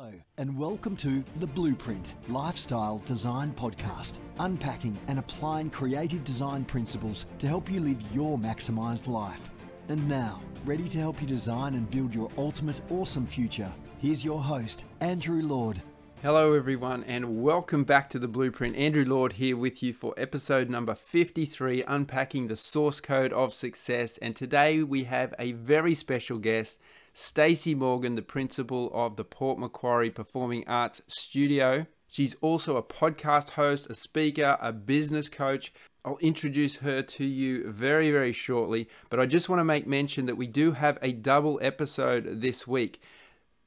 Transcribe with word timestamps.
Hello, 0.00 0.12
and 0.36 0.56
welcome 0.56 0.94
to 0.98 1.24
The 1.40 1.46
Blueprint 1.48 2.14
Lifestyle 2.28 2.98
Design 3.04 3.50
Podcast, 3.50 4.20
unpacking 4.38 4.96
and 5.08 5.18
applying 5.18 5.70
creative 5.70 6.22
design 6.22 6.64
principles 6.64 7.26
to 7.38 7.48
help 7.48 7.68
you 7.68 7.80
live 7.80 8.00
your 8.14 8.38
maximized 8.38 9.08
life. 9.08 9.50
And 9.88 10.08
now, 10.08 10.40
ready 10.64 10.88
to 10.88 10.98
help 10.98 11.20
you 11.20 11.26
design 11.26 11.74
and 11.74 11.90
build 11.90 12.14
your 12.14 12.30
ultimate 12.38 12.80
awesome 12.90 13.26
future, 13.26 13.72
here's 13.98 14.24
your 14.24 14.40
host, 14.40 14.84
Andrew 15.00 15.42
Lord. 15.42 15.82
Hello, 16.22 16.52
everyone, 16.52 17.02
and 17.02 17.42
welcome 17.42 17.82
back 17.82 18.08
to 18.10 18.20
the 18.20 18.28
Blueprint. 18.28 18.76
Andrew 18.76 19.04
Lord 19.04 19.32
here 19.32 19.56
with 19.56 19.82
you 19.82 19.92
for 19.92 20.14
episode 20.16 20.70
number 20.70 20.94
53 20.94 21.82
Unpacking 21.82 22.46
the 22.46 22.54
Source 22.54 23.00
Code 23.00 23.32
of 23.32 23.52
Success. 23.52 24.16
And 24.18 24.36
today 24.36 24.80
we 24.84 25.04
have 25.04 25.34
a 25.40 25.52
very 25.52 25.94
special 25.94 26.38
guest. 26.38 26.78
Stacey 27.20 27.74
Morgan, 27.74 28.14
the 28.14 28.22
principal 28.22 28.92
of 28.94 29.16
the 29.16 29.24
Port 29.24 29.58
Macquarie 29.58 30.08
Performing 30.08 30.62
Arts 30.68 31.02
Studio. 31.08 31.86
She's 32.06 32.36
also 32.36 32.76
a 32.76 32.82
podcast 32.82 33.50
host, 33.50 33.88
a 33.90 33.94
speaker, 33.94 34.56
a 34.60 34.72
business 34.72 35.28
coach. 35.28 35.72
I'll 36.04 36.18
introduce 36.18 36.76
her 36.76 37.02
to 37.02 37.24
you 37.24 37.72
very, 37.72 38.12
very 38.12 38.32
shortly, 38.32 38.88
but 39.10 39.18
I 39.18 39.26
just 39.26 39.48
want 39.48 39.58
to 39.58 39.64
make 39.64 39.84
mention 39.84 40.26
that 40.26 40.36
we 40.36 40.46
do 40.46 40.70
have 40.70 40.96
a 41.02 41.10
double 41.10 41.58
episode 41.60 42.40
this 42.40 42.68
week. 42.68 43.02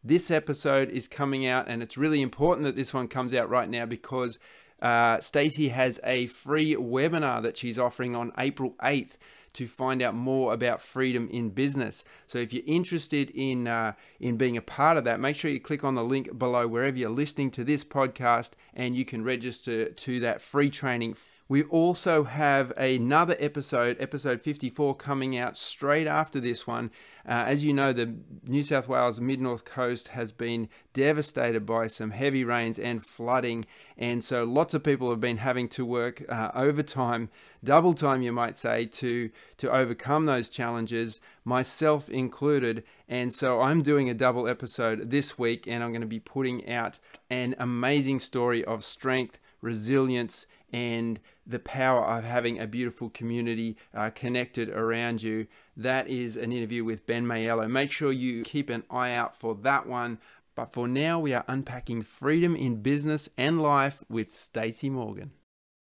This 0.01 0.31
episode 0.31 0.89
is 0.89 1.09
coming 1.09 1.45
out, 1.45 1.67
and 1.67 1.83
it's 1.83 1.97
really 1.97 2.21
important 2.21 2.63
that 2.67 2.77
this 2.77 2.93
one 2.93 3.09
comes 3.09 3.33
out 3.33 3.49
right 3.49 3.69
now 3.69 3.85
because 3.85 4.39
uh, 4.81 5.19
Stacey 5.19 5.67
has 5.67 5.99
a 6.05 6.27
free 6.27 6.75
webinar 6.75 7.41
that 7.43 7.57
she's 7.57 7.77
offering 7.77 8.15
on 8.15 8.31
April 8.37 8.75
8th 8.81 9.17
to 9.53 9.67
find 9.67 10.01
out 10.01 10.15
more 10.15 10.53
about 10.53 10.81
freedom 10.81 11.29
in 11.31 11.49
business. 11.49 12.03
So 12.27 12.37
if 12.39 12.53
you're 12.53 12.63
interested 12.65 13.29
in 13.31 13.67
uh, 13.67 13.93
in 14.19 14.37
being 14.37 14.57
a 14.57 14.61
part 14.61 14.97
of 14.97 15.03
that, 15.03 15.19
make 15.19 15.35
sure 15.35 15.51
you 15.51 15.59
click 15.59 15.83
on 15.83 15.95
the 15.95 16.03
link 16.03 16.37
below 16.37 16.67
wherever 16.67 16.97
you're 16.97 17.09
listening 17.09 17.51
to 17.51 17.63
this 17.63 17.83
podcast, 17.83 18.51
and 18.73 18.95
you 18.95 19.05
can 19.05 19.23
register 19.23 19.89
to 19.89 20.19
that 20.21 20.41
free 20.41 20.69
training. 20.69 21.15
We 21.51 21.63
also 21.63 22.23
have 22.23 22.71
another 22.77 23.35
episode, 23.37 23.97
episode 23.99 24.39
54, 24.39 24.95
coming 24.95 25.37
out 25.37 25.57
straight 25.57 26.07
after 26.07 26.39
this 26.39 26.65
one. 26.65 26.91
Uh, 27.27 27.43
as 27.45 27.65
you 27.65 27.73
know, 27.73 27.91
the 27.91 28.15
New 28.47 28.63
South 28.63 28.87
Wales 28.87 29.19
mid 29.19 29.41
north 29.41 29.65
coast 29.65 30.07
has 30.07 30.31
been 30.31 30.69
devastated 30.93 31.65
by 31.65 31.87
some 31.87 32.11
heavy 32.11 32.45
rains 32.45 32.79
and 32.79 33.05
flooding, 33.05 33.65
and 33.97 34.23
so 34.23 34.45
lots 34.45 34.73
of 34.73 34.81
people 34.81 35.09
have 35.09 35.19
been 35.19 35.39
having 35.39 35.67
to 35.67 35.85
work 35.85 36.23
uh, 36.29 36.51
overtime, 36.55 37.29
double 37.61 37.93
time, 37.93 38.21
you 38.21 38.31
might 38.31 38.55
say, 38.55 38.85
to 38.85 39.29
to 39.57 39.69
overcome 39.69 40.27
those 40.27 40.47
challenges, 40.47 41.19
myself 41.43 42.07
included. 42.07 42.81
And 43.09 43.33
so 43.33 43.59
I'm 43.59 43.81
doing 43.81 44.09
a 44.09 44.13
double 44.13 44.47
episode 44.47 45.09
this 45.09 45.37
week, 45.37 45.67
and 45.67 45.83
I'm 45.83 45.91
going 45.91 45.99
to 45.99 46.07
be 46.07 46.21
putting 46.21 46.69
out 46.69 46.97
an 47.29 47.55
amazing 47.59 48.21
story 48.21 48.63
of 48.63 48.85
strength, 48.85 49.37
resilience 49.59 50.45
and 50.71 51.19
the 51.45 51.59
power 51.59 52.03
of 52.05 52.23
having 52.23 52.59
a 52.59 52.67
beautiful 52.67 53.09
community 53.09 53.77
uh, 53.93 54.09
connected 54.09 54.69
around 54.69 55.21
you. 55.21 55.47
That 55.75 56.07
is 56.07 56.37
an 56.37 56.51
interview 56.51 56.83
with 56.83 57.05
Ben 57.05 57.25
Maiello. 57.25 57.69
Make 57.69 57.91
sure 57.91 58.11
you 58.11 58.43
keep 58.43 58.69
an 58.69 58.83
eye 58.89 59.13
out 59.13 59.35
for 59.35 59.55
that 59.55 59.87
one. 59.87 60.19
But 60.55 60.73
for 60.73 60.87
now, 60.87 61.19
we 61.19 61.33
are 61.33 61.45
unpacking 61.47 62.03
freedom 62.03 62.55
in 62.55 62.81
business 62.81 63.29
and 63.37 63.61
life 63.61 64.03
with 64.09 64.35
Stacey 64.35 64.89
Morgan. 64.89 65.31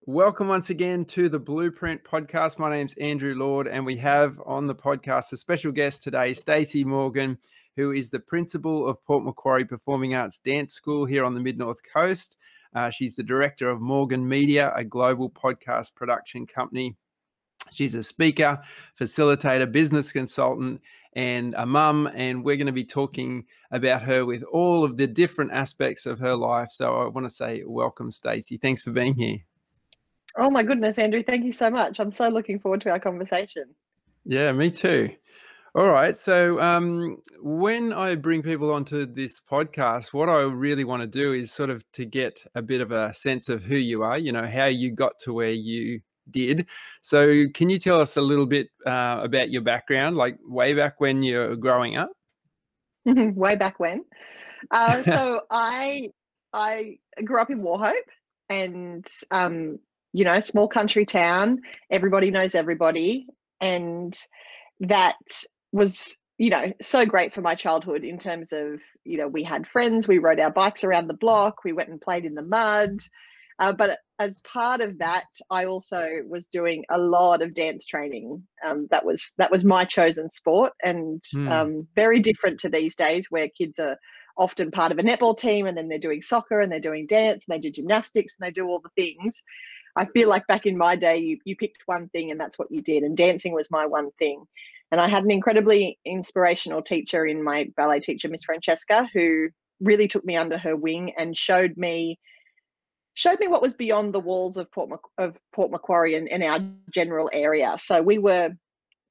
Welcome 0.06 0.48
once 0.48 0.70
again 0.70 1.04
to 1.06 1.28
the 1.28 1.38
Blueprint 1.38 2.04
podcast. 2.04 2.58
My 2.58 2.70
name's 2.70 2.94
Andrew 2.94 3.34
Lord, 3.34 3.68
and 3.68 3.84
we 3.84 3.96
have 3.98 4.40
on 4.46 4.66
the 4.66 4.74
podcast 4.74 5.32
a 5.32 5.36
special 5.36 5.72
guest 5.72 6.02
today, 6.02 6.34
Stacey 6.34 6.84
Morgan, 6.84 7.38
who 7.76 7.92
is 7.92 8.10
the 8.10 8.18
principal 8.18 8.88
of 8.88 9.04
Port 9.04 9.24
Macquarie 9.24 9.64
Performing 9.64 10.14
Arts 10.14 10.38
Dance 10.38 10.72
School 10.72 11.04
here 11.04 11.24
on 11.24 11.34
the 11.34 11.40
Mid 11.40 11.58
North 11.58 11.80
Coast. 11.92 12.36
Uh, 12.74 12.90
she's 12.90 13.16
the 13.16 13.22
director 13.22 13.68
of 13.68 13.80
Morgan 13.80 14.28
Media, 14.28 14.72
a 14.74 14.84
global 14.84 15.28
podcast 15.30 15.94
production 15.94 16.46
company. 16.46 16.96
She's 17.72 17.94
a 17.94 18.02
speaker, 18.02 18.60
facilitator, 18.98 19.70
business 19.70 20.12
consultant, 20.12 20.80
and 21.14 21.54
a 21.56 21.66
mum. 21.66 22.08
And 22.14 22.44
we're 22.44 22.56
going 22.56 22.66
to 22.66 22.72
be 22.72 22.84
talking 22.84 23.44
about 23.70 24.02
her 24.02 24.24
with 24.24 24.42
all 24.44 24.84
of 24.84 24.96
the 24.96 25.06
different 25.06 25.52
aspects 25.52 26.06
of 26.06 26.18
her 26.20 26.34
life. 26.34 26.70
So 26.70 26.92
I 26.92 27.08
want 27.08 27.26
to 27.26 27.30
say 27.30 27.62
welcome, 27.66 28.10
Stacey. 28.10 28.56
Thanks 28.56 28.82
for 28.82 28.90
being 28.90 29.14
here. 29.14 29.38
Oh 30.36 30.50
my 30.50 30.62
goodness, 30.62 30.98
Andrew, 30.98 31.24
thank 31.24 31.44
you 31.44 31.52
so 31.52 31.70
much. 31.70 31.98
I'm 31.98 32.12
so 32.12 32.28
looking 32.28 32.60
forward 32.60 32.80
to 32.82 32.90
our 32.90 33.00
conversation. 33.00 33.64
Yeah, 34.24 34.52
me 34.52 34.70
too. 34.70 35.10
All 35.76 35.88
right. 35.88 36.16
So, 36.16 36.60
um, 36.60 37.18
when 37.40 37.92
I 37.92 38.16
bring 38.16 38.42
people 38.42 38.72
onto 38.72 39.06
this 39.06 39.40
podcast, 39.40 40.12
what 40.12 40.28
I 40.28 40.40
really 40.40 40.82
want 40.82 41.02
to 41.02 41.06
do 41.06 41.32
is 41.32 41.52
sort 41.52 41.70
of 41.70 41.84
to 41.92 42.04
get 42.04 42.44
a 42.56 42.62
bit 42.62 42.80
of 42.80 42.90
a 42.90 43.14
sense 43.14 43.48
of 43.48 43.62
who 43.62 43.76
you 43.76 44.02
are, 44.02 44.18
you 44.18 44.32
know, 44.32 44.46
how 44.46 44.64
you 44.64 44.90
got 44.90 45.12
to 45.20 45.32
where 45.32 45.52
you 45.52 46.00
did. 46.28 46.66
So, 47.02 47.44
can 47.54 47.70
you 47.70 47.78
tell 47.78 48.00
us 48.00 48.16
a 48.16 48.20
little 48.20 48.46
bit 48.46 48.66
uh, 48.84 49.20
about 49.22 49.50
your 49.50 49.62
background, 49.62 50.16
like 50.16 50.38
way 50.42 50.74
back 50.74 50.98
when 50.98 51.22
you're 51.22 51.54
growing 51.54 51.96
up? 51.96 52.10
way 53.06 53.54
back 53.54 53.78
when. 53.78 54.04
Uh, 54.72 55.02
so, 55.04 55.42
I 55.52 56.10
I 56.52 56.98
grew 57.24 57.40
up 57.40 57.50
in 57.50 57.62
Wauchope, 57.62 57.94
and 58.48 59.06
um, 59.30 59.78
you 60.12 60.24
know, 60.24 60.40
small 60.40 60.66
country 60.66 61.06
town. 61.06 61.60
Everybody 61.92 62.32
knows 62.32 62.56
everybody, 62.56 63.28
and 63.60 64.18
that 64.80 65.16
was 65.72 66.18
you 66.38 66.50
know 66.50 66.72
so 66.80 67.04
great 67.04 67.34
for 67.34 67.42
my 67.42 67.54
childhood 67.54 68.02
in 68.02 68.18
terms 68.18 68.52
of 68.52 68.80
you 69.04 69.18
know 69.18 69.28
we 69.28 69.44
had 69.44 69.66
friends 69.66 70.08
we 70.08 70.18
rode 70.18 70.40
our 70.40 70.50
bikes 70.50 70.84
around 70.84 71.06
the 71.06 71.14
block 71.14 71.64
we 71.64 71.72
went 71.72 71.90
and 71.90 72.00
played 72.00 72.24
in 72.24 72.34
the 72.34 72.42
mud. 72.42 72.98
Uh, 73.58 73.72
but 73.72 73.98
as 74.18 74.40
part 74.40 74.80
of 74.80 74.98
that 75.00 75.26
i 75.50 75.66
also 75.66 76.08
was 76.26 76.46
doing 76.46 76.82
a 76.90 76.96
lot 76.96 77.42
of 77.42 77.52
dance 77.52 77.84
training. 77.84 78.42
Um, 78.66 78.88
that 78.90 79.04
was 79.04 79.34
that 79.36 79.50
was 79.50 79.64
my 79.64 79.84
chosen 79.84 80.30
sport 80.30 80.72
and 80.82 81.22
mm. 81.34 81.50
um, 81.50 81.86
very 81.94 82.20
different 82.20 82.60
to 82.60 82.70
these 82.70 82.94
days 82.94 83.26
where 83.28 83.48
kids 83.48 83.78
are 83.78 83.98
often 84.38 84.70
part 84.70 84.92
of 84.92 84.98
a 84.98 85.02
netball 85.02 85.36
team 85.36 85.66
and 85.66 85.76
then 85.76 85.88
they're 85.88 85.98
doing 85.98 86.22
soccer 86.22 86.60
and 86.60 86.72
they're 86.72 86.80
doing 86.80 87.06
dance 87.06 87.44
and 87.46 87.54
they 87.54 87.60
do 87.60 87.70
gymnastics 87.70 88.36
and 88.38 88.46
they 88.46 88.50
do 88.50 88.66
all 88.66 88.80
the 88.80 89.02
things. 89.02 89.42
I 89.94 90.06
feel 90.06 90.30
like 90.30 90.46
back 90.46 90.64
in 90.64 90.78
my 90.78 90.96
day 90.96 91.18
you, 91.18 91.38
you 91.44 91.54
picked 91.56 91.82
one 91.84 92.08
thing 92.08 92.30
and 92.30 92.40
that's 92.40 92.58
what 92.58 92.70
you 92.70 92.80
did 92.80 93.02
and 93.02 93.14
dancing 93.14 93.52
was 93.52 93.70
my 93.70 93.84
one 93.84 94.10
thing 94.18 94.46
and 94.90 95.00
I 95.00 95.08
had 95.08 95.24
an 95.24 95.30
incredibly 95.30 95.98
inspirational 96.04 96.82
teacher 96.82 97.24
in 97.24 97.42
my 97.42 97.70
ballet 97.76 98.00
teacher, 98.00 98.28
Miss 98.28 98.44
Francesca, 98.44 99.08
who 99.12 99.48
really 99.80 100.08
took 100.08 100.24
me 100.24 100.36
under 100.36 100.58
her 100.58 100.76
wing 100.76 101.14
and 101.16 101.36
showed 101.36 101.76
me 101.76 102.18
showed 103.14 103.40
me 103.40 103.48
what 103.48 103.62
was 103.62 103.74
beyond 103.74 104.14
the 104.14 104.20
walls 104.20 104.56
of 104.56 104.70
Port 104.70 104.90
of 105.18 105.36
Port 105.52 105.70
Macquarie 105.70 106.14
and, 106.14 106.28
in 106.28 106.42
our 106.42 106.60
general 106.92 107.30
area. 107.32 107.76
So 107.78 108.02
we 108.02 108.18
were 108.18 108.50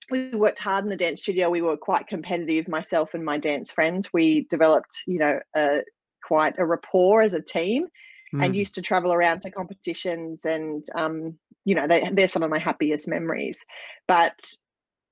we 0.10 0.32
worked 0.32 0.60
hard 0.60 0.84
in 0.84 0.90
the 0.90 0.96
dance 0.96 1.22
studio. 1.22 1.50
We 1.50 1.62
were 1.62 1.78
quite 1.78 2.08
competitive, 2.08 2.68
myself 2.68 3.14
and 3.14 3.24
my 3.24 3.38
dance 3.38 3.72
friends. 3.72 4.12
We 4.12 4.48
developed, 4.50 5.04
you 5.06 5.20
know, 5.20 5.40
a, 5.56 5.82
quite 6.24 6.56
a 6.58 6.66
rapport 6.66 7.22
as 7.22 7.34
a 7.34 7.42
team, 7.42 7.88
mm. 8.34 8.44
and 8.44 8.56
used 8.56 8.76
to 8.76 8.82
travel 8.82 9.14
around 9.14 9.44
to 9.44 9.52
competitions. 9.52 10.46
And 10.46 10.86
um, 10.96 11.38
you 11.64 11.76
know, 11.76 11.88
they, 11.88 12.10
they're 12.12 12.28
some 12.28 12.44
of 12.44 12.50
my 12.50 12.60
happiest 12.60 13.08
memories. 13.08 13.64
But 14.08 14.40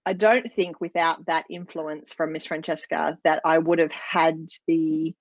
I 0.07 0.13
don't 0.13 0.53
think 0.53 0.79
without 0.79 1.25
that 1.25 1.43
influence 1.49 2.13
from 2.13 2.31
Miss 2.31 2.45
Francesca 2.45 3.17
that 3.25 3.41
I 3.43 3.57
would 3.57 3.79
have 3.79 3.91
had 3.91 4.47
the 4.65 5.13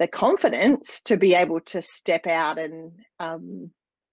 the 0.00 0.08
confidence 0.08 1.02
to 1.02 1.16
be 1.16 1.34
able 1.34 1.60
to 1.60 1.80
step 1.80 2.26
out 2.26 2.58
and 2.58 2.90
um, 3.20 3.70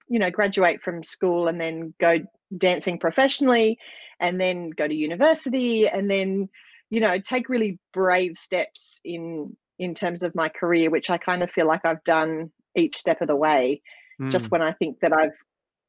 you 0.07 0.19
know 0.19 0.29
graduate 0.29 0.83
from 0.83 1.03
school 1.03 1.47
and 1.47 1.59
then 1.59 1.95
go 1.99 2.19
dancing 2.55 2.99
professionally 2.99 3.79
and 4.19 4.39
then 4.39 4.69
go 4.69 4.87
to 4.87 4.93
university 4.93 5.87
and 5.87 6.09
then 6.09 6.49
you 6.91 6.99
know 6.99 7.17
take 7.17 7.49
really 7.49 7.79
brave 7.91 8.37
steps 8.37 8.99
in 9.03 9.57
in 9.79 9.95
terms 9.95 10.21
of 10.21 10.35
my 10.35 10.49
career 10.49 10.91
which 10.91 11.09
I 11.09 11.17
kind 11.17 11.41
of 11.41 11.49
feel 11.49 11.65
like 11.65 11.83
I've 11.83 12.03
done 12.03 12.51
each 12.77 12.95
step 12.95 13.21
of 13.21 13.27
the 13.27 13.35
way 13.35 13.81
mm. 14.21 14.29
just 14.29 14.51
when 14.51 14.61
I 14.61 14.73
think 14.73 14.99
that 14.99 15.13
I've 15.13 15.31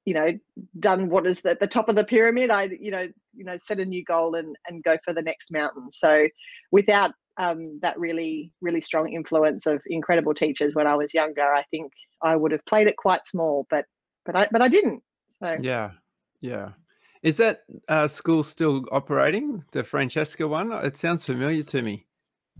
you 0.04 0.14
know 0.14 0.38
done 0.80 1.08
what 1.08 1.26
is 1.26 1.44
at 1.44 1.60
the 1.60 1.66
top 1.66 1.88
of 1.88 1.94
the 1.94 2.04
pyramid 2.04 2.50
i 2.50 2.64
you 2.64 2.90
know 2.90 3.06
you 3.34 3.44
know 3.44 3.56
set 3.56 3.78
a 3.78 3.84
new 3.84 4.04
goal 4.04 4.34
and 4.34 4.56
and 4.66 4.82
go 4.82 4.96
for 5.04 5.12
the 5.12 5.22
next 5.22 5.52
mountain. 5.52 5.90
So 5.90 6.28
without 6.70 7.12
um, 7.38 7.78
that 7.80 7.98
really 7.98 8.52
really 8.60 8.82
strong 8.82 9.12
influence 9.12 9.66
of 9.66 9.80
incredible 9.86 10.34
teachers 10.34 10.74
when 10.74 10.86
i 10.86 10.94
was 10.94 11.14
younger 11.14 11.42
i 11.54 11.62
think 11.70 11.90
i 12.22 12.36
would 12.36 12.52
have 12.52 12.64
played 12.66 12.88
it 12.88 12.96
quite 12.98 13.26
small 13.26 13.66
but 13.70 13.86
but 14.26 14.36
i 14.36 14.48
but 14.50 14.60
i 14.60 14.68
didn't. 14.68 15.02
So 15.40 15.56
yeah 15.60 15.92
yeah. 16.42 16.70
Is 17.22 17.36
that 17.36 17.60
uh, 17.88 18.08
school 18.08 18.42
still 18.42 18.84
operating 18.90 19.64
the 19.70 19.84
francesca 19.84 20.46
one? 20.46 20.72
It 20.72 20.98
sounds 20.98 21.24
familiar 21.24 21.62
to 21.62 21.80
me. 21.80 22.04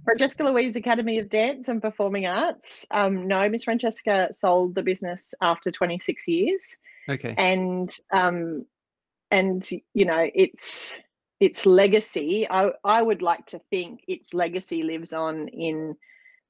Francesca 0.04 0.44
Louise 0.44 0.76
Academy 0.76 1.18
of 1.18 1.28
Dance 1.28 1.68
and 1.68 1.82
Performing 1.82 2.26
Arts. 2.26 2.86
Um, 2.90 3.26
no, 3.26 3.48
Miss 3.48 3.64
Francesca 3.64 4.32
sold 4.32 4.74
the 4.74 4.82
business 4.82 5.34
after 5.42 5.70
26 5.70 6.28
years. 6.28 6.78
Okay. 7.08 7.34
And 7.36 7.94
um, 8.12 8.66
and 9.30 9.68
you 9.94 10.04
know, 10.04 10.28
its 10.34 10.98
its 11.40 11.66
legacy. 11.66 12.46
I 12.48 12.70
I 12.84 13.02
would 13.02 13.22
like 13.22 13.46
to 13.46 13.60
think 13.70 14.00
its 14.06 14.34
legacy 14.34 14.82
lives 14.82 15.12
on 15.12 15.48
in 15.48 15.96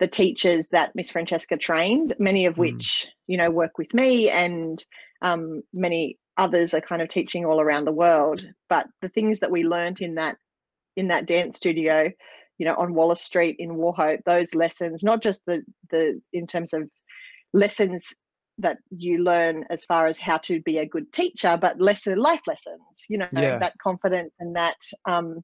the 0.01 0.09
teachers 0.09 0.67
that 0.73 0.95
Miss 0.95 1.11
Francesca 1.11 1.57
trained, 1.57 2.13
many 2.19 2.47
of 2.47 2.55
mm. 2.55 2.59
which 2.59 3.07
you 3.27 3.39
know 3.39 3.51
work 3.51 3.79
with 3.79 3.95
me, 3.95 4.29
and 4.29 4.85
um, 5.23 5.63
many 5.73 6.19
others 6.37 6.75
are 6.75 6.81
kind 6.81 7.03
of 7.03 7.09
teaching 7.09 7.45
all 7.45 7.61
around 7.61 7.85
the 7.85 7.93
world. 7.93 8.45
But 8.69 8.87
the 9.01 9.09
things 9.09 9.41
that 9.41 9.51
we 9.51 9.65
learned 9.65 10.01
in 10.01 10.17
that 10.17 10.37
in 10.97 11.09
that 11.09 11.27
dance 11.27 11.57
studio, 11.57 12.11
you 12.59 12.67
know, 12.67 12.75
on 12.75 12.95
Wallace 12.95 13.23
Street 13.23 13.57
in 13.59 13.71
Wauchope, 13.71 14.25
those 14.27 14.55
lessons, 14.55 15.03
not 15.03 15.23
just 15.23 15.43
the 15.47 15.63
the 15.91 16.21
in 16.33 16.47
terms 16.47 16.73
of 16.75 16.91
lessons 17.55 18.15
that 18.63 18.79
you 18.91 19.23
learn 19.23 19.65
as 19.71 19.85
far 19.85 20.07
as 20.07 20.19
how 20.19 20.39
to 20.39 20.61
be 20.61 20.79
a 20.79 20.87
good 20.87 21.13
teacher, 21.13 21.59
but 21.61 21.81
lesser 21.81 22.17
life 22.17 22.43
lessons, 22.47 23.07
you 23.09 23.19
know, 23.19 23.29
yeah. 23.33 23.59
that 23.59 23.79
confidence 23.79 24.33
and 24.41 24.57
that 24.57 24.79
um, 25.05 25.43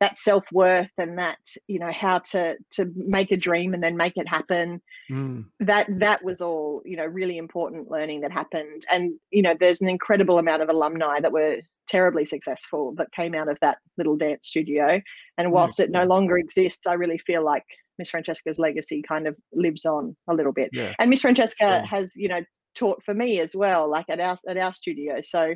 that 0.00 0.16
self-worth 0.16 0.90
and 0.96 1.18
that 1.18 1.38
you 1.66 1.78
know 1.78 1.92
how 1.92 2.18
to 2.18 2.56
to 2.70 2.90
make 2.96 3.30
a 3.30 3.36
dream 3.36 3.74
and 3.74 3.82
then 3.82 3.96
make 3.96 4.16
it 4.16 4.26
happen 4.26 4.80
mm. 5.10 5.44
that 5.60 5.86
that 6.00 6.24
was 6.24 6.40
all 6.40 6.82
you 6.84 6.96
know 6.96 7.04
really 7.04 7.36
important 7.36 7.90
learning 7.90 8.22
that 8.22 8.32
happened 8.32 8.82
and 8.90 9.12
you 9.30 9.42
know 9.42 9.54
there's 9.60 9.82
an 9.82 9.88
incredible 9.88 10.38
amount 10.38 10.62
of 10.62 10.70
alumni 10.70 11.20
that 11.20 11.32
were 11.32 11.58
terribly 11.86 12.24
successful 12.24 12.94
that 12.96 13.12
came 13.12 13.34
out 13.34 13.48
of 13.48 13.58
that 13.60 13.78
little 13.98 14.16
dance 14.16 14.46
studio 14.46 15.00
and 15.36 15.52
whilst 15.52 15.78
yeah. 15.78 15.84
it 15.84 15.90
no 15.90 16.04
longer 16.04 16.38
exists 16.38 16.86
i 16.86 16.94
really 16.94 17.18
feel 17.18 17.44
like 17.44 17.64
miss 17.98 18.10
francesca's 18.10 18.58
legacy 18.58 19.02
kind 19.06 19.26
of 19.26 19.36
lives 19.52 19.84
on 19.84 20.16
a 20.28 20.34
little 20.34 20.52
bit 20.52 20.70
yeah. 20.72 20.94
and 20.98 21.10
miss 21.10 21.20
francesca 21.20 21.56
yeah. 21.60 21.84
has 21.84 22.16
you 22.16 22.28
know 22.28 22.40
taught 22.74 23.02
for 23.04 23.14
me 23.14 23.40
as 23.40 23.54
well 23.54 23.88
like 23.88 24.06
at 24.08 24.20
our 24.20 24.38
at 24.48 24.56
our 24.56 24.72
studio. 24.72 25.20
So 25.20 25.54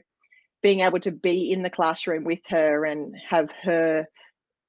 being 0.63 0.81
able 0.81 1.01
to 1.01 1.13
be 1.13 1.53
in 1.53 1.63
the 1.63 1.71
classroom 1.71 2.25
with 2.25 2.41
her 2.49 2.85
and 2.85 3.15
have 3.29 3.51
her 3.63 4.07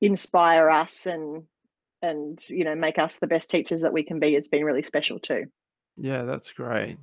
inspire 0.01 0.69
us 0.69 1.05
and 1.05 1.43
and 2.01 2.39
you 2.49 2.63
know 2.63 2.75
make 2.75 2.99
us 2.99 3.17
the 3.17 3.27
best 3.27 3.49
teachers 3.49 3.81
that 3.81 3.93
we 3.93 4.03
can 4.03 4.19
be 4.19 4.33
has 4.33 4.47
been 4.47 4.65
really 4.65 4.83
special 4.83 5.19
too. 5.19 5.45
Yeah 5.97 6.23
that's 6.23 6.51
great. 6.51 6.97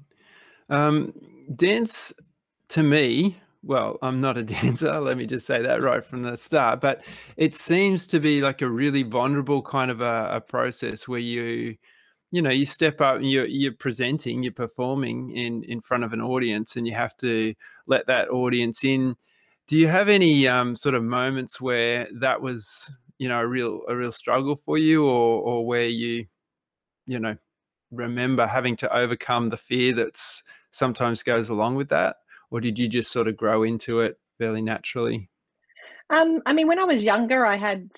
Um, 0.68 1.12
dance 1.54 2.12
to 2.68 2.82
me 2.82 3.36
well 3.62 3.98
i'm 4.02 4.20
not 4.20 4.38
a 4.38 4.42
dancer 4.42 4.98
let 5.00 5.16
me 5.16 5.26
just 5.26 5.46
say 5.46 5.60
that 5.62 5.82
right 5.82 6.04
from 6.04 6.22
the 6.22 6.36
start 6.36 6.80
but 6.80 7.02
it 7.36 7.54
seems 7.54 8.06
to 8.06 8.18
be 8.18 8.40
like 8.40 8.62
a 8.62 8.68
really 8.68 9.02
vulnerable 9.02 9.62
kind 9.62 9.90
of 9.90 10.00
a, 10.00 10.30
a 10.32 10.40
process 10.40 11.06
where 11.06 11.20
you 11.20 11.76
you 12.32 12.42
know 12.42 12.50
you 12.50 12.66
step 12.66 13.00
up 13.00 13.18
you're, 13.20 13.46
you're 13.46 13.72
presenting 13.72 14.42
you're 14.42 14.52
performing 14.52 15.36
in 15.36 15.62
in 15.64 15.80
front 15.80 16.02
of 16.02 16.12
an 16.12 16.20
audience 16.20 16.74
and 16.74 16.86
you 16.86 16.94
have 16.94 17.16
to 17.16 17.54
let 17.86 18.06
that 18.08 18.28
audience 18.30 18.82
in 18.82 19.14
do 19.68 19.78
you 19.78 19.88
have 19.88 20.08
any 20.08 20.46
um, 20.48 20.76
sort 20.76 20.94
of 20.94 21.02
moments 21.02 21.60
where 21.60 22.08
that 22.12 22.42
was, 22.42 22.90
you 23.18 23.28
know, 23.28 23.40
a 23.40 23.46
real 23.46 23.80
a 23.88 23.96
real 23.96 24.12
struggle 24.12 24.56
for 24.56 24.78
you, 24.78 25.06
or 25.06 25.40
or 25.40 25.66
where 25.66 25.86
you, 25.86 26.26
you 27.06 27.18
know, 27.18 27.36
remember 27.90 28.46
having 28.46 28.76
to 28.76 28.94
overcome 28.94 29.48
the 29.48 29.56
fear 29.56 29.94
that's 29.94 30.42
sometimes 30.72 31.22
goes 31.22 31.48
along 31.48 31.76
with 31.76 31.88
that, 31.88 32.16
or 32.50 32.60
did 32.60 32.78
you 32.78 32.88
just 32.88 33.10
sort 33.10 33.28
of 33.28 33.36
grow 33.36 33.62
into 33.62 34.00
it 34.00 34.18
fairly 34.38 34.62
naturally? 34.62 35.30
Um, 36.10 36.42
I 36.44 36.52
mean, 36.52 36.66
when 36.66 36.78
I 36.78 36.84
was 36.84 37.02
younger, 37.02 37.46
I 37.46 37.56
had, 37.56 37.90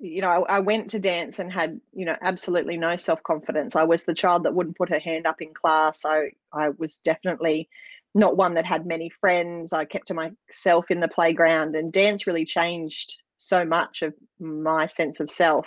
you 0.00 0.20
know, 0.20 0.28
I, 0.28 0.56
I 0.56 0.58
went 0.60 0.90
to 0.90 0.98
dance 0.98 1.38
and 1.38 1.52
had, 1.52 1.80
you 1.92 2.04
know, 2.04 2.16
absolutely 2.20 2.76
no 2.76 2.96
self 2.96 3.22
confidence. 3.22 3.76
I 3.76 3.84
was 3.84 4.04
the 4.04 4.14
child 4.14 4.44
that 4.44 4.54
wouldn't 4.54 4.76
put 4.76 4.90
her 4.90 4.98
hand 4.98 5.26
up 5.26 5.40
in 5.40 5.54
class. 5.54 6.04
I 6.04 6.32
I 6.52 6.70
was 6.70 6.96
definitely 6.98 7.68
not 8.14 8.36
one 8.36 8.54
that 8.54 8.64
had 8.64 8.86
many 8.86 9.10
friends. 9.10 9.72
I 9.72 9.84
kept 9.84 10.08
to 10.08 10.14
myself 10.14 10.90
in 10.90 11.00
the 11.00 11.08
playground, 11.08 11.76
and 11.76 11.92
dance 11.92 12.26
really 12.26 12.44
changed 12.44 13.16
so 13.36 13.64
much 13.64 14.02
of 14.02 14.14
my 14.38 14.86
sense 14.86 15.20
of 15.20 15.30
self. 15.30 15.66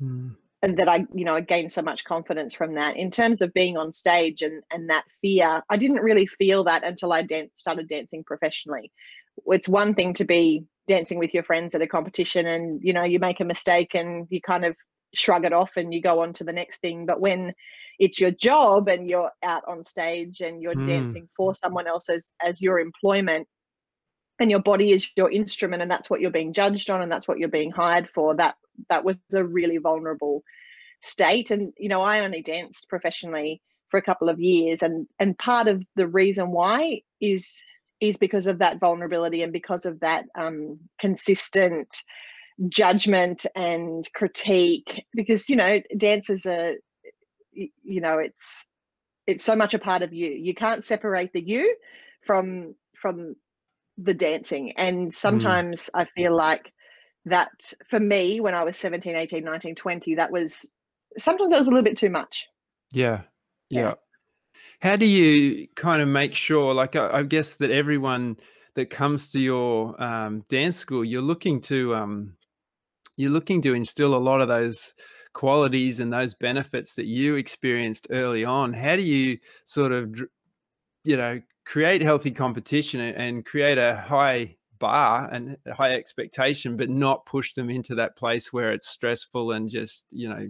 Mm. 0.00 0.36
And 0.64 0.76
that 0.78 0.88
I, 0.88 1.06
you 1.12 1.24
know, 1.24 1.34
I 1.34 1.40
gained 1.40 1.72
so 1.72 1.82
much 1.82 2.04
confidence 2.04 2.54
from 2.54 2.74
that. 2.74 2.96
In 2.96 3.10
terms 3.10 3.40
of 3.40 3.52
being 3.52 3.76
on 3.76 3.92
stage 3.92 4.42
and 4.42 4.62
and 4.70 4.90
that 4.90 5.04
fear, 5.20 5.62
I 5.68 5.76
didn't 5.76 6.02
really 6.02 6.26
feel 6.26 6.64
that 6.64 6.84
until 6.84 7.12
I 7.12 7.22
dan- 7.22 7.50
started 7.54 7.88
dancing 7.88 8.22
professionally. 8.24 8.92
It's 9.46 9.68
one 9.68 9.94
thing 9.94 10.14
to 10.14 10.24
be 10.24 10.64
dancing 10.86 11.18
with 11.18 11.34
your 11.34 11.42
friends 11.42 11.74
at 11.74 11.82
a 11.82 11.86
competition, 11.86 12.46
and 12.46 12.80
you 12.82 12.92
know, 12.92 13.02
you 13.02 13.18
make 13.18 13.40
a 13.40 13.44
mistake 13.44 13.94
and 13.94 14.26
you 14.30 14.40
kind 14.40 14.64
of 14.64 14.76
shrug 15.14 15.44
it 15.44 15.52
off 15.52 15.72
and 15.76 15.92
you 15.92 16.00
go 16.00 16.22
on 16.22 16.32
to 16.34 16.44
the 16.44 16.52
next 16.52 16.80
thing. 16.80 17.06
But 17.06 17.20
when 17.20 17.54
it's 17.98 18.18
your 18.18 18.30
job 18.30 18.88
and 18.88 19.08
you're 19.08 19.30
out 19.42 19.62
on 19.66 19.84
stage 19.84 20.40
and 20.40 20.62
you're 20.62 20.74
mm. 20.74 20.86
dancing 20.86 21.28
for 21.36 21.54
someone 21.54 21.86
else 21.86 22.08
as, 22.08 22.32
as 22.42 22.60
your 22.60 22.78
employment 22.80 23.46
and 24.42 24.50
your 24.50 24.60
body 24.60 24.90
is 24.90 25.08
your 25.16 25.30
instrument 25.30 25.82
and 25.82 25.90
that's 25.90 26.10
what 26.10 26.20
you're 26.20 26.30
being 26.30 26.52
judged 26.52 26.90
on 26.90 27.00
and 27.00 27.10
that's 27.10 27.26
what 27.26 27.38
you're 27.38 27.48
being 27.48 27.70
hired 27.70 28.08
for 28.14 28.34
that 28.34 28.56
that 28.88 29.04
was 29.04 29.18
a 29.34 29.44
really 29.44 29.78
vulnerable 29.78 30.42
state. 31.00 31.50
And 31.50 31.72
you 31.78 31.88
know 31.88 32.02
i 32.02 32.20
only 32.20 32.42
danced 32.42 32.88
professionally 32.88 33.62
for 33.88 33.98
a 33.98 34.02
couple 34.02 34.28
of 34.28 34.40
years 34.40 34.82
and 34.82 35.06
and 35.18 35.38
part 35.38 35.68
of 35.68 35.82
the 35.96 36.06
reason 36.06 36.50
why 36.50 37.00
is 37.20 37.62
is 38.02 38.16
because 38.16 38.48
of 38.48 38.58
that 38.58 38.80
vulnerability 38.80 39.42
and 39.42 39.52
because 39.52 39.86
of 39.86 40.00
that 40.00 40.24
um, 40.36 40.80
consistent 40.98 42.02
judgment 42.68 43.46
and 43.54 44.04
critique. 44.12 45.04
Because 45.14 45.48
you 45.48 45.56
know 45.56 45.80
dance 45.96 46.28
is 46.28 46.44
a 46.44 46.76
you 47.52 48.00
know 48.00 48.18
it's 48.18 48.66
it's 49.26 49.44
so 49.44 49.54
much 49.54 49.72
a 49.74 49.78
part 49.78 50.02
of 50.02 50.12
you. 50.12 50.30
You 50.30 50.52
can't 50.52 50.84
separate 50.84 51.32
the 51.32 51.40
you 51.40 51.76
from 52.26 52.74
from 52.94 53.36
the 53.98 54.14
dancing 54.14 54.72
and 54.76 55.08
mm. 55.08 55.14
sometimes 55.14 55.82
mm. 55.82 56.00
i 56.00 56.04
feel 56.16 56.34
like 56.34 56.72
that 57.24 57.50
for 57.88 58.00
me 58.00 58.40
when 58.40 58.54
i 58.54 58.64
was 58.64 58.76
17 58.76 59.14
18 59.14 59.44
19 59.44 59.74
20 59.74 60.14
that 60.16 60.32
was 60.32 60.68
sometimes 61.18 61.50
that 61.50 61.58
was 61.58 61.66
a 61.66 61.70
little 61.70 61.84
bit 61.84 61.96
too 61.96 62.10
much 62.10 62.46
yeah 62.92 63.22
yeah, 63.70 63.80
yeah. 63.80 63.94
how 64.80 64.96
do 64.96 65.06
you 65.06 65.68
kind 65.76 66.02
of 66.02 66.08
make 66.08 66.34
sure 66.34 66.74
like 66.74 66.96
I, 66.96 67.18
I, 67.18 67.22
guess 67.22 67.56
that 67.56 67.70
everyone 67.70 68.36
that 68.74 68.90
comes 68.90 69.28
to 69.30 69.40
your 69.40 70.00
um, 70.02 70.44
dance 70.48 70.76
school 70.76 71.04
you're 71.04 71.22
looking 71.22 71.60
to 71.62 71.94
um, 71.94 72.36
you're 73.16 73.30
looking 73.30 73.62
to 73.62 73.74
instill 73.74 74.14
a 74.14 74.16
lot 74.16 74.40
of 74.40 74.48
those 74.48 74.94
qualities 75.32 76.00
and 76.00 76.12
those 76.12 76.34
benefits 76.34 76.94
that 76.94 77.06
you 77.06 77.36
experienced 77.36 78.06
early 78.10 78.44
on 78.44 78.72
how 78.72 78.96
do 78.96 79.02
you 79.02 79.38
sort 79.64 79.92
of 79.92 80.20
you 81.04 81.16
know 81.16 81.40
create 81.64 82.02
healthy 82.02 82.30
competition 82.30 83.00
and 83.00 83.44
create 83.44 83.78
a 83.78 83.96
high 83.96 84.56
bar 84.78 85.28
and 85.30 85.56
high 85.72 85.92
expectation 85.92 86.76
but 86.76 86.90
not 86.90 87.24
push 87.24 87.54
them 87.54 87.70
into 87.70 87.94
that 87.94 88.16
place 88.16 88.52
where 88.52 88.72
it's 88.72 88.88
stressful 88.88 89.52
and 89.52 89.70
just 89.70 90.04
you 90.10 90.28
know 90.28 90.48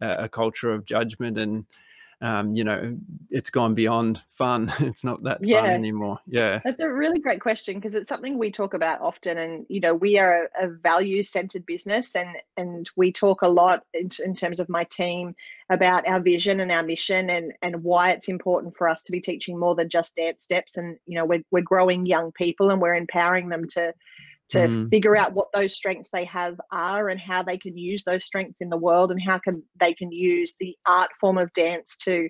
a, 0.00 0.28
culture 0.28 0.72
of 0.72 0.86
judgment 0.86 1.38
and 1.38 1.66
um, 2.22 2.54
you 2.54 2.62
know, 2.62 2.96
it's 3.30 3.50
gone 3.50 3.74
beyond 3.74 4.22
fun. 4.30 4.72
It's 4.80 5.02
not 5.02 5.22
that 5.24 5.38
yeah. 5.42 5.62
fun 5.62 5.70
anymore. 5.70 6.18
Yeah. 6.26 6.60
That's 6.64 6.78
a 6.78 6.90
really 6.90 7.18
great 7.18 7.40
question 7.40 7.74
because 7.74 7.94
it's 7.94 8.08
something 8.08 8.38
we 8.38 8.52
talk 8.52 8.74
about 8.74 9.00
often. 9.00 9.38
And, 9.38 9.66
you 9.68 9.80
know, 9.80 9.94
we 9.94 10.18
are 10.18 10.48
a, 10.60 10.66
a 10.66 10.68
values 10.68 11.28
centered 11.30 11.66
business 11.66 12.14
and, 12.14 12.36
and 12.56 12.88
we 12.96 13.10
talk 13.10 13.42
a 13.42 13.48
lot 13.48 13.84
in, 13.92 14.08
in 14.24 14.36
terms 14.36 14.60
of 14.60 14.68
my 14.68 14.84
team 14.84 15.34
about 15.68 16.06
our 16.06 16.20
vision 16.20 16.60
and 16.60 16.70
our 16.70 16.82
mission 16.82 17.28
and, 17.28 17.52
and 17.60 17.82
why 17.82 18.10
it's 18.10 18.28
important 18.28 18.76
for 18.76 18.88
us 18.88 19.02
to 19.04 19.12
be 19.12 19.20
teaching 19.20 19.58
more 19.58 19.74
than 19.74 19.88
just 19.88 20.14
dance 20.14 20.44
steps. 20.44 20.76
And, 20.76 20.98
you 21.06 21.16
know, 21.16 21.24
we're, 21.24 21.42
we're 21.50 21.62
growing 21.62 22.06
young 22.06 22.30
people 22.30 22.70
and 22.70 22.80
we're 22.80 22.94
empowering 22.94 23.48
them 23.48 23.66
to, 23.68 23.94
to 24.52 24.58
mm. 24.58 24.90
figure 24.90 25.16
out 25.16 25.32
what 25.32 25.48
those 25.54 25.74
strengths 25.74 26.10
they 26.12 26.24
have 26.26 26.60
are 26.70 27.08
and 27.08 27.18
how 27.18 27.42
they 27.42 27.56
can 27.56 27.76
use 27.76 28.04
those 28.04 28.24
strengths 28.24 28.60
in 28.60 28.68
the 28.68 28.76
world 28.76 29.10
and 29.10 29.20
how 29.20 29.38
can 29.38 29.62
they 29.80 29.94
can 29.94 30.12
use 30.12 30.54
the 30.60 30.76
art 30.86 31.10
form 31.20 31.38
of 31.38 31.52
dance 31.54 31.96
to 31.96 32.28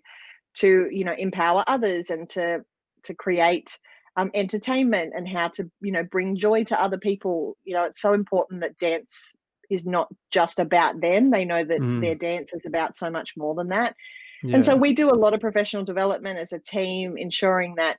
to 0.55 0.89
you 0.91 1.05
know 1.05 1.15
empower 1.19 1.65
others 1.67 2.11
and 2.11 2.29
to 2.29 2.65
to 3.03 3.15
create 3.15 3.77
um, 4.17 4.31
entertainment 4.35 5.13
and 5.17 5.27
how 5.29 5.49
to 5.49 5.69
you 5.81 5.91
know 5.91 6.05
bring 6.05 6.37
joy 6.37 6.63
to 6.65 6.81
other 6.81 6.99
people 6.99 7.57
you 7.65 7.75
know 7.75 7.85
it's 7.85 8.01
so 8.01 8.13
important 8.13 8.61
that 8.61 8.79
dance 8.79 9.35
is 9.69 9.85
not 9.85 10.09
just 10.31 10.61
about 10.61 11.01
them 11.01 11.31
they 11.31 11.45
know 11.45 11.65
that 11.65 11.81
mm. 11.81 12.01
their 12.01 12.15
dance 12.15 12.53
is 12.53 12.67
about 12.67 12.97
so 12.97 13.11
much 13.11 13.33
more 13.37 13.55
than 13.55 13.69
that 13.69 13.97
yeah. 14.45 14.55
and 14.55 14.65
so 14.65 14.77
we 14.77 14.93
do 14.93 15.11
a 15.11 15.17
lot 15.17 15.35
of 15.35 15.41
professional 15.41 15.85
development 15.85 16.39
as 16.39 16.53
a 16.53 16.59
team 16.59 17.17
ensuring 17.17 17.75
that 17.79 17.97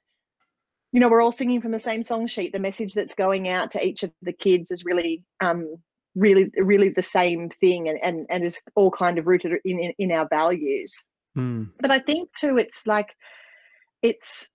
you 0.93 0.99
know, 0.99 1.09
we're 1.09 1.23
all 1.23 1.31
singing 1.31 1.59
from 1.59 1.71
the 1.71 1.79
same 1.79 2.03
song 2.03 2.27
sheet. 2.27 2.53
The 2.53 2.59
message 2.59 2.93
that's 2.93 3.15
going 3.15 3.49
out 3.49 3.71
to 3.71 3.83
each 3.83 4.03
of 4.03 4.11
the 4.21 4.31
kids 4.31 4.69
is 4.69 4.85
really, 4.85 5.23
um, 5.41 5.77
really, 6.13 6.51
really 6.55 6.89
the 6.89 7.01
same 7.01 7.49
thing, 7.49 7.89
and 7.89 7.97
and 8.01 8.27
and 8.29 8.45
is 8.45 8.61
all 8.75 8.91
kind 8.91 9.17
of 9.17 9.25
rooted 9.25 9.53
in 9.65 9.79
in, 9.79 9.93
in 9.97 10.11
our 10.11 10.27
values. 10.29 11.03
Mm. 11.35 11.71
But 11.79 11.89
I 11.89 11.97
think 11.97 12.29
too, 12.37 12.57
it's 12.57 12.85
like, 12.85 13.09
it's 14.03 14.51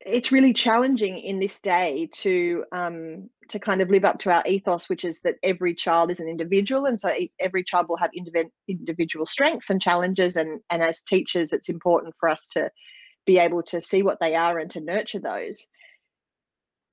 it's 0.00 0.32
really 0.32 0.52
challenging 0.52 1.20
in 1.20 1.38
this 1.38 1.60
day 1.60 2.10
to 2.14 2.64
um, 2.72 3.30
to 3.48 3.60
kind 3.60 3.80
of 3.80 3.90
live 3.90 4.04
up 4.04 4.18
to 4.18 4.32
our 4.32 4.44
ethos, 4.46 4.88
which 4.88 5.04
is 5.04 5.20
that 5.20 5.36
every 5.44 5.72
child 5.72 6.10
is 6.10 6.18
an 6.18 6.28
individual, 6.28 6.86
and 6.86 6.98
so 6.98 7.12
every 7.38 7.62
child 7.62 7.86
will 7.88 7.96
have 7.96 8.10
individual 8.68 9.24
strengths 9.24 9.70
and 9.70 9.80
challenges. 9.80 10.34
And 10.34 10.60
and 10.68 10.82
as 10.82 11.00
teachers, 11.02 11.52
it's 11.52 11.68
important 11.68 12.14
for 12.18 12.28
us 12.28 12.48
to 12.54 12.70
be 13.26 13.38
able 13.38 13.62
to 13.62 13.80
see 13.80 14.02
what 14.02 14.18
they 14.20 14.34
are 14.34 14.58
and 14.58 14.70
to 14.72 14.80
nurture 14.80 15.20
those. 15.20 15.68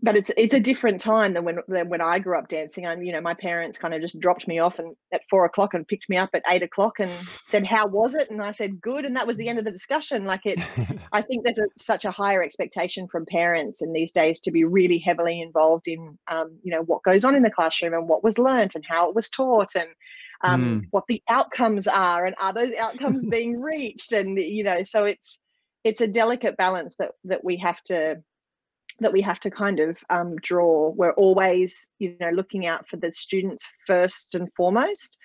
but 0.03 0.17
it's 0.17 0.31
it's 0.35 0.53
a 0.53 0.59
different 0.59 0.99
time 0.99 1.33
than 1.33 1.45
when 1.45 1.59
than 1.67 1.89
when 1.89 2.01
I 2.01 2.17
grew 2.19 2.37
up 2.37 2.47
dancing. 2.47 2.85
And 2.85 3.05
you 3.05 3.13
know, 3.13 3.21
my 3.21 3.35
parents 3.35 3.77
kind 3.77 3.93
of 3.93 4.01
just 4.01 4.19
dropped 4.19 4.47
me 4.47 4.59
off 4.59 4.79
and 4.79 4.95
at 5.13 5.21
four 5.29 5.45
o'clock 5.45 5.73
and 5.73 5.87
picked 5.87 6.09
me 6.09 6.17
up 6.17 6.31
at 6.33 6.43
eight 6.47 6.63
o'clock 6.63 6.99
and 6.99 7.11
said, 7.45 7.65
"How 7.67 7.85
was 7.87 8.15
it?" 8.15 8.31
And 8.31 8.41
I 8.41 8.51
said, 8.51 8.81
"Good," 8.81 9.05
and 9.05 9.15
that 9.15 9.27
was 9.27 9.37
the 9.37 9.47
end 9.47 9.59
of 9.59 9.65
the 9.65 9.71
discussion. 9.71 10.25
Like 10.25 10.45
it, 10.45 10.59
I 11.11 11.21
think 11.21 11.45
there's 11.45 11.59
a, 11.59 11.67
such 11.77 12.05
a 12.05 12.11
higher 12.11 12.41
expectation 12.41 13.07
from 13.07 13.25
parents 13.27 13.81
in 13.81 13.93
these 13.93 14.11
days 14.11 14.39
to 14.41 14.51
be 14.51 14.63
really 14.63 14.97
heavily 14.97 15.41
involved 15.41 15.87
in, 15.87 16.17
um, 16.27 16.57
you 16.63 16.71
know, 16.71 16.81
what 16.81 17.03
goes 17.03 17.23
on 17.23 17.35
in 17.35 17.43
the 17.43 17.51
classroom 17.51 17.93
and 17.93 18.09
what 18.09 18.23
was 18.23 18.39
learnt 18.39 18.75
and 18.75 18.83
how 18.87 19.07
it 19.09 19.15
was 19.15 19.29
taught 19.29 19.75
and 19.75 19.89
um, 20.43 20.81
mm. 20.81 20.87
what 20.89 21.03
the 21.07 21.21
outcomes 21.29 21.87
are 21.87 22.25
and 22.25 22.35
are 22.41 22.53
those 22.53 22.73
outcomes 22.79 23.27
being 23.27 23.61
reached 23.61 24.13
and 24.13 24.39
you 24.39 24.63
know, 24.63 24.81
so 24.81 25.03
it's 25.05 25.40
it's 25.83 26.01
a 26.01 26.07
delicate 26.07 26.57
balance 26.57 26.95
that 26.97 27.11
that 27.25 27.43
we 27.43 27.57
have 27.57 27.81
to 27.83 28.21
that 28.99 29.13
we 29.13 29.21
have 29.21 29.39
to 29.39 29.51
kind 29.51 29.79
of 29.79 29.97
um, 30.09 30.35
draw. 30.37 30.89
We're 30.89 31.13
always, 31.13 31.89
you 31.99 32.15
know, 32.19 32.29
looking 32.29 32.67
out 32.67 32.87
for 32.87 32.97
the 32.97 33.11
students 33.11 33.65
first 33.87 34.35
and 34.35 34.49
foremost. 34.55 35.17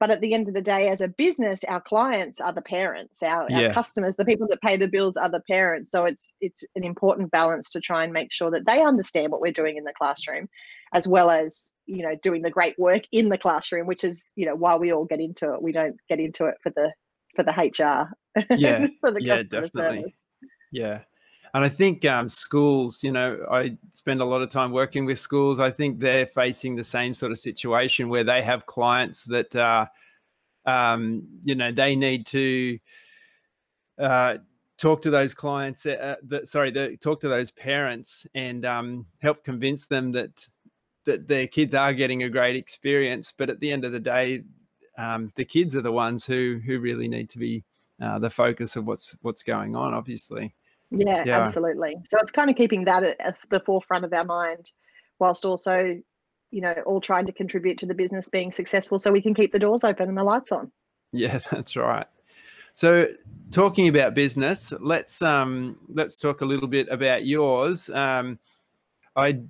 But 0.00 0.10
at 0.10 0.20
the 0.20 0.34
end 0.34 0.48
of 0.48 0.54
the 0.54 0.60
day, 0.60 0.88
as 0.88 1.00
a 1.00 1.08
business, 1.08 1.64
our 1.64 1.80
clients 1.80 2.40
are 2.40 2.52
the 2.52 2.62
parents. 2.62 3.22
Our, 3.22 3.46
yeah. 3.48 3.68
our 3.68 3.72
customers, 3.72 4.16
the 4.16 4.24
people 4.24 4.46
that 4.50 4.60
pay 4.60 4.76
the 4.76 4.88
bills, 4.88 5.16
are 5.16 5.30
the 5.30 5.42
parents. 5.48 5.90
So 5.90 6.04
it's 6.04 6.34
it's 6.40 6.64
an 6.74 6.84
important 6.84 7.30
balance 7.30 7.70
to 7.72 7.80
try 7.80 8.04
and 8.04 8.12
make 8.12 8.32
sure 8.32 8.50
that 8.50 8.66
they 8.66 8.82
understand 8.82 9.30
what 9.30 9.40
we're 9.40 9.52
doing 9.52 9.76
in 9.76 9.84
the 9.84 9.94
classroom, 9.96 10.48
as 10.92 11.06
well 11.06 11.30
as 11.30 11.72
you 11.86 12.02
know 12.02 12.16
doing 12.22 12.42
the 12.42 12.50
great 12.50 12.78
work 12.78 13.02
in 13.12 13.28
the 13.28 13.38
classroom, 13.38 13.86
which 13.86 14.04
is 14.04 14.32
you 14.34 14.46
know 14.46 14.56
why 14.56 14.76
we 14.76 14.92
all 14.92 15.04
get 15.04 15.20
into 15.20 15.54
it. 15.54 15.62
We 15.62 15.72
don't 15.72 15.96
get 16.08 16.20
into 16.20 16.46
it 16.46 16.56
for 16.62 16.70
the 16.70 16.92
for 17.34 17.42
the 17.42 17.52
HR. 17.52 18.16
Yeah, 18.50 18.86
for 19.00 19.10
the 19.10 19.22
yeah, 19.22 19.42
definitely. 19.42 20.00
Service. 20.00 20.22
Yeah, 20.72 21.00
and 21.54 21.64
I 21.64 21.68
think 21.68 22.04
um, 22.04 22.28
schools, 22.28 23.04
you 23.04 23.12
know, 23.12 23.46
I 23.48 23.78
spend 23.92 24.20
a 24.20 24.24
lot 24.24 24.42
of 24.42 24.50
time 24.50 24.72
working 24.72 25.04
with 25.04 25.20
schools. 25.20 25.60
I 25.60 25.70
think 25.70 26.00
they're 26.00 26.26
facing 26.26 26.74
the 26.74 26.82
same 26.82 27.14
sort 27.14 27.30
of 27.30 27.38
situation 27.38 28.08
where 28.08 28.24
they 28.24 28.42
have 28.42 28.66
clients 28.66 29.24
that, 29.26 29.54
uh, 29.54 29.86
um, 30.66 31.22
you 31.44 31.54
know, 31.54 31.70
they 31.70 31.94
need 31.94 32.26
to 32.26 32.78
uh, 34.00 34.38
talk 34.78 35.00
to 35.02 35.10
those 35.10 35.32
clients, 35.32 35.86
uh, 35.86 36.16
that, 36.24 36.48
sorry, 36.48 36.72
the, 36.72 36.96
talk 36.96 37.20
to 37.20 37.28
those 37.28 37.52
parents 37.52 38.26
and 38.34 38.64
um, 38.64 39.06
help 39.22 39.44
convince 39.44 39.86
them 39.86 40.10
that 40.12 40.48
that 41.04 41.28
their 41.28 41.46
kids 41.46 41.74
are 41.74 41.92
getting 41.92 42.22
a 42.22 42.30
great 42.30 42.56
experience. 42.56 43.32
But 43.36 43.50
at 43.50 43.60
the 43.60 43.70
end 43.70 43.84
of 43.84 43.92
the 43.92 44.00
day, 44.00 44.42
um, 44.98 45.32
the 45.34 45.44
kids 45.44 45.76
are 45.76 45.82
the 45.82 45.92
ones 45.92 46.24
who 46.24 46.60
who 46.64 46.78
really 46.78 47.08
need 47.08 47.28
to 47.30 47.38
be 47.38 47.64
uh, 48.00 48.18
the 48.18 48.30
focus 48.30 48.76
of 48.76 48.86
what's 48.86 49.16
what's 49.22 49.42
going 49.42 49.76
on. 49.76 49.94
Obviously. 49.94 50.54
Yeah, 50.90 51.24
yeah, 51.26 51.40
absolutely. 51.40 51.96
So 52.08 52.18
it's 52.18 52.30
kind 52.30 52.50
of 52.50 52.56
keeping 52.56 52.84
that 52.84 53.02
at 53.02 53.36
the 53.50 53.60
forefront 53.60 54.04
of 54.04 54.12
our 54.12 54.24
mind, 54.24 54.70
whilst 55.18 55.44
also, 55.44 56.00
you 56.50 56.60
know, 56.60 56.74
all 56.86 57.00
trying 57.00 57.26
to 57.26 57.32
contribute 57.32 57.78
to 57.78 57.86
the 57.86 57.94
business 57.94 58.28
being 58.28 58.52
successful, 58.52 58.98
so 58.98 59.10
we 59.10 59.22
can 59.22 59.34
keep 59.34 59.52
the 59.52 59.58
doors 59.58 59.82
open 59.82 60.08
and 60.08 60.16
the 60.16 60.22
lights 60.22 60.52
on. 60.52 60.70
Yeah, 61.12 61.38
that's 61.50 61.76
right. 61.76 62.06
So, 62.74 63.06
talking 63.50 63.88
about 63.88 64.14
business, 64.14 64.72
let's 64.80 65.22
um, 65.22 65.78
let's 65.88 66.18
talk 66.18 66.40
a 66.40 66.44
little 66.44 66.68
bit 66.68 66.88
about 66.90 67.24
yours. 67.26 67.88
Um, 67.90 68.38
I 69.16 69.40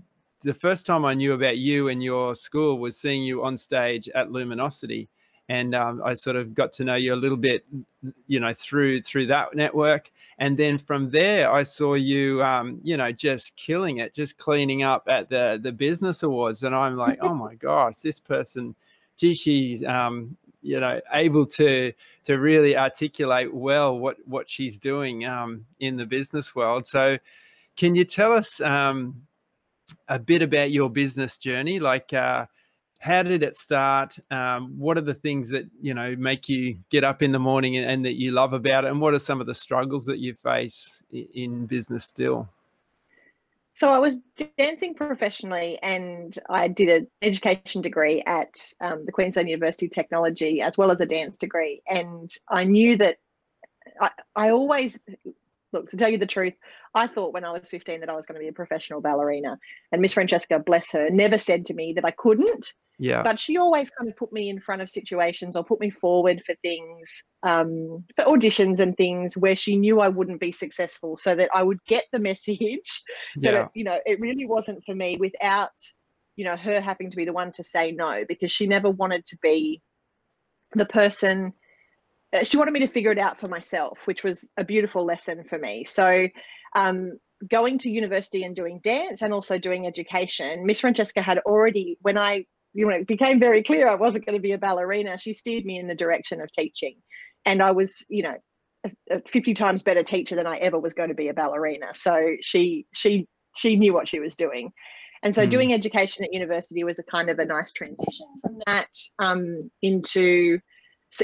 the 0.42 0.54
first 0.54 0.84
time 0.86 1.04
I 1.04 1.14
knew 1.14 1.32
about 1.32 1.56
you 1.56 1.88
and 1.88 2.02
your 2.02 2.34
school 2.34 2.78
was 2.78 2.98
seeing 2.98 3.24
you 3.24 3.42
on 3.42 3.56
stage 3.56 4.08
at 4.10 4.30
Luminosity, 4.30 5.08
and 5.48 5.74
um, 5.74 6.02
I 6.04 6.14
sort 6.14 6.36
of 6.36 6.54
got 6.54 6.72
to 6.74 6.84
know 6.84 6.94
you 6.94 7.12
a 7.12 7.16
little 7.16 7.36
bit, 7.36 7.66
you 8.26 8.40
know, 8.40 8.54
through 8.54 9.02
through 9.02 9.26
that 9.26 9.54
network. 9.54 10.10
And 10.38 10.56
then 10.56 10.78
from 10.78 11.10
there, 11.10 11.52
I 11.52 11.62
saw 11.62 11.94
you, 11.94 12.42
um, 12.42 12.80
you 12.82 12.96
know, 12.96 13.12
just 13.12 13.54
killing 13.56 13.98
it, 13.98 14.14
just 14.14 14.38
cleaning 14.38 14.82
up 14.82 15.04
at 15.08 15.28
the 15.28 15.60
the 15.62 15.72
business 15.72 16.22
awards, 16.22 16.62
and 16.62 16.74
I'm 16.74 16.96
like, 16.96 17.18
oh 17.20 17.34
my 17.34 17.54
gosh, 17.54 17.98
this 17.98 18.18
person, 18.20 18.74
gee, 19.16 19.34
she's, 19.34 19.84
um, 19.84 20.36
you 20.62 20.80
know, 20.80 21.00
able 21.12 21.46
to 21.46 21.92
to 22.24 22.38
really 22.38 22.76
articulate 22.76 23.54
well 23.54 23.98
what 23.98 24.16
what 24.26 24.48
she's 24.48 24.78
doing 24.78 25.26
um, 25.26 25.66
in 25.78 25.96
the 25.96 26.06
business 26.06 26.54
world. 26.54 26.86
So, 26.86 27.18
can 27.76 27.94
you 27.94 28.04
tell 28.04 28.32
us 28.32 28.60
um, 28.62 29.22
a 30.08 30.18
bit 30.18 30.42
about 30.42 30.70
your 30.70 30.88
business 30.88 31.36
journey, 31.36 31.80
like? 31.80 32.14
Uh, 32.14 32.46
how 32.98 33.22
did 33.22 33.42
it 33.42 33.56
start? 33.56 34.16
Um, 34.30 34.78
what 34.78 34.96
are 34.96 35.02
the 35.02 35.14
things 35.14 35.50
that 35.50 35.66
you 35.80 35.94
know 35.94 36.16
make 36.16 36.48
you 36.48 36.78
get 36.90 37.04
up 37.04 37.22
in 37.22 37.32
the 37.32 37.38
morning 37.38 37.76
and, 37.76 37.90
and, 37.90 38.04
that 38.04 38.14
you 38.14 38.32
love 38.32 38.52
about 38.52 38.84
it? 38.84 38.90
And 38.90 39.00
what 39.00 39.14
are 39.14 39.18
some 39.18 39.40
of 39.40 39.46
the 39.46 39.54
struggles 39.54 40.06
that 40.06 40.18
you 40.18 40.34
face 40.34 41.02
in 41.12 41.66
business 41.66 42.04
still? 42.04 42.48
So 43.74 43.90
I 43.90 43.98
was 43.98 44.20
dancing 44.56 44.94
professionally, 44.94 45.78
and 45.82 46.38
I 46.48 46.68
did 46.68 46.88
an 46.88 47.08
education 47.22 47.82
degree 47.82 48.22
at 48.24 48.72
um, 48.80 49.04
the 49.04 49.10
Queensland 49.10 49.48
University 49.48 49.86
of 49.86 49.92
Technology, 49.92 50.62
as 50.62 50.78
well 50.78 50.92
as 50.92 51.00
a 51.00 51.06
dance 51.06 51.36
degree. 51.36 51.82
And 51.88 52.32
I 52.48 52.62
knew 52.62 52.96
that 52.98 53.18
I, 54.00 54.10
I 54.36 54.50
always 54.50 54.98
look 55.74 55.90
to 55.90 55.96
tell 55.96 56.08
you 56.08 56.18
the 56.18 56.26
truth 56.26 56.54
i 56.94 57.06
thought 57.06 57.34
when 57.34 57.44
i 57.44 57.50
was 57.50 57.68
15 57.68 58.00
that 58.00 58.08
i 58.08 58.14
was 58.14 58.26
going 58.26 58.36
to 58.36 58.42
be 58.42 58.48
a 58.48 58.52
professional 58.52 59.00
ballerina. 59.00 59.58
And 59.92 60.00
miss 60.00 60.14
francesca 60.14 60.58
bless 60.58 60.92
her 60.92 61.10
never 61.10 61.38
said 61.38 61.66
to 61.66 61.74
me 61.74 61.92
that 61.94 62.04
i 62.04 62.10
couldn't. 62.10 62.72
Yeah. 62.96 63.24
But 63.24 63.40
she 63.40 63.56
always 63.56 63.90
kind 63.90 64.08
of 64.08 64.16
put 64.16 64.32
me 64.32 64.48
in 64.48 64.60
front 64.60 64.80
of 64.80 64.88
situations 64.88 65.56
or 65.56 65.64
put 65.64 65.80
me 65.80 65.90
forward 65.90 66.42
for 66.46 66.54
things 66.62 67.24
um, 67.42 68.04
for 68.14 68.24
auditions 68.24 68.78
and 68.78 68.96
things 68.96 69.36
where 69.36 69.56
she 69.56 69.76
knew 69.76 70.00
i 70.00 70.08
wouldn't 70.08 70.40
be 70.40 70.52
successful 70.52 71.16
so 71.16 71.34
that 71.34 71.50
i 71.52 71.62
would 71.62 71.78
get 71.86 72.04
the 72.12 72.20
message. 72.20 73.02
That 73.36 73.52
yeah. 73.52 73.64
it, 73.64 73.68
you 73.74 73.84
know 73.84 73.98
it 74.06 74.20
really 74.20 74.46
wasn't 74.46 74.84
for 74.84 74.94
me 74.94 75.16
without 75.16 75.72
you 76.36 76.44
know 76.44 76.56
her 76.56 76.80
having 76.80 77.10
to 77.10 77.16
be 77.16 77.24
the 77.24 77.32
one 77.32 77.52
to 77.52 77.62
say 77.62 77.90
no 77.92 78.24
because 78.26 78.52
she 78.52 78.66
never 78.66 78.90
wanted 78.90 79.24
to 79.26 79.38
be 79.42 79.82
the 80.74 80.86
person 80.86 81.52
she 82.42 82.56
wanted 82.56 82.72
me 82.72 82.80
to 82.80 82.88
figure 82.88 83.12
it 83.12 83.18
out 83.18 83.38
for 83.38 83.48
myself, 83.48 83.98
which 84.06 84.24
was 84.24 84.48
a 84.56 84.64
beautiful 84.64 85.04
lesson 85.04 85.44
for 85.44 85.58
me. 85.58 85.84
So, 85.84 86.28
um, 86.74 87.18
going 87.48 87.78
to 87.78 87.90
university 87.90 88.42
and 88.42 88.56
doing 88.56 88.80
dance 88.82 89.22
and 89.22 89.32
also 89.32 89.58
doing 89.58 89.86
education, 89.86 90.66
Miss 90.66 90.80
Francesca 90.80 91.22
had 91.22 91.38
already, 91.38 91.98
when 92.00 92.16
I, 92.16 92.46
you 92.72 92.86
know, 92.86 92.96
it 92.96 93.06
became 93.06 93.38
very 93.38 93.62
clear 93.62 93.88
I 93.88 93.96
wasn't 93.96 94.26
going 94.26 94.36
to 94.36 94.42
be 94.42 94.52
a 94.52 94.58
ballerina, 94.58 95.18
she 95.18 95.32
steered 95.32 95.64
me 95.64 95.78
in 95.78 95.86
the 95.86 95.94
direction 95.94 96.40
of 96.40 96.50
teaching. 96.50 96.96
And 97.44 97.62
I 97.62 97.72
was, 97.72 98.04
you 98.08 98.22
know, 98.22 98.34
a, 98.84 98.90
a 99.10 99.20
50 99.28 99.54
times 99.54 99.82
better 99.82 100.02
teacher 100.02 100.36
than 100.36 100.46
I 100.46 100.56
ever 100.56 100.78
was 100.78 100.94
going 100.94 101.10
to 101.10 101.14
be 101.14 101.28
a 101.28 101.34
ballerina. 101.34 101.88
So 101.94 102.36
she, 102.40 102.86
she, 102.94 103.28
she 103.54 103.76
knew 103.76 103.92
what 103.92 104.08
she 104.08 104.20
was 104.20 104.36
doing. 104.36 104.72
And 105.22 105.34
so 105.34 105.46
mm. 105.46 105.50
doing 105.50 105.72
education 105.72 106.24
at 106.24 106.32
university 106.32 106.84
was 106.84 106.98
a 106.98 107.04
kind 107.04 107.30
of 107.30 107.38
a 107.38 107.44
nice 107.44 107.72
transition 107.72 108.26
from 108.40 108.58
that 108.66 108.88
um, 109.18 109.70
into 109.82 110.58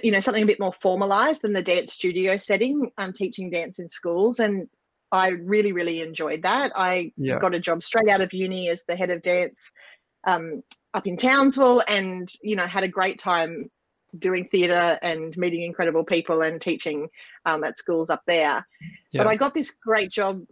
you 0.02 0.10
know 0.10 0.20
something 0.20 0.42
a 0.42 0.46
bit 0.46 0.60
more 0.60 0.72
formalized 0.72 1.42
than 1.42 1.52
the 1.52 1.62
dance 1.62 1.92
studio 1.92 2.36
setting 2.36 2.90
i'm 2.98 3.12
teaching 3.12 3.50
dance 3.50 3.78
in 3.78 3.88
schools 3.88 4.40
and 4.40 4.68
i 5.12 5.28
really 5.28 5.72
really 5.72 6.00
enjoyed 6.00 6.42
that 6.42 6.72
i 6.76 7.12
yeah. 7.16 7.38
got 7.38 7.54
a 7.54 7.60
job 7.60 7.82
straight 7.82 8.08
out 8.08 8.20
of 8.20 8.32
uni 8.32 8.68
as 8.68 8.84
the 8.84 8.96
head 8.96 9.10
of 9.10 9.22
dance 9.22 9.70
um, 10.24 10.62
up 10.92 11.06
in 11.06 11.16
townsville 11.16 11.82
and 11.88 12.32
you 12.42 12.56
know 12.56 12.66
had 12.66 12.84
a 12.84 12.88
great 12.88 13.18
time 13.18 13.70
doing 14.18 14.48
theatre 14.50 14.98
and 15.02 15.36
meeting 15.36 15.62
incredible 15.62 16.04
people 16.04 16.42
and 16.42 16.60
teaching 16.60 17.08
um, 17.46 17.62
at 17.64 17.78
schools 17.78 18.10
up 18.10 18.22
there 18.26 18.66
yeah. 19.12 19.22
but 19.22 19.26
i 19.26 19.36
got 19.36 19.54
this 19.54 19.70
great 19.70 20.10
job 20.10 20.42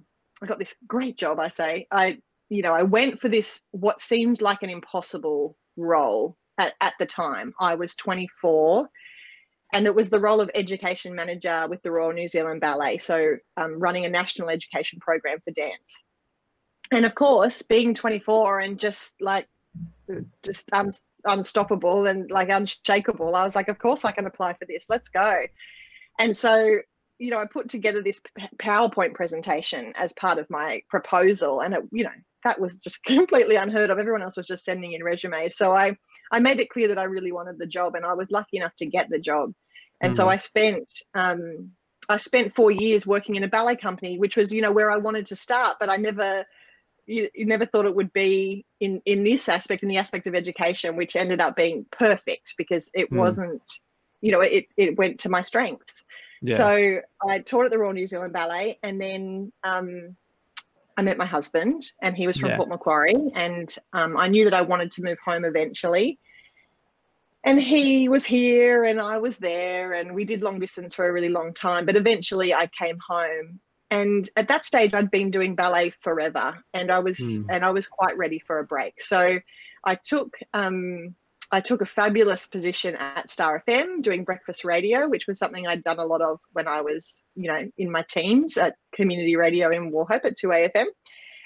i 0.42 0.46
got 0.46 0.58
this 0.58 0.74
great 0.86 1.16
job 1.16 1.38
i 1.38 1.48
say 1.48 1.86
i 1.90 2.16
you 2.48 2.62
know 2.62 2.72
i 2.72 2.82
went 2.82 3.20
for 3.20 3.28
this 3.28 3.60
what 3.72 4.00
seemed 4.00 4.40
like 4.40 4.62
an 4.62 4.70
impossible 4.70 5.56
role 5.76 6.36
at, 6.56 6.74
at 6.80 6.94
the 6.98 7.06
time 7.06 7.52
i 7.60 7.74
was 7.74 7.94
24 7.96 8.88
and 9.72 9.86
it 9.86 9.94
was 9.94 10.10
the 10.10 10.20
role 10.20 10.40
of 10.40 10.50
education 10.54 11.14
manager 11.14 11.66
with 11.68 11.82
the 11.82 11.90
Royal 11.90 12.12
New 12.12 12.28
Zealand 12.28 12.60
Ballet, 12.60 12.98
so 12.98 13.36
um, 13.56 13.78
running 13.78 14.06
a 14.06 14.08
national 14.08 14.48
education 14.48 14.98
program 15.00 15.40
for 15.40 15.50
dance. 15.50 16.02
And 16.90 17.04
of 17.04 17.14
course, 17.14 17.62
being 17.62 17.94
24 17.94 18.60
and 18.60 18.78
just 18.78 19.14
like 19.20 19.46
just 20.42 20.72
un- 20.72 20.92
unstoppable 21.24 22.06
and 22.06 22.30
like 22.30 22.48
unshakable, 22.48 23.34
I 23.34 23.44
was 23.44 23.54
like, 23.54 23.68
of 23.68 23.78
course 23.78 24.04
I 24.04 24.12
can 24.12 24.26
apply 24.26 24.54
for 24.54 24.64
this. 24.64 24.86
Let's 24.88 25.10
go. 25.10 25.42
And 26.18 26.34
so, 26.34 26.78
you 27.18 27.30
know, 27.30 27.38
I 27.38 27.44
put 27.44 27.68
together 27.68 28.02
this 28.02 28.22
PowerPoint 28.56 29.14
presentation 29.14 29.92
as 29.96 30.14
part 30.14 30.38
of 30.38 30.48
my 30.48 30.82
proposal, 30.88 31.60
and 31.60 31.74
it, 31.74 31.82
you 31.92 32.04
know, 32.04 32.10
that 32.44 32.60
was 32.60 32.78
just 32.78 33.04
completely 33.04 33.56
unheard 33.56 33.90
of. 33.90 33.98
Everyone 33.98 34.22
else 34.22 34.36
was 34.36 34.46
just 34.46 34.64
sending 34.64 34.92
in 34.92 35.02
resumes. 35.02 35.56
So 35.56 35.74
I 35.74 35.96
I 36.30 36.40
made 36.40 36.60
it 36.60 36.70
clear 36.70 36.88
that 36.88 36.98
I 36.98 37.04
really 37.04 37.32
wanted 37.32 37.58
the 37.58 37.66
job, 37.66 37.94
and 37.94 38.04
I 38.04 38.14
was 38.14 38.30
lucky 38.30 38.58
enough 38.58 38.74
to 38.76 38.86
get 38.86 39.08
the 39.10 39.18
job. 39.18 39.52
And 40.00 40.12
mm. 40.12 40.16
so 40.16 40.28
I 40.28 40.36
spent 40.36 40.88
um, 41.14 41.72
I 42.08 42.16
spent 42.16 42.54
four 42.54 42.70
years 42.70 43.06
working 43.06 43.36
in 43.36 43.44
a 43.44 43.48
ballet 43.48 43.76
company, 43.76 44.18
which 44.18 44.36
was 44.36 44.52
you 44.52 44.62
know 44.62 44.72
where 44.72 44.90
I 44.90 44.98
wanted 44.98 45.26
to 45.26 45.36
start, 45.36 45.76
but 45.80 45.88
I 45.88 45.96
never 45.96 46.44
you, 47.06 47.28
you 47.34 47.46
never 47.46 47.64
thought 47.64 47.86
it 47.86 47.96
would 47.96 48.12
be 48.12 48.66
in 48.80 49.02
in 49.04 49.24
this 49.24 49.48
aspect, 49.48 49.82
in 49.82 49.88
the 49.88 49.98
aspect 49.98 50.26
of 50.26 50.34
education, 50.34 50.96
which 50.96 51.16
ended 51.16 51.40
up 51.40 51.56
being 51.56 51.86
perfect 51.90 52.54
because 52.56 52.90
it 52.94 53.10
mm. 53.10 53.16
wasn't 53.16 53.62
you 54.20 54.32
know 54.32 54.40
it 54.40 54.66
it 54.76 54.96
went 54.96 55.20
to 55.20 55.28
my 55.28 55.42
strengths. 55.42 56.04
Yeah. 56.40 56.56
So 56.56 57.00
I 57.28 57.40
taught 57.40 57.64
at 57.64 57.70
the 57.72 57.78
Royal 57.78 57.92
New 57.92 58.06
Zealand 58.06 58.32
Ballet, 58.32 58.78
and 58.82 59.00
then 59.00 59.52
um, 59.64 60.16
I 60.98 61.02
met 61.02 61.16
my 61.16 61.24
husband, 61.26 61.84
and 62.02 62.16
he 62.16 62.26
was 62.26 62.36
from 62.38 62.50
Yeah. 62.50 62.56
Port 62.56 62.68
Macquarie, 62.68 63.30
and 63.36 63.72
um, 63.92 64.16
I 64.16 64.26
knew 64.26 64.44
that 64.44 64.52
I 64.52 64.62
wanted 64.62 64.90
to 64.92 65.04
move 65.04 65.18
home 65.24 65.44
eventually. 65.44 66.18
And 67.44 67.60
he 67.60 68.08
was 68.08 68.24
here, 68.24 68.82
and 68.82 69.00
I 69.00 69.18
was 69.18 69.38
there, 69.38 69.92
and 69.92 70.12
we 70.12 70.24
did 70.24 70.42
long 70.42 70.58
distance 70.58 70.96
for 70.96 71.08
a 71.08 71.12
really 71.12 71.28
long 71.28 71.54
time. 71.54 71.86
But 71.86 71.94
eventually, 71.94 72.52
I 72.52 72.66
came 72.66 72.98
home, 73.08 73.60
and 73.92 74.28
at 74.36 74.48
that 74.48 74.64
stage, 74.64 74.92
I'd 74.92 75.12
been 75.12 75.30
doing 75.30 75.54
ballet 75.54 75.90
forever, 76.00 76.58
and 76.74 76.90
I 76.90 76.98
was 76.98 77.16
Hmm. 77.16 77.42
and 77.48 77.64
I 77.64 77.70
was 77.70 77.86
quite 77.86 78.16
ready 78.18 78.40
for 78.40 78.58
a 78.58 78.64
break. 78.64 79.00
So, 79.00 79.38
I 79.84 79.94
took 79.94 80.36
um, 80.52 81.14
I 81.50 81.60
took 81.60 81.80
a 81.80 81.86
fabulous 81.86 82.46
position 82.46 82.94
at 82.96 83.30
Star 83.30 83.62
FM 83.66 84.02
doing 84.02 84.24
breakfast 84.24 84.64
radio, 84.64 85.08
which 85.08 85.26
was 85.26 85.38
something 85.38 85.66
I'd 85.66 85.82
done 85.82 85.98
a 85.98 86.04
lot 86.04 86.20
of 86.20 86.40
when 86.52 86.68
I 86.68 86.82
was, 86.82 87.24
you 87.34 87.50
know, 87.50 87.70
in 87.78 87.90
my 87.90 88.04
teens 88.08 88.58
at 88.58 88.76
community 88.94 89.36
radio 89.36 89.70
in 89.70 89.90
Wauchope 89.90 90.26
at 90.26 90.36
2AFM. 90.36 90.86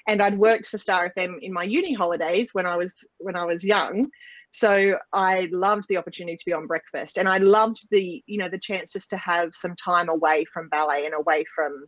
And 0.09 0.21
I'd 0.21 0.37
worked 0.37 0.67
for 0.67 0.79
Star 0.79 1.13
FM 1.17 1.39
in 1.41 1.53
my 1.53 1.63
uni 1.63 1.95
holidays 1.95 2.51
when 2.53 2.67
I 2.67 2.77
was 2.77 2.97
when 3.19 3.37
I 3.37 3.45
was 3.45 3.65
young. 3.65 4.09
So 4.51 4.99
I 5.13 5.49
loved 5.53 5.85
the 5.89 5.99
opportunity 5.99 6.37
to 6.37 6.45
be 6.45 6.53
on 6.53 6.67
breakfast 6.67 7.17
and 7.17 7.29
I 7.29 7.39
loved 7.39 7.89
the, 7.91 8.23
you 8.27 8.39
know, 8.39 8.49
the 8.49 8.59
chance 8.59 8.93
just 8.93 9.11
to 9.11 9.17
have 9.17 9.51
some 9.53 9.77
time 9.77 10.09
away 10.09 10.45
from 10.53 10.69
ballet 10.69 11.07
and 11.07 11.15
away 11.15 11.45
from 11.55 11.87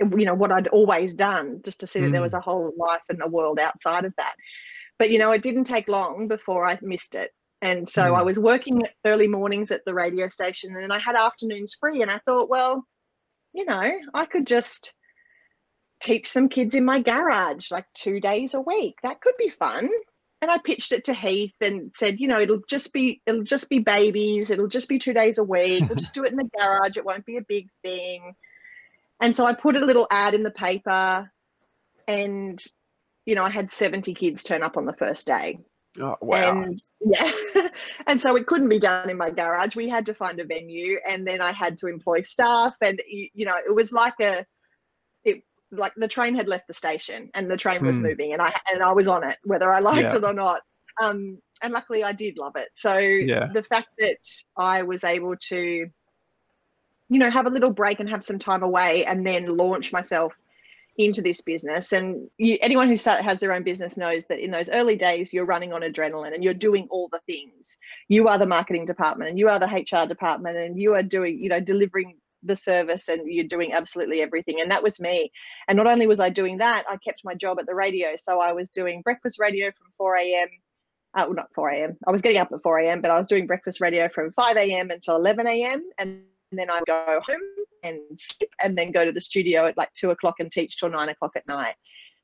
you 0.00 0.24
know 0.24 0.34
what 0.34 0.50
I'd 0.50 0.66
always 0.68 1.14
done, 1.14 1.60
just 1.64 1.80
to 1.80 1.86
see 1.86 2.00
that 2.00 2.10
there 2.10 2.20
mm. 2.20 2.24
was 2.24 2.34
a 2.34 2.40
whole 2.40 2.72
life 2.76 3.02
and 3.08 3.22
a 3.22 3.28
world 3.28 3.60
outside 3.60 4.04
of 4.04 4.12
that 4.16 4.34
but 4.98 5.10
you 5.10 5.18
know 5.18 5.32
it 5.32 5.42
didn't 5.42 5.64
take 5.64 5.88
long 5.88 6.28
before 6.28 6.66
i 6.66 6.78
missed 6.82 7.14
it. 7.14 7.30
And 7.62 7.88
so 7.88 8.02
Mm. 8.12 8.18
i 8.18 8.22
was 8.22 8.38
working 8.38 8.82
early 9.06 9.28
mornings 9.28 9.70
at 9.70 9.84
the 9.84 9.94
radio 9.94 10.28
station 10.28 10.76
and 10.76 10.92
i 10.92 10.98
had 10.98 11.16
afternoons 11.16 11.74
free 11.74 12.02
and 12.02 12.10
i 12.10 12.18
thought 12.18 12.48
well 12.50 12.84
you 13.52 13.64
know 13.64 13.90
i 14.12 14.24
could 14.26 14.46
just 14.46 14.92
teach 16.00 16.28
some 16.30 16.48
kids 16.48 16.74
in 16.74 16.84
my 16.84 17.00
garage 17.00 17.70
like 17.70 17.86
two 17.94 18.20
days 18.20 18.52
a 18.52 18.60
week. 18.60 18.98
That 19.02 19.20
could 19.22 19.34
be 19.38 19.48
fun. 19.48 19.88
And 20.42 20.50
i 20.50 20.58
pitched 20.58 20.92
it 20.92 21.04
to 21.04 21.14
heath 21.14 21.54
and 21.62 21.90
said 21.94 22.20
you 22.20 22.28
know 22.28 22.38
it'll 22.40 22.60
just 22.68 22.92
be 22.92 23.22
it'll 23.24 23.44
just 23.44 23.70
be 23.70 23.78
babies. 23.78 24.50
It'll 24.50 24.68
just 24.68 24.88
be 24.88 24.98
two 24.98 25.14
days 25.14 25.38
a 25.38 25.44
week. 25.44 25.88
We'll 25.88 25.96
just 25.96 26.12
do 26.14 26.24
it 26.24 26.32
in 26.32 26.36
the 26.36 26.50
garage. 26.58 26.98
It 26.98 27.06
won't 27.06 27.24
be 27.24 27.38
a 27.38 27.42
big 27.42 27.68
thing. 27.82 28.34
And 29.20 29.34
so 29.34 29.46
i 29.46 29.54
put 29.54 29.76
a 29.76 29.86
little 29.86 30.06
ad 30.10 30.34
in 30.34 30.42
the 30.42 30.50
paper 30.50 31.30
and 32.06 32.62
you 33.26 33.34
know, 33.34 33.42
I 33.44 33.50
had 33.50 33.70
70 33.70 34.14
kids 34.14 34.42
turn 34.42 34.62
up 34.62 34.76
on 34.76 34.84
the 34.86 34.92
first 34.94 35.26
day. 35.26 35.58
Oh, 36.00 36.16
wow. 36.20 36.60
And 36.62 36.78
yeah. 37.00 37.30
and 38.06 38.20
so 38.20 38.36
it 38.36 38.46
couldn't 38.46 38.68
be 38.68 38.80
done 38.80 39.08
in 39.10 39.16
my 39.16 39.30
garage. 39.30 39.76
We 39.76 39.88
had 39.88 40.06
to 40.06 40.14
find 40.14 40.40
a 40.40 40.44
venue 40.44 40.98
and 41.08 41.26
then 41.26 41.40
I 41.40 41.52
had 41.52 41.78
to 41.78 41.86
employ 41.86 42.20
staff 42.20 42.76
and 42.80 43.00
you 43.06 43.46
know, 43.46 43.54
it 43.64 43.74
was 43.74 43.92
like 43.92 44.14
a 44.20 44.44
it 45.24 45.42
like 45.70 45.92
the 45.96 46.08
train 46.08 46.34
had 46.34 46.48
left 46.48 46.66
the 46.66 46.74
station 46.74 47.30
and 47.34 47.50
the 47.50 47.56
train 47.56 47.84
was 47.84 47.96
Hmm. 47.96 48.06
moving 48.06 48.32
and 48.32 48.42
I 48.42 48.52
and 48.72 48.82
I 48.82 48.92
was 48.92 49.06
on 49.08 49.22
it 49.28 49.38
whether 49.44 49.70
I 49.72 49.78
liked 49.80 50.12
Yeah. 50.12 50.18
it 50.18 50.24
or 50.24 50.34
not. 50.34 50.62
Um 51.00 51.38
and 51.62 51.72
luckily 51.72 52.02
I 52.02 52.12
did 52.12 52.38
love 52.38 52.56
it. 52.56 52.68
So 52.74 52.98
Yeah. 52.98 53.46
the 53.52 53.62
fact 53.62 53.88
that 53.98 54.18
I 54.56 54.82
was 54.82 55.04
able 55.04 55.36
to 55.36 55.88
you 57.10 57.18
know, 57.18 57.30
have 57.30 57.46
a 57.46 57.50
little 57.50 57.70
break 57.70 58.00
and 58.00 58.08
have 58.10 58.24
some 58.24 58.38
time 58.38 58.62
away 58.62 59.04
and 59.04 59.26
then 59.26 59.46
launch 59.46 59.92
myself 59.92 60.32
into 60.96 61.22
this 61.22 61.40
business. 61.40 61.92
And 61.92 62.28
you, 62.38 62.58
anyone 62.60 62.88
who 62.88 62.96
start, 62.96 63.22
has 63.22 63.38
their 63.38 63.52
own 63.52 63.62
business 63.62 63.96
knows 63.96 64.26
that 64.26 64.38
in 64.38 64.50
those 64.50 64.70
early 64.70 64.96
days, 64.96 65.32
you're 65.32 65.44
running 65.44 65.72
on 65.72 65.82
adrenaline 65.82 66.34
and 66.34 66.44
you're 66.44 66.54
doing 66.54 66.86
all 66.90 67.08
the 67.10 67.20
things. 67.26 67.76
You 68.08 68.28
are 68.28 68.38
the 68.38 68.46
marketing 68.46 68.86
department 68.86 69.30
and 69.30 69.38
you 69.38 69.48
are 69.48 69.58
the 69.58 69.66
HR 69.66 70.06
department 70.06 70.56
and 70.56 70.80
you 70.80 70.94
are 70.94 71.02
doing, 71.02 71.38
you 71.38 71.48
know, 71.48 71.60
delivering 71.60 72.16
the 72.42 72.56
service 72.56 73.08
and 73.08 73.22
you're 73.26 73.48
doing 73.48 73.72
absolutely 73.72 74.20
everything. 74.20 74.60
And 74.60 74.70
that 74.70 74.82
was 74.82 75.00
me. 75.00 75.32
And 75.66 75.76
not 75.76 75.86
only 75.86 76.06
was 76.06 76.20
I 76.20 76.28
doing 76.28 76.58
that, 76.58 76.84
I 76.88 76.96
kept 76.98 77.22
my 77.24 77.34
job 77.34 77.58
at 77.58 77.66
the 77.66 77.74
radio. 77.74 78.16
So 78.16 78.40
I 78.40 78.52
was 78.52 78.70
doing 78.70 79.02
breakfast 79.02 79.38
radio 79.40 79.66
from 79.66 79.88
4 79.98 80.16
a.m. 80.16 80.48
Uh, 81.16 81.24
well, 81.26 81.34
not 81.34 81.54
4 81.54 81.68
a.m. 81.70 81.96
I 82.06 82.10
was 82.10 82.22
getting 82.22 82.40
up 82.40 82.50
at 82.52 82.62
4 82.62 82.78
a.m., 82.80 83.00
but 83.00 83.10
I 83.10 83.18
was 83.18 83.28
doing 83.28 83.46
breakfast 83.46 83.80
radio 83.80 84.08
from 84.08 84.32
5 84.32 84.56
a.m. 84.56 84.90
until 84.90 85.16
11 85.16 85.46
a.m. 85.46 85.82
And 85.96 86.24
then 86.58 86.70
I'd 86.70 86.86
go 86.86 87.20
home 87.26 87.40
and 87.82 88.00
sleep 88.16 88.50
and 88.62 88.76
then 88.76 88.92
go 88.92 89.04
to 89.04 89.12
the 89.12 89.20
studio 89.20 89.66
at 89.66 89.76
like 89.76 89.92
two 89.92 90.10
o'clock 90.10 90.36
and 90.40 90.50
teach 90.50 90.78
till 90.78 90.90
nine 90.90 91.08
o'clock 91.08 91.32
at 91.36 91.46
night. 91.46 91.74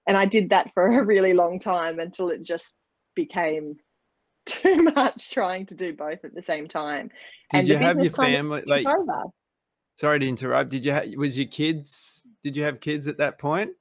And 0.07 0.17
I 0.17 0.25
did 0.25 0.51
that 0.51 0.73
for 0.75 0.87
a 0.87 1.05
really 1.05 1.35
long 1.35 1.61
time 1.61 1.99
until 1.99 2.31
it 2.31 2.43
just 2.43 2.73
became 3.15 3.77
too 4.47 4.83
much 4.83 5.31
trying 5.31 5.67
to 5.67 5.75
do 5.75 5.93
both 5.93 6.25
at 6.25 6.35
the 6.35 6.43
same 6.43 6.67
time. 6.67 7.11
Did 7.51 7.59
and 7.59 7.69
you 7.69 7.75
the 7.75 7.81
have 7.81 7.99
your 7.99 8.13
family 8.13 8.63
like 8.67 8.87
over. 8.87 9.25
sorry 9.97 10.19
to 10.21 10.27
interrupt. 10.27 10.71
Did 10.71 10.85
you 10.85 10.93
ha- 10.93 11.17
was 11.17 11.37
your 11.37 11.47
kids 11.47 12.23
did 12.43 12.57
you 12.57 12.63
have 12.65 12.81
kids 12.81 13.07
at 13.07 13.19
that 13.19 13.39
point? 13.39 13.73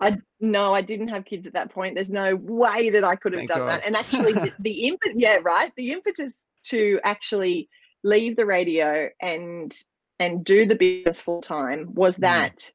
I 0.00 0.18
no, 0.40 0.74
I 0.74 0.82
didn't 0.82 1.08
have 1.08 1.24
kids 1.24 1.46
at 1.46 1.54
that 1.54 1.70
point. 1.70 1.94
There's 1.94 2.10
no 2.10 2.36
way 2.36 2.90
that 2.90 3.04
I 3.04 3.16
could 3.16 3.32
have 3.32 3.40
Thank 3.40 3.48
done 3.48 3.58
God. 3.60 3.70
that. 3.70 3.86
And 3.86 3.96
actually, 3.96 4.32
the, 4.34 4.52
the 4.60 4.88
impetus, 4.88 5.16
yeah, 5.16 5.38
right. 5.42 5.72
The 5.76 5.92
impetus 5.92 6.46
to 6.64 7.00
actually 7.04 7.68
leave 8.04 8.36
the 8.36 8.46
radio 8.46 9.08
and 9.20 9.74
and 10.18 10.44
do 10.44 10.66
the 10.66 10.76
business 10.76 11.20
full 11.20 11.40
time 11.40 11.94
was 11.94 12.16
Mm. 12.16 12.22
that 12.22 12.72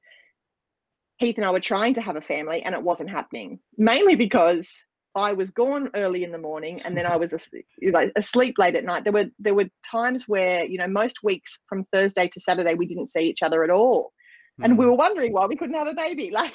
Heath 1.17 1.37
and 1.37 1.45
I 1.45 1.51
were 1.51 1.59
trying 1.59 1.93
to 1.95 2.01
have 2.01 2.15
a 2.15 2.21
family, 2.21 2.63
and 2.63 2.73
it 2.73 2.81
wasn't 2.81 3.11
happening. 3.11 3.59
Mainly 3.77 4.15
because 4.15 4.83
I 5.13 5.33
was 5.33 5.51
gone 5.51 5.91
early 5.93 6.23
in 6.23 6.31
the 6.31 6.39
morning, 6.39 6.81
and 6.83 6.97
then 6.97 7.05
I 7.05 7.17
was 7.17 7.31
asleep, 7.33 7.67
you 7.77 7.93
asleep 8.15 8.55
late 8.57 8.75
at 8.75 8.85
night. 8.85 9.03
There 9.03 9.13
were 9.13 9.27
there 9.37 9.53
were 9.53 9.69
times 9.85 10.27
where 10.27 10.65
you 10.65 10.77
know 10.77 10.87
most 10.87 11.23
weeks 11.23 11.61
from 11.67 11.85
Thursday 11.93 12.27
to 12.29 12.39
Saturday 12.39 12.73
we 12.73 12.87
didn't 12.87 13.09
see 13.09 13.21
each 13.21 13.43
other 13.43 13.63
at 13.63 13.69
all 13.69 14.13
and 14.61 14.73
Hmm. 14.73 14.79
we 14.79 14.85
were 14.85 14.95
wondering 14.95 15.33
why 15.33 15.45
we 15.45 15.55
couldn't 15.55 15.75
have 15.75 15.87
a 15.87 15.93
baby 15.93 16.31
like 16.33 16.53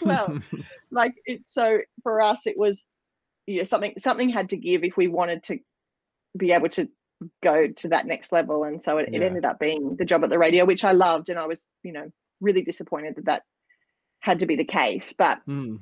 well 0.00 0.38
like 0.90 1.14
it 1.24 1.42
so 1.46 1.80
for 2.02 2.20
us 2.22 2.46
it 2.46 2.56
was 2.56 2.86
you 3.46 3.58
know 3.58 3.64
something 3.64 3.94
something 3.98 4.28
had 4.28 4.50
to 4.50 4.56
give 4.56 4.84
if 4.84 4.96
we 4.96 5.08
wanted 5.08 5.42
to 5.44 5.58
be 6.36 6.52
able 6.52 6.68
to 6.68 6.88
go 7.42 7.68
to 7.68 7.88
that 7.88 8.06
next 8.06 8.32
level. 8.32 8.64
And 8.64 8.82
so 8.82 8.98
it, 8.98 9.10
it 9.12 9.22
ended 9.22 9.44
up 9.44 9.58
being 9.58 9.96
the 9.96 10.04
job 10.04 10.24
at 10.24 10.30
the 10.30 10.38
radio 10.38 10.64
which 10.64 10.84
i 10.84 10.92
loved. 10.92 11.28
And 11.28 11.38
i 11.38 11.46
was 11.46 11.64
you 11.82 11.92
know 11.92 12.10
really 12.40 12.62
disappointed 12.62 13.16
that 13.16 13.26
that 13.26 13.42
had 14.20 14.40
to 14.40 14.46
be 14.46 14.56
the 14.56 14.64
case. 14.64 15.12
But 15.16 15.40
Hmm. 15.44 15.76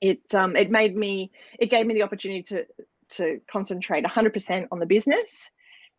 it 0.00 0.34
um 0.34 0.56
it 0.56 0.70
made 0.70 0.96
me 0.96 1.30
it 1.58 1.70
gave 1.70 1.86
me 1.86 1.94
the 1.94 2.02
opportunity 2.02 2.42
to 2.44 2.66
to 3.08 3.40
concentrate 3.50 4.04
100% 4.04 4.66
on 4.72 4.78
the 4.78 4.86
business. 4.86 5.50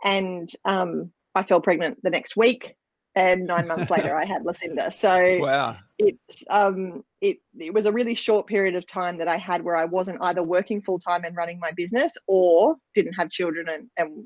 And 0.03 0.49
um 0.65 1.11
i 1.35 1.43
fell 1.43 1.61
pregnant 1.61 2.01
the 2.03 2.09
next 2.09 2.35
week. 2.37 2.75
And 3.15 3.47
nine 3.47 3.67
months 3.67 3.89
later 3.89 4.15
i 4.15 4.25
had 4.25 4.43
lucinda. 4.45 4.91
So 5.05 5.39
Wow. 5.41 5.77
it's 5.99 6.43
um 6.49 7.03
it 7.21 7.37
it 7.59 7.73
was 7.73 7.85
a 7.87 7.91
really 7.91 8.13
short 8.15 8.45
period 8.47 8.75
of 8.75 8.85
time 8.85 9.17
that 9.17 9.27
I 9.27 9.37
had 9.37 9.63
where 9.63 9.75
I 9.75 9.85
wasn't 9.85 10.19
either 10.21 10.43
working 10.43 10.81
full 10.81 10.99
time 10.99 11.23
and 11.23 11.35
running 11.35 11.59
my 11.59 11.71
business 11.75 12.15
or 12.27 12.75
didn't 12.93 13.13
have 13.13 13.31
children 13.31 13.67
and 13.69 13.89
and, 13.97 14.25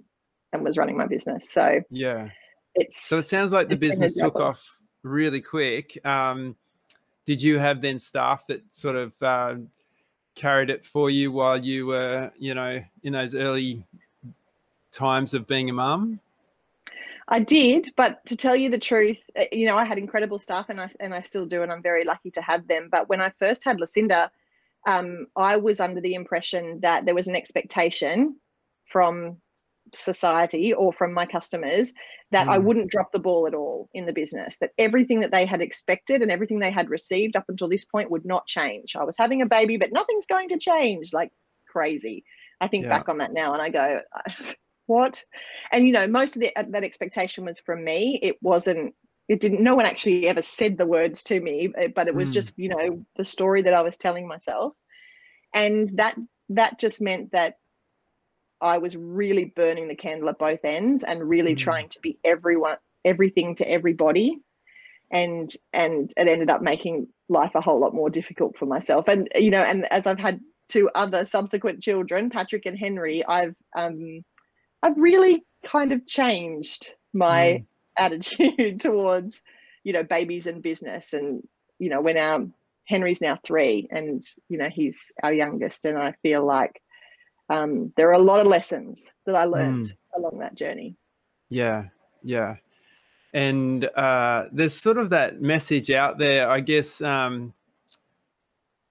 and 0.53 0.63
was 0.63 0.77
running 0.77 0.97
my 0.97 1.07
business. 1.07 1.49
So 1.49 1.81
Yeah. 1.89 2.29
it's 2.75 3.07
So 3.07 3.17
it 3.17 3.25
sounds 3.25 3.51
like 3.51 3.67
the 3.67 3.75
it's 3.75 3.81
been 3.81 3.89
a 3.89 3.99
business 3.99 4.13
took 4.13 4.35
off 4.35 4.63
really 5.03 5.41
quick. 5.41 5.99
Um, 6.05 6.55
did 7.25 7.41
you 7.41 7.59
have 7.59 7.81
then 7.81 7.99
staff 7.99 8.47
that 8.47 8.61
sort 8.73 8.95
of 8.95 9.13
uh, 9.21 9.55
carried 10.35 10.69
it 10.69 10.85
for 10.85 11.09
you 11.09 11.31
while 11.31 11.57
you 11.57 11.87
were, 11.87 12.31
you 12.37 12.53
know, 12.53 12.83
in 13.03 13.13
those 13.13 13.35
early 13.35 13.85
times 14.91 15.33
of 15.33 15.47
being 15.47 15.69
a 15.69 15.73
mum? 15.73 16.19
I 17.27 17.39
did, 17.39 17.89
but 17.95 18.25
to 18.25 18.35
tell 18.35 18.55
you 18.55 18.69
the 18.69 18.79
truth, 18.79 19.23
uh, 19.39 19.45
you 19.51 19.65
know, 19.65 19.77
I 19.77 19.85
had 19.85 19.97
incredible 19.97 20.39
staff 20.39 20.69
and 20.69 20.81
I 20.81 20.89
and 20.99 21.13
I 21.13 21.21
still 21.21 21.45
do 21.45 21.61
and 21.61 21.71
I'm 21.71 21.81
very 21.81 22.03
lucky 22.03 22.31
to 22.31 22.41
have 22.41 22.67
them. 22.67 22.89
But 22.91 23.07
when 23.07 23.21
I 23.21 23.29
first 23.39 23.63
had 23.63 23.79
Lucinda, 23.79 24.31
um, 24.85 25.27
I 25.35 25.57
was 25.57 25.79
under 25.79 26.01
the 26.01 26.15
impression 26.15 26.81
that 26.81 27.05
there 27.05 27.15
was 27.15 27.27
an 27.27 27.35
expectation 27.35 28.35
from 28.85 29.37
society 29.93 30.73
or 30.73 30.93
from 30.93 31.13
my 31.13 31.25
customers 31.25 31.93
that 32.31 32.49
I 32.49 32.57
Mm. 32.57 32.65
wouldn't 32.65 32.91
drop 32.91 33.11
the 33.11 33.19
ball 33.19 33.47
at 33.47 33.53
all 33.53 33.89
in 33.93 34.05
the 34.05 34.13
business, 34.13 34.57
that 34.61 34.71
everything 34.77 35.21
that 35.21 35.31
they 35.31 35.45
had 35.45 35.61
expected 35.61 36.21
and 36.21 36.31
everything 36.31 36.59
they 36.59 36.71
had 36.71 36.89
received 36.89 37.35
up 37.35 37.45
until 37.49 37.69
this 37.69 37.85
point 37.85 38.11
would 38.11 38.25
not 38.25 38.47
change. 38.47 38.95
I 38.95 39.03
was 39.03 39.17
having 39.17 39.41
a 39.41 39.45
baby, 39.47 39.77
but 39.77 39.91
nothing's 39.93 40.25
going 40.27 40.49
to 40.49 40.57
change 40.57 41.11
like 41.13 41.31
crazy. 41.67 42.23
I 42.59 42.67
think 42.67 42.87
Yeah. 42.87 42.89
back 42.89 43.09
on 43.09 43.17
that 43.19 43.33
now 43.33 43.53
and 43.53 43.61
I 43.61 43.69
go, 43.69 44.01
what? 44.85 45.23
And 45.71 45.85
you 45.85 45.93
know, 45.93 46.07
most 46.07 46.35
of 46.35 46.41
the, 46.41 46.55
uh, 46.55 46.63
that 46.69 46.83
expectation 46.83 47.45
was 47.45 47.59
from 47.59 47.83
me. 47.83 48.19
It 48.21 48.37
wasn't. 48.41 48.95
It 49.27 49.39
didn't. 49.39 49.63
No 49.63 49.75
one 49.75 49.85
actually 49.85 50.27
ever 50.27 50.41
said 50.41 50.77
the 50.77 50.85
words 50.85 51.23
to 51.25 51.39
me, 51.39 51.71
uh, 51.79 51.87
but 51.95 52.07
it 52.07 52.15
was 52.15 52.29
Mm. 52.29 52.31
just 52.31 52.57
you 52.57 52.69
know 52.69 53.05
the 53.17 53.25
story 53.25 53.61
that 53.63 53.73
I 53.73 53.81
was 53.81 53.97
telling 53.97 54.27
myself, 54.27 54.73
and 55.53 55.91
that 55.97 56.15
that 56.49 56.79
just 56.79 57.01
meant 57.01 57.31
that 57.31 57.55
I 58.61 58.77
was 58.77 58.95
really 58.95 59.45
burning 59.45 59.87
the 59.87 59.95
candle 59.95 60.29
at 60.29 60.37
both 60.39 60.63
ends 60.63 61.03
and 61.03 61.27
really 61.27 61.55
Mm. 61.55 61.59
trying 61.59 61.89
to 61.89 61.99
be 62.01 62.17
everyone, 62.23 62.77
everything 63.05 63.55
to 63.55 63.69
everybody, 63.69 64.39
and 65.11 65.51
and 65.73 66.11
it 66.17 66.27
ended 66.27 66.49
up 66.49 66.61
making 66.61 67.07
life 67.29 67.55
a 67.55 67.61
whole 67.61 67.79
lot 67.79 67.93
more 67.93 68.09
difficult 68.09 68.57
for 68.57 68.65
myself. 68.65 69.07
And 69.07 69.29
you 69.35 69.49
know, 69.51 69.61
and 69.61 69.91
as 69.91 70.07
I've 70.07 70.19
had 70.19 70.39
two 70.67 70.89
other 70.95 71.25
subsequent 71.25 71.81
children, 71.81 72.29
Patrick 72.29 72.65
and 72.65 72.77
Henry, 72.77 73.25
I've 73.25 73.55
um, 73.75 74.23
I've 74.83 74.97
really 74.97 75.43
kind 75.65 75.91
of 75.91 76.05
changed 76.07 76.91
my 77.13 77.61
Mm. 77.61 77.65
attitude 77.97 78.79
towards, 78.81 79.41
you 79.83 79.93
know, 79.93 80.03
babies 80.03 80.47
and 80.47 80.61
business. 80.63 81.13
And, 81.13 81.47
you 81.79 81.89
know, 81.89 82.01
when 82.01 82.17
our 82.17 82.47
Henry's 82.87 83.21
now 83.21 83.39
three, 83.43 83.87
and 83.91 84.23
you 84.49 84.57
know 84.57 84.69
he's 84.69 85.11
our 85.23 85.33
youngest, 85.33 85.85
and 85.85 85.97
I 85.97 86.13
feel 86.23 86.45
like 86.45 86.81
um, 87.51 87.91
there 87.97 88.07
are 88.09 88.13
a 88.13 88.19
lot 88.19 88.39
of 88.39 88.47
lessons 88.47 89.11
that 89.25 89.35
I 89.35 89.43
learned 89.43 89.85
mm. 89.85 89.95
along 90.15 90.39
that 90.39 90.55
journey. 90.55 90.95
Yeah, 91.49 91.85
yeah, 92.23 92.55
and 93.33 93.85
uh, 93.85 94.45
there's 94.51 94.73
sort 94.73 94.97
of 94.97 95.09
that 95.09 95.41
message 95.41 95.91
out 95.91 96.17
there, 96.17 96.49
I 96.49 96.61
guess. 96.61 97.01
Um, 97.01 97.53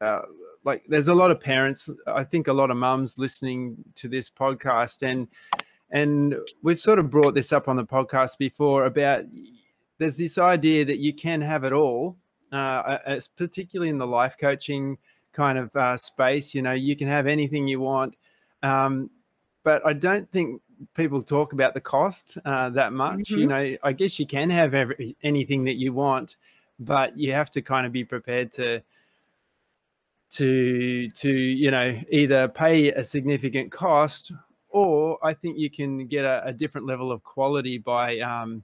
uh, 0.01 0.20
like 0.64 0.85
there's 0.88 1.09
a 1.09 1.14
lot 1.14 1.31
of 1.31 1.40
parents 1.40 1.88
i 2.07 2.23
think 2.23 2.49
a 2.49 2.53
lot 2.53 2.70
of 2.70 2.77
mums 2.77 3.18
listening 3.18 3.77
to 3.94 4.09
this 4.09 4.29
podcast 4.29 5.03
and 5.03 5.27
and 5.90 6.37
we've 6.62 6.79
sort 6.79 6.99
of 6.99 7.11
brought 7.11 7.35
this 7.35 7.53
up 7.53 7.68
on 7.68 7.77
the 7.77 7.85
podcast 7.85 8.38
before 8.38 8.85
about 8.87 9.25
there's 9.99 10.16
this 10.16 10.38
idea 10.38 10.85
that 10.85 10.99
you 10.99 11.12
can 11.14 11.40
have 11.40 11.64
it 11.64 11.73
all 11.73 12.16
uh, 12.53 12.99
particularly 13.37 13.90
in 13.90 13.99
the 13.99 14.07
life 14.07 14.37
coaching 14.38 14.99
kind 15.33 15.57
of 15.59 15.75
uh, 15.77 15.96
space 15.96 16.55
you 16.55 16.62
know 16.62 16.73
you 16.73 16.96
can 16.96 17.09
have 17.09 17.27
anything 17.27 17.66
you 17.66 17.81
want 17.81 18.16
um, 18.62 19.11
but 19.62 19.85
i 19.87 19.92
don't 19.92 20.31
think 20.31 20.61
people 20.94 21.20
talk 21.23 21.53
about 21.53 21.75
the 21.75 21.81
cost 21.81 22.38
uh, 22.44 22.70
that 22.70 22.92
much 22.92 23.31
mm-hmm. 23.31 23.38
you 23.38 23.46
know 23.46 23.77
i 23.83 23.92
guess 23.92 24.18
you 24.18 24.27
can 24.27 24.51
have 24.51 24.75
every, 24.75 25.16
anything 25.23 25.64
that 25.64 25.77
you 25.77 25.92
want 25.92 26.37
but 26.79 27.16
you 27.18 27.33
have 27.33 27.51
to 27.51 27.61
kind 27.61 27.87
of 27.87 27.92
be 27.92 28.05
prepared 28.05 28.51
to 28.51 28.81
to 30.31 31.09
to 31.11 31.31
you 31.31 31.70
know 31.70 31.99
either 32.11 32.49
pay 32.49 32.92
a 32.92 33.03
significant 33.03 33.70
cost 33.70 34.33
or 34.70 35.18
I 35.23 35.35
think 35.35 35.59
you 35.59 35.68
can 35.68 36.07
get 36.07 36.25
a, 36.25 36.42
a 36.46 36.53
different 36.53 36.87
level 36.87 37.12
of 37.12 37.23
quality 37.23 37.79
by 37.79 38.20
um, 38.20 38.62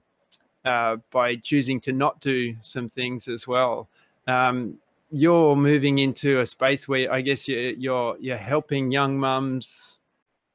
uh, 0.65 0.97
by 1.11 1.35
choosing 1.35 1.79
to 1.81 1.91
not 1.91 2.19
do 2.19 2.55
some 2.61 2.89
things 2.89 3.27
as 3.27 3.47
well. 3.47 3.89
Um, 4.25 4.77
you're 5.09 5.55
moving 5.55 5.99
into 5.99 6.39
a 6.39 6.45
space 6.45 6.87
where 6.87 7.11
I 7.11 7.21
guess 7.21 7.47
you're 7.47 7.71
you're, 7.71 8.17
you're 8.19 8.37
helping 8.37 8.91
young 8.91 9.19
mums. 9.19 9.99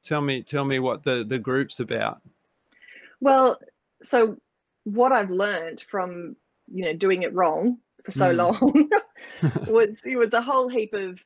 Tell 0.03 0.21
me 0.21 0.43
tell 0.43 0.65
me 0.65 0.79
what 0.79 1.03
the 1.03 1.23
the 1.27 1.39
group's 1.39 1.79
about. 1.79 2.21
Well, 3.21 3.59
so 4.01 4.37
what 4.83 5.11
I've 5.11 5.31
learned 5.31 5.81
from 5.89 6.35
you 6.71 6.85
know 6.85 6.93
doing 6.93 7.23
it 7.23 7.33
wrong 7.33 7.77
for 8.03 8.11
so 8.11 8.33
mm. 8.33 8.37
long 8.37 8.89
was 9.71 10.01
it 10.05 10.17
was 10.17 10.33
a 10.33 10.41
whole 10.41 10.69
heap 10.69 10.93
of 10.93 11.23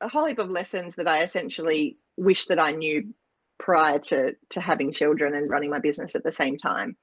a 0.00 0.08
whole 0.08 0.26
heap 0.26 0.38
of 0.38 0.50
lessons 0.50 0.96
that 0.96 1.08
I 1.08 1.22
essentially 1.22 1.96
wish 2.16 2.46
that 2.46 2.60
I 2.60 2.72
knew 2.72 3.14
prior 3.58 3.98
to 3.98 4.34
to 4.50 4.60
having 4.60 4.92
children 4.92 5.34
and 5.34 5.50
running 5.50 5.70
my 5.70 5.78
business 5.78 6.14
at 6.14 6.24
the 6.24 6.32
same 6.32 6.56
time. 6.56 6.96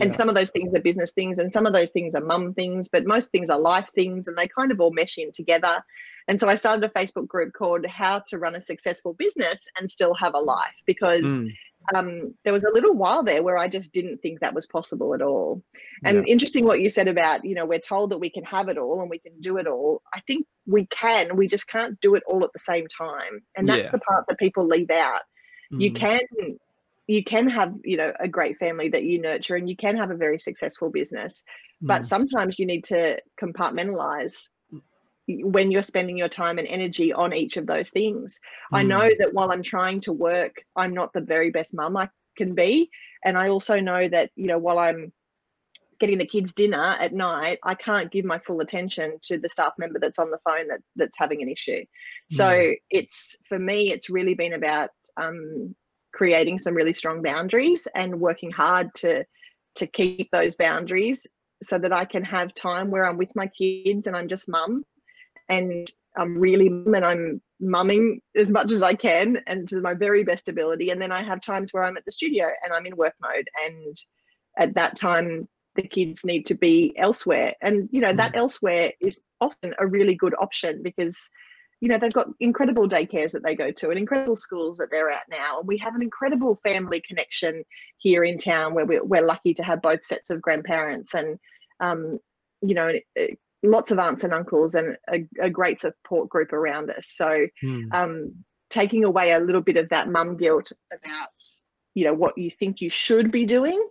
And 0.00 0.12
yeah. 0.12 0.16
some 0.16 0.28
of 0.28 0.36
those 0.36 0.50
things 0.50 0.72
are 0.74 0.80
business 0.80 1.10
things 1.10 1.38
and 1.38 1.52
some 1.52 1.66
of 1.66 1.72
those 1.72 1.90
things 1.90 2.14
are 2.14 2.20
mum 2.20 2.54
things, 2.54 2.88
but 2.88 3.04
most 3.04 3.32
things 3.32 3.50
are 3.50 3.58
life 3.58 3.88
things 3.96 4.28
and 4.28 4.36
they 4.36 4.46
kind 4.46 4.70
of 4.70 4.80
all 4.80 4.92
mesh 4.92 5.18
in 5.18 5.32
together. 5.32 5.82
And 6.28 6.38
so 6.38 6.48
I 6.48 6.54
started 6.54 6.84
a 6.84 6.98
Facebook 6.98 7.26
group 7.26 7.52
called 7.52 7.84
How 7.86 8.22
to 8.28 8.38
Run 8.38 8.54
a 8.54 8.62
Successful 8.62 9.14
Business 9.14 9.66
and 9.76 9.90
Still 9.90 10.14
Have 10.14 10.34
a 10.34 10.38
Life 10.38 10.74
because 10.86 11.22
mm 11.22 11.48
um, 11.94 12.34
there 12.44 12.52
was 12.52 12.64
a 12.64 12.72
little 12.72 12.94
while 12.94 13.22
there 13.22 13.42
where 13.42 13.56
I 13.56 13.68
just 13.68 13.92
didn't 13.92 14.18
think 14.18 14.40
that 14.40 14.54
was 14.54 14.66
possible 14.66 15.14
at 15.14 15.22
all. 15.22 15.62
And 16.04 16.18
yeah. 16.18 16.32
interesting 16.32 16.64
what 16.64 16.80
you 16.80 16.90
said 16.90 17.08
about, 17.08 17.44
you 17.44 17.54
know, 17.54 17.66
we're 17.66 17.78
told 17.78 18.10
that 18.10 18.18
we 18.18 18.30
can 18.30 18.44
have 18.44 18.68
it 18.68 18.78
all 18.78 19.00
and 19.00 19.08
we 19.08 19.18
can 19.18 19.40
do 19.40 19.56
it 19.56 19.66
all. 19.66 20.02
I 20.12 20.20
think 20.20 20.46
we 20.66 20.86
can, 20.86 21.36
we 21.36 21.48
just 21.48 21.66
can't 21.66 21.98
do 22.00 22.14
it 22.14 22.22
all 22.26 22.44
at 22.44 22.52
the 22.52 22.58
same 22.58 22.86
time. 22.88 23.40
And 23.56 23.66
that's 23.66 23.86
yeah. 23.86 23.92
the 23.92 23.98
part 24.00 24.26
that 24.28 24.38
people 24.38 24.66
leave 24.66 24.90
out. 24.90 25.22
Mm. 25.72 25.82
You 25.82 25.92
can 25.92 26.20
you 27.06 27.24
can 27.24 27.48
have, 27.48 27.74
you 27.84 27.96
know, 27.96 28.12
a 28.20 28.28
great 28.28 28.58
family 28.58 28.90
that 28.90 29.02
you 29.02 29.20
nurture 29.20 29.56
and 29.56 29.68
you 29.68 29.76
can 29.76 29.96
have 29.96 30.10
a 30.10 30.16
very 30.16 30.38
successful 30.38 30.90
business. 30.90 31.42
Mm. 31.82 31.88
But 31.88 32.06
sometimes 32.06 32.58
you 32.58 32.66
need 32.66 32.84
to 32.84 33.18
compartmentalize 33.40 34.50
when 35.26 35.70
you're 35.70 35.82
spending 35.82 36.16
your 36.16 36.28
time 36.28 36.58
and 36.58 36.68
energy 36.68 37.12
on 37.12 37.34
each 37.34 37.56
of 37.56 37.66
those 37.66 37.90
things. 37.90 38.40
Mm. 38.72 38.78
I 38.78 38.82
know 38.82 39.00
mm. 39.00 39.18
that 39.18 39.32
while 39.32 39.50
I'm 39.50 39.62
trying 39.62 40.00
to 40.02 40.12
work, 40.12 40.62
I'm 40.76 40.94
not 40.94 41.12
the 41.12 41.20
very 41.20 41.50
best 41.50 41.74
mum 41.74 41.96
I 41.96 42.10
can 42.36 42.54
be. 42.54 42.90
And 43.24 43.36
I 43.36 43.48
also 43.48 43.80
know 43.80 44.06
that, 44.06 44.30
you 44.36 44.46
know, 44.46 44.58
while 44.58 44.78
I'm 44.78 45.12
getting 45.98 46.18
the 46.18 46.26
kids 46.26 46.52
dinner 46.52 46.96
at 47.00 47.12
night, 47.12 47.58
I 47.64 47.74
can't 47.74 48.10
give 48.10 48.24
my 48.24 48.38
full 48.38 48.60
attention 48.60 49.18
to 49.24 49.38
the 49.38 49.48
staff 49.48 49.72
member 49.78 49.98
that's 49.98 50.18
on 50.18 50.30
the 50.30 50.38
phone 50.44 50.68
that 50.68 50.80
that's 50.94 51.18
having 51.18 51.42
an 51.42 51.48
issue. 51.48 51.84
So 52.28 52.46
mm. 52.46 52.76
it's 52.90 53.36
for 53.48 53.58
me, 53.58 53.92
it's 53.92 54.08
really 54.10 54.34
been 54.34 54.52
about 54.52 54.90
um, 55.18 55.74
creating 56.12 56.58
some 56.58 56.74
really 56.74 56.92
strong 56.92 57.22
boundaries 57.22 57.86
and 57.94 58.20
working 58.20 58.50
hard 58.50 58.94
to 58.94 59.24
to 59.76 59.86
keep 59.86 60.28
those 60.32 60.56
boundaries 60.56 61.26
so 61.62 61.78
that 61.78 61.92
I 61.92 62.04
can 62.04 62.24
have 62.24 62.54
time 62.54 62.90
where 62.90 63.04
I'm 63.04 63.18
with 63.18 63.34
my 63.34 63.46
kids 63.46 64.06
and 64.06 64.16
I'm 64.16 64.28
just 64.28 64.48
mum 64.48 64.84
and 65.48 65.90
I'm 66.16 66.38
really 66.38 66.66
and 66.66 67.04
I'm 67.04 67.40
mumming 67.60 68.20
as 68.36 68.50
much 68.50 68.70
as 68.70 68.82
I 68.82 68.94
can 68.94 69.38
and 69.46 69.68
to 69.68 69.80
my 69.80 69.94
very 69.94 70.24
best 70.24 70.48
ability. 70.48 70.90
And 70.90 71.00
then 71.00 71.12
I 71.12 71.22
have 71.22 71.40
times 71.40 71.72
where 71.72 71.84
I'm 71.84 71.96
at 71.96 72.04
the 72.04 72.12
studio 72.12 72.46
and 72.62 72.72
I'm 72.72 72.86
in 72.86 72.96
work 72.96 73.14
mode. 73.20 73.48
And 73.64 73.96
at 74.58 74.74
that 74.74 74.96
time, 74.96 75.48
the 75.74 75.82
kids 75.82 76.24
need 76.24 76.46
to 76.46 76.54
be 76.54 76.94
elsewhere. 76.96 77.54
And, 77.62 77.88
you 77.92 78.00
know, 78.00 78.12
that 78.12 78.32
mm. 78.32 78.36
elsewhere 78.36 78.92
is 79.00 79.20
often 79.40 79.74
a 79.78 79.86
really 79.86 80.14
good 80.14 80.34
option 80.40 80.82
because, 80.82 81.16
you 81.80 81.88
know, 81.88 81.98
they've 81.98 82.12
got 82.12 82.28
incredible 82.40 82.88
daycares 82.88 83.32
that 83.32 83.44
they 83.44 83.54
go 83.54 83.70
to 83.70 83.90
and 83.90 83.98
incredible 83.98 84.36
schools 84.36 84.78
that 84.78 84.90
they're 84.90 85.10
at 85.10 85.22
now. 85.30 85.58
And 85.60 85.68
we 85.68 85.78
have 85.78 85.94
an 85.94 86.02
incredible 86.02 86.58
family 86.64 87.00
connection 87.06 87.64
here 87.98 88.24
in 88.24 88.38
town 88.38 88.74
where 88.74 88.84
we're, 88.84 89.04
we're 89.04 89.24
lucky 89.24 89.54
to 89.54 89.62
have 89.62 89.80
both 89.80 90.02
sets 90.02 90.30
of 90.30 90.42
grandparents 90.42 91.14
and, 91.14 91.38
um, 91.80 92.18
you 92.60 92.74
know, 92.74 92.92
lots 93.62 93.90
of 93.90 93.98
aunts 93.98 94.24
and 94.24 94.32
uncles 94.32 94.74
and 94.74 94.96
a, 95.08 95.26
a 95.40 95.50
great 95.50 95.80
support 95.80 96.28
group 96.28 96.52
around 96.52 96.90
us. 96.90 97.12
So, 97.14 97.46
hmm. 97.60 97.84
um, 97.92 98.44
taking 98.70 99.04
away 99.04 99.32
a 99.32 99.40
little 99.40 99.62
bit 99.62 99.76
of 99.76 99.88
that 99.90 100.08
mum 100.08 100.36
guilt 100.36 100.72
about 100.92 101.28
you 101.98 102.04
know 102.04 102.14
what 102.14 102.38
you 102.38 102.48
think 102.48 102.80
you 102.80 102.90
should 102.90 103.32
be 103.32 103.44
doing. 103.44 103.82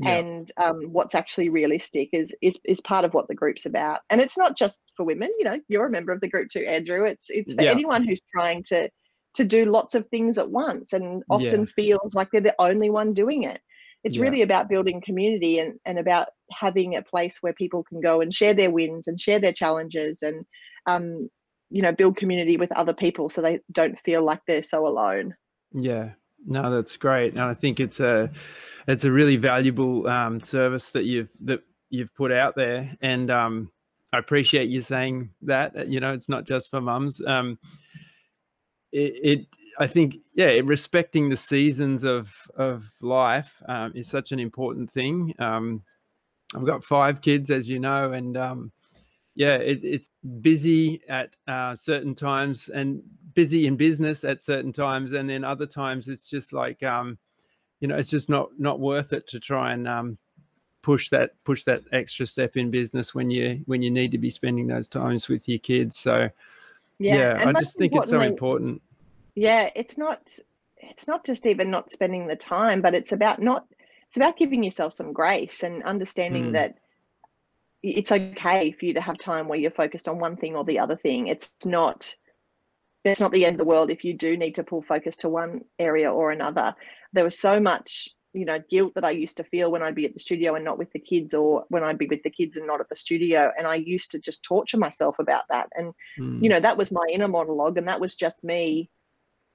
Yeah. 0.00 0.16
and 0.16 0.50
um, 0.56 0.80
what's 0.90 1.14
actually 1.14 1.50
realistic 1.50 2.08
is, 2.12 2.34
is 2.42 2.58
is 2.64 2.80
part 2.80 3.04
of 3.04 3.14
what 3.14 3.28
the 3.28 3.34
group's 3.34 3.64
about. 3.64 4.00
And 4.10 4.20
it's 4.20 4.36
not 4.36 4.56
just 4.56 4.80
for 4.96 5.06
women 5.06 5.30
you 5.38 5.44
know 5.44 5.58
you're 5.68 5.86
a 5.86 5.90
member 5.90 6.12
of 6.12 6.20
the 6.20 6.28
group 6.28 6.48
too 6.50 6.66
andrew. 6.66 7.04
It's 7.04 7.30
it's 7.30 7.54
for 7.54 7.62
yeah. 7.62 7.70
anyone 7.70 8.06
who's 8.06 8.20
trying 8.34 8.64
to 8.64 8.90
to 9.34 9.44
do 9.44 9.64
lots 9.64 9.94
of 9.94 10.06
things 10.08 10.36
at 10.36 10.50
once 10.50 10.92
and 10.92 11.22
often 11.30 11.60
yeah. 11.60 11.72
feels 11.74 12.14
like 12.14 12.28
they're 12.30 12.40
the 12.40 12.54
only 12.58 12.90
one 12.90 13.14
doing 13.14 13.44
it. 13.44 13.60
It's 14.04 14.18
really 14.18 14.42
about 14.42 14.68
building 14.68 15.00
community 15.00 15.58
and, 15.58 15.80
and 15.86 15.98
about 15.98 16.28
having 16.52 16.94
a 16.94 17.02
place 17.02 17.38
where 17.40 17.54
people 17.54 17.82
can 17.82 18.02
go 18.02 18.20
and 18.20 18.32
share 18.34 18.52
their 18.52 18.70
wins 18.70 19.08
and 19.08 19.18
share 19.18 19.38
their 19.40 19.52
challenges 19.52 20.22
and 20.22 20.44
um, 20.86 21.30
you 21.70 21.80
know 21.82 21.92
build 21.92 22.18
community 22.18 22.58
with 22.58 22.70
other 22.72 22.92
people 22.92 23.30
so 23.30 23.40
they 23.40 23.60
don't 23.72 23.98
feel 23.98 24.22
like 24.22 24.40
they're 24.46 24.62
so 24.62 24.86
alone. 24.86 25.34
Yeah 25.72 26.10
no 26.44 26.70
that's 26.70 26.96
great. 26.96 27.32
And 27.32 27.42
i 27.42 27.54
think 27.54 27.80
it's 27.80 28.00
a 28.00 28.30
it's 28.86 29.04
a 29.04 29.12
really 29.12 29.36
valuable 29.36 30.06
um, 30.06 30.40
service 30.40 30.90
that 30.90 31.04
you've 31.04 31.30
that 31.40 31.62
you've 31.90 32.14
put 32.14 32.32
out 32.32 32.54
there. 32.56 32.94
And 33.00 33.30
um, 33.30 33.70
i 34.12 34.18
appreciate 34.18 34.68
you 34.68 34.80
saying 34.80 35.30
that 35.42 35.88
you 35.88 36.00
know 36.00 36.12
it's 36.12 36.28
not 36.28 36.46
just 36.46 36.70
for 36.70 36.80
mums. 36.80 37.20
Um, 37.26 37.58
it, 38.92 39.20
it 39.22 39.46
I 39.78 39.86
think, 39.86 40.16
yeah, 40.34 40.60
respecting 40.64 41.28
the 41.28 41.36
seasons 41.36 42.04
of 42.04 42.32
of 42.56 42.84
life 43.00 43.62
um, 43.68 43.92
is 43.94 44.08
such 44.08 44.32
an 44.32 44.38
important 44.38 44.90
thing. 44.90 45.34
Um, 45.38 45.82
I've 46.54 46.66
got 46.66 46.84
five 46.84 47.20
kids, 47.20 47.50
as 47.50 47.68
you 47.68 47.80
know, 47.80 48.12
and 48.12 48.36
um, 48.36 48.72
yeah, 49.34 49.56
it, 49.56 49.80
it's 49.82 50.10
busy 50.40 51.00
at 51.08 51.34
uh, 51.48 51.74
certain 51.74 52.14
times. 52.14 52.68
And 52.68 53.02
busy 53.34 53.66
in 53.66 53.76
business 53.76 54.24
at 54.24 54.42
certain 54.42 54.72
times, 54.72 55.12
and 55.12 55.28
then 55.28 55.44
other 55.44 55.66
times 55.66 56.08
it's 56.08 56.28
just 56.28 56.52
like, 56.52 56.82
um, 56.82 57.18
you 57.80 57.88
know, 57.88 57.96
it's 57.96 58.10
just 58.10 58.28
not 58.28 58.50
not 58.58 58.80
worth 58.80 59.12
it 59.12 59.26
to 59.28 59.40
try 59.40 59.72
and 59.72 59.86
um, 59.88 60.18
push 60.82 61.10
that 61.10 61.32
push 61.44 61.64
that 61.64 61.82
extra 61.92 62.26
step 62.26 62.56
in 62.56 62.70
business 62.70 63.14
when 63.14 63.30
you 63.30 63.62
when 63.66 63.82
you 63.82 63.90
need 63.90 64.12
to 64.12 64.18
be 64.18 64.30
spending 64.30 64.66
those 64.66 64.88
times 64.88 65.28
with 65.28 65.48
your 65.48 65.58
kids. 65.58 65.98
So 65.98 66.30
yeah, 66.98 67.36
yeah 67.38 67.44
I 67.46 67.52
just 67.52 67.76
think 67.76 67.92
it's 67.94 68.08
so 68.08 68.20
important 68.20 68.80
yeah 69.34 69.70
it's 69.74 69.98
not 69.98 70.38
it's 70.78 71.08
not 71.08 71.24
just 71.24 71.46
even 71.46 71.70
not 71.70 71.92
spending 71.92 72.26
the 72.26 72.36
time 72.36 72.80
but 72.80 72.94
it's 72.94 73.12
about 73.12 73.40
not 73.40 73.66
it's 74.06 74.16
about 74.16 74.36
giving 74.36 74.62
yourself 74.62 74.92
some 74.92 75.12
grace 75.12 75.62
and 75.62 75.82
understanding 75.82 76.50
mm. 76.50 76.52
that 76.52 76.78
it's 77.82 78.12
okay 78.12 78.70
for 78.70 78.84
you 78.86 78.94
to 78.94 79.00
have 79.00 79.18
time 79.18 79.48
where 79.48 79.58
you're 79.58 79.70
focused 79.70 80.08
on 80.08 80.18
one 80.18 80.36
thing 80.36 80.56
or 80.56 80.64
the 80.64 80.78
other 80.78 80.96
thing 80.96 81.26
it's 81.26 81.50
not 81.64 82.14
it's 83.04 83.20
not 83.20 83.32
the 83.32 83.44
end 83.44 83.54
of 83.54 83.58
the 83.58 83.64
world 83.70 83.90
if 83.90 84.04
you 84.04 84.14
do 84.14 84.36
need 84.36 84.54
to 84.54 84.64
pull 84.64 84.82
focus 84.82 85.16
to 85.16 85.28
one 85.28 85.60
area 85.78 86.12
or 86.12 86.30
another 86.30 86.74
there 87.12 87.24
was 87.24 87.38
so 87.38 87.60
much 87.60 88.08
you 88.32 88.44
know 88.44 88.58
guilt 88.70 88.94
that 88.94 89.04
i 89.04 89.10
used 89.10 89.36
to 89.36 89.44
feel 89.44 89.70
when 89.70 89.82
i'd 89.82 89.94
be 89.94 90.06
at 90.06 90.12
the 90.12 90.18
studio 90.18 90.54
and 90.54 90.64
not 90.64 90.78
with 90.78 90.90
the 90.92 90.98
kids 90.98 91.34
or 91.34 91.64
when 91.68 91.84
i'd 91.84 91.98
be 91.98 92.06
with 92.06 92.22
the 92.22 92.30
kids 92.30 92.56
and 92.56 92.66
not 92.66 92.80
at 92.80 92.88
the 92.88 92.96
studio 92.96 93.50
and 93.56 93.66
i 93.66 93.74
used 93.74 94.10
to 94.10 94.18
just 94.18 94.42
torture 94.42 94.78
myself 94.78 95.18
about 95.18 95.44
that 95.48 95.68
and 95.74 95.94
mm. 96.18 96.42
you 96.42 96.48
know 96.48 96.60
that 96.60 96.76
was 96.76 96.90
my 96.90 97.04
inner 97.12 97.28
monologue 97.28 97.78
and 97.78 97.88
that 97.88 98.00
was 98.00 98.14
just 98.14 98.42
me 98.42 98.90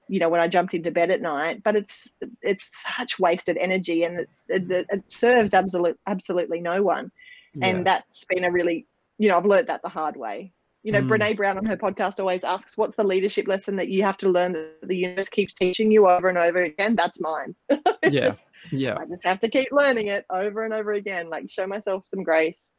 you 0.10 0.20
know 0.20 0.28
when 0.28 0.42
I 0.42 0.48
jumped 0.48 0.74
into 0.74 0.92
bed 0.92 1.12
at 1.12 1.22
night. 1.22 1.64
But 1.64 1.76
it's 1.76 2.12
it's 2.42 2.70
such 2.98 3.20
wasted 3.20 3.58
energy, 3.58 4.04
and 4.04 4.20
it's 4.20 4.44
it, 4.50 4.88
it 4.90 5.12
serves 5.12 5.54
absolute 5.54 5.98
absolutely 6.06 6.60
no 6.60 6.84
one. 6.84 7.12
Yeah. 7.54 7.68
And 7.68 7.88
that's 7.88 8.26
been 8.26 8.44
a 8.44 8.52
really 8.52 8.88
you 9.18 9.30
know 9.30 9.38
I've 9.38 9.46
learned 9.46 9.68
that 9.68 9.82
the 9.82 9.90
hard 9.90 10.18
way. 10.18 10.52
You 10.90 10.94
know, 10.94 11.02
Mm. 11.02 11.20
Brene 11.22 11.38
Brown 11.38 11.56
on 11.60 11.66
her 11.66 11.78
podcast 11.78 12.20
always 12.20 12.44
asks, 12.44 12.76
"What's 12.76 12.96
the 12.96 13.04
leadership 13.04 13.48
lesson 13.48 13.76
that 13.76 13.90
you 13.90 14.02
have 14.02 14.18
to 14.18 14.28
learn 14.28 14.54
that 14.54 14.82
the 14.82 14.98
universe 14.98 15.30
keeps 15.30 15.54
teaching 15.54 15.92
you 15.92 16.08
over 16.08 16.30
and 16.30 16.38
over 16.40 16.64
again?" 16.64 16.96
That's 16.96 17.22
mine. 17.22 17.54
Yeah. 18.04 18.22
just- 18.22 18.48
Yeah. 18.72 18.98
I 18.98 19.06
just 19.06 19.24
have 19.24 19.38
to 19.42 19.50
keep 19.50 19.68
learning 19.72 20.08
it 20.08 20.26
over 20.32 20.64
and 20.66 20.74
over 20.74 20.94
again. 20.94 21.30
Like 21.30 21.48
show 21.48 21.68
myself 21.68 22.08
some 22.08 22.24
grace, 22.24 22.74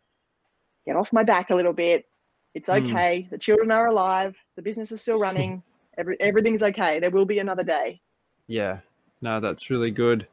get 0.87 0.97
off 0.97 1.13
my 1.13 1.23
back 1.23 1.51
a 1.51 1.55
little 1.55 1.73
bit. 1.73 2.05
It's 2.57 2.69
Mm. 2.69 2.91
okay. 2.91 3.29
The 3.31 3.39
children 3.39 3.71
are 3.71 3.87
alive. 3.87 4.35
The 4.57 4.63
business 4.63 4.91
is 4.91 5.01
still 5.01 5.21
running. 5.29 5.63
Every, 5.97 6.17
everything's 6.21 6.65
okay. 6.65 6.99
There 6.99 7.11
will 7.13 7.27
be 7.27 7.39
another 7.39 7.63
day. 7.63 8.01
Yeah. 8.49 8.79
No, 9.23 9.39
that's 9.39 9.71
really 9.71 9.93
good. 9.93 10.27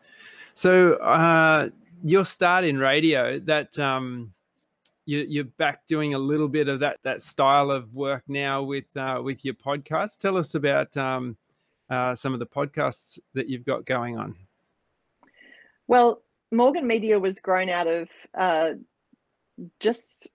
So 0.56 0.94
uh 0.96 1.70
your 2.04 2.26
start 2.26 2.63
in 2.63 2.80
radio, 2.80 3.38
that 3.42 3.78
um 3.78 4.34
you 5.08 5.26
you're 5.28 5.43
back 5.46 5.88
doing 5.88 6.13
a 6.13 6.20
little 6.20 6.48
bit 6.48 6.67
of 6.67 6.82
that 6.82 6.98
that 7.04 7.22
style 7.22 7.72
of 7.72 7.96
work 7.96 8.24
now 8.28 8.62
with 8.62 8.86
uh 8.96 9.22
with 9.24 9.43
your 9.46 9.56
podcast. 9.56 10.20
Tell 10.20 10.38
us 10.38 10.54
about 10.54 10.96
um 10.98 11.38
uh 11.89 12.13
some 12.13 12.34
of 12.34 12.39
the 12.39 12.46
podcasts 12.46 13.17
that 13.34 13.48
you've 13.50 13.65
got 13.65 13.86
going 13.86 14.17
on. 14.17 14.36
Well, 15.88 16.22
Morgan 16.52 16.86
Media 16.86 17.20
was 17.20 17.39
grown 17.39 17.70
out 17.70 17.88
of 17.88 18.10
uh, 18.38 18.72
just 19.80 20.34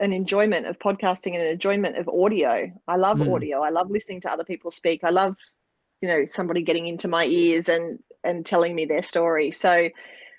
an 0.00 0.12
enjoyment 0.12 0.66
of 0.66 0.78
podcasting 0.78 1.34
and 1.34 1.42
an 1.42 1.48
enjoyment 1.48 1.96
of 1.96 2.08
audio. 2.08 2.70
I 2.86 2.96
love 2.96 3.18
Mm. 3.18 3.34
audio. 3.34 3.60
I 3.60 3.70
love 3.70 3.90
listening 3.90 4.20
to 4.22 4.30
other 4.32 4.44
people 4.44 4.70
speak. 4.70 5.04
I 5.04 5.10
love, 5.10 5.36
you 6.00 6.08
know, 6.08 6.26
somebody 6.28 6.62
getting 6.62 6.86
into 6.86 7.08
my 7.08 7.24
ears 7.26 7.68
and 7.68 7.98
and 8.22 8.46
telling 8.46 8.74
me 8.74 8.86
their 8.86 9.02
story. 9.02 9.50
So 9.50 9.90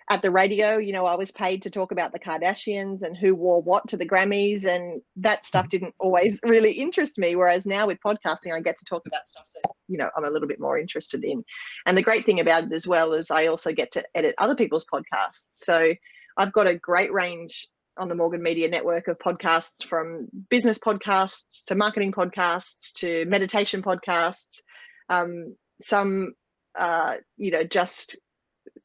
at 0.09 0.21
the 0.21 0.29
radio, 0.29 0.77
you 0.77 0.93
know, 0.93 1.05
I 1.07 1.15
was 1.15 1.31
paid 1.31 1.63
to 1.63 1.71
talk 1.71 1.91
about 1.91 2.11
the 2.11 2.19
Kardashians 2.19 3.01
and 3.01 3.17
who 3.17 3.33
wore 3.33 3.61
what 3.61 3.87
to 3.87 3.97
the 3.97 4.07
Grammys, 4.07 4.65
and 4.65 5.01
that 5.15 5.45
stuff 5.45 5.67
didn't 5.69 5.95
always 5.99 6.39
really 6.43 6.71
interest 6.71 7.17
me. 7.17 7.35
Whereas 7.35 7.65
now 7.65 7.87
with 7.87 7.97
podcasting, 8.05 8.53
I 8.53 8.59
get 8.59 8.77
to 8.77 8.85
talk 8.85 9.07
about 9.07 9.27
stuff 9.27 9.45
that, 9.55 9.71
you 9.87 9.97
know, 9.97 10.09
I'm 10.15 10.25
a 10.25 10.29
little 10.29 10.47
bit 10.47 10.59
more 10.59 10.77
interested 10.77 11.23
in. 11.23 11.43
And 11.87 11.97
the 11.97 12.03
great 12.03 12.25
thing 12.25 12.39
about 12.39 12.65
it 12.65 12.73
as 12.73 12.87
well 12.87 13.13
is 13.13 13.31
I 13.31 13.47
also 13.47 13.73
get 13.73 13.91
to 13.93 14.03
edit 14.13 14.35
other 14.37 14.55
people's 14.55 14.85
podcasts. 14.85 15.47
So 15.51 15.95
I've 16.37 16.53
got 16.53 16.67
a 16.67 16.75
great 16.75 17.11
range 17.11 17.67
on 17.97 18.09
the 18.09 18.15
Morgan 18.15 18.43
Media 18.43 18.69
Network 18.69 19.07
of 19.07 19.17
podcasts 19.17 19.83
from 19.87 20.27
business 20.49 20.77
podcasts 20.77 21.63
to 21.65 21.75
marketing 21.75 22.11
podcasts 22.11 22.93
to 22.97 23.25
meditation 23.25 23.81
podcasts, 23.81 24.61
um, 25.09 25.55
some, 25.81 26.33
uh, 26.77 27.15
you 27.37 27.51
know, 27.51 27.63
just 27.63 28.17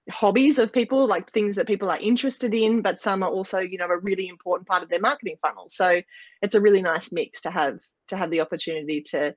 hobbies 0.08 0.58
of 0.58 0.72
people 0.72 1.06
like 1.06 1.32
things 1.32 1.56
that 1.56 1.66
people 1.66 1.90
are 1.90 1.98
interested 1.98 2.54
in 2.54 2.80
but 2.80 3.00
some 3.00 3.22
are 3.22 3.30
also 3.30 3.58
you 3.58 3.78
know 3.78 3.86
a 3.86 3.98
really 3.98 4.28
important 4.28 4.66
part 4.66 4.82
of 4.82 4.88
their 4.88 5.00
marketing 5.00 5.36
funnel 5.42 5.66
so 5.68 6.00
it's 6.42 6.54
a 6.54 6.60
really 6.60 6.82
nice 6.82 7.12
mix 7.12 7.42
to 7.42 7.50
have 7.50 7.80
to 8.08 8.16
have 8.16 8.30
the 8.30 8.40
opportunity 8.40 9.02
to 9.02 9.34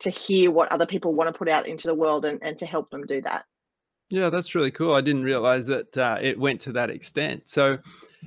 to 0.00 0.10
hear 0.10 0.50
what 0.50 0.70
other 0.72 0.86
people 0.86 1.14
want 1.14 1.32
to 1.32 1.38
put 1.38 1.48
out 1.48 1.66
into 1.66 1.86
the 1.86 1.94
world 1.94 2.24
and, 2.24 2.40
and 2.42 2.58
to 2.58 2.66
help 2.66 2.90
them 2.90 3.06
do 3.06 3.20
that 3.22 3.44
Yeah, 4.10 4.28
that's 4.28 4.54
really 4.54 4.70
cool. 4.70 4.94
I 4.94 5.00
didn't 5.00 5.22
realize 5.22 5.66
that 5.68 5.96
uh, 5.96 6.18
it 6.20 6.38
went 6.38 6.60
to 6.62 6.72
that 6.72 6.90
extent. 6.90 7.48
So, 7.48 7.78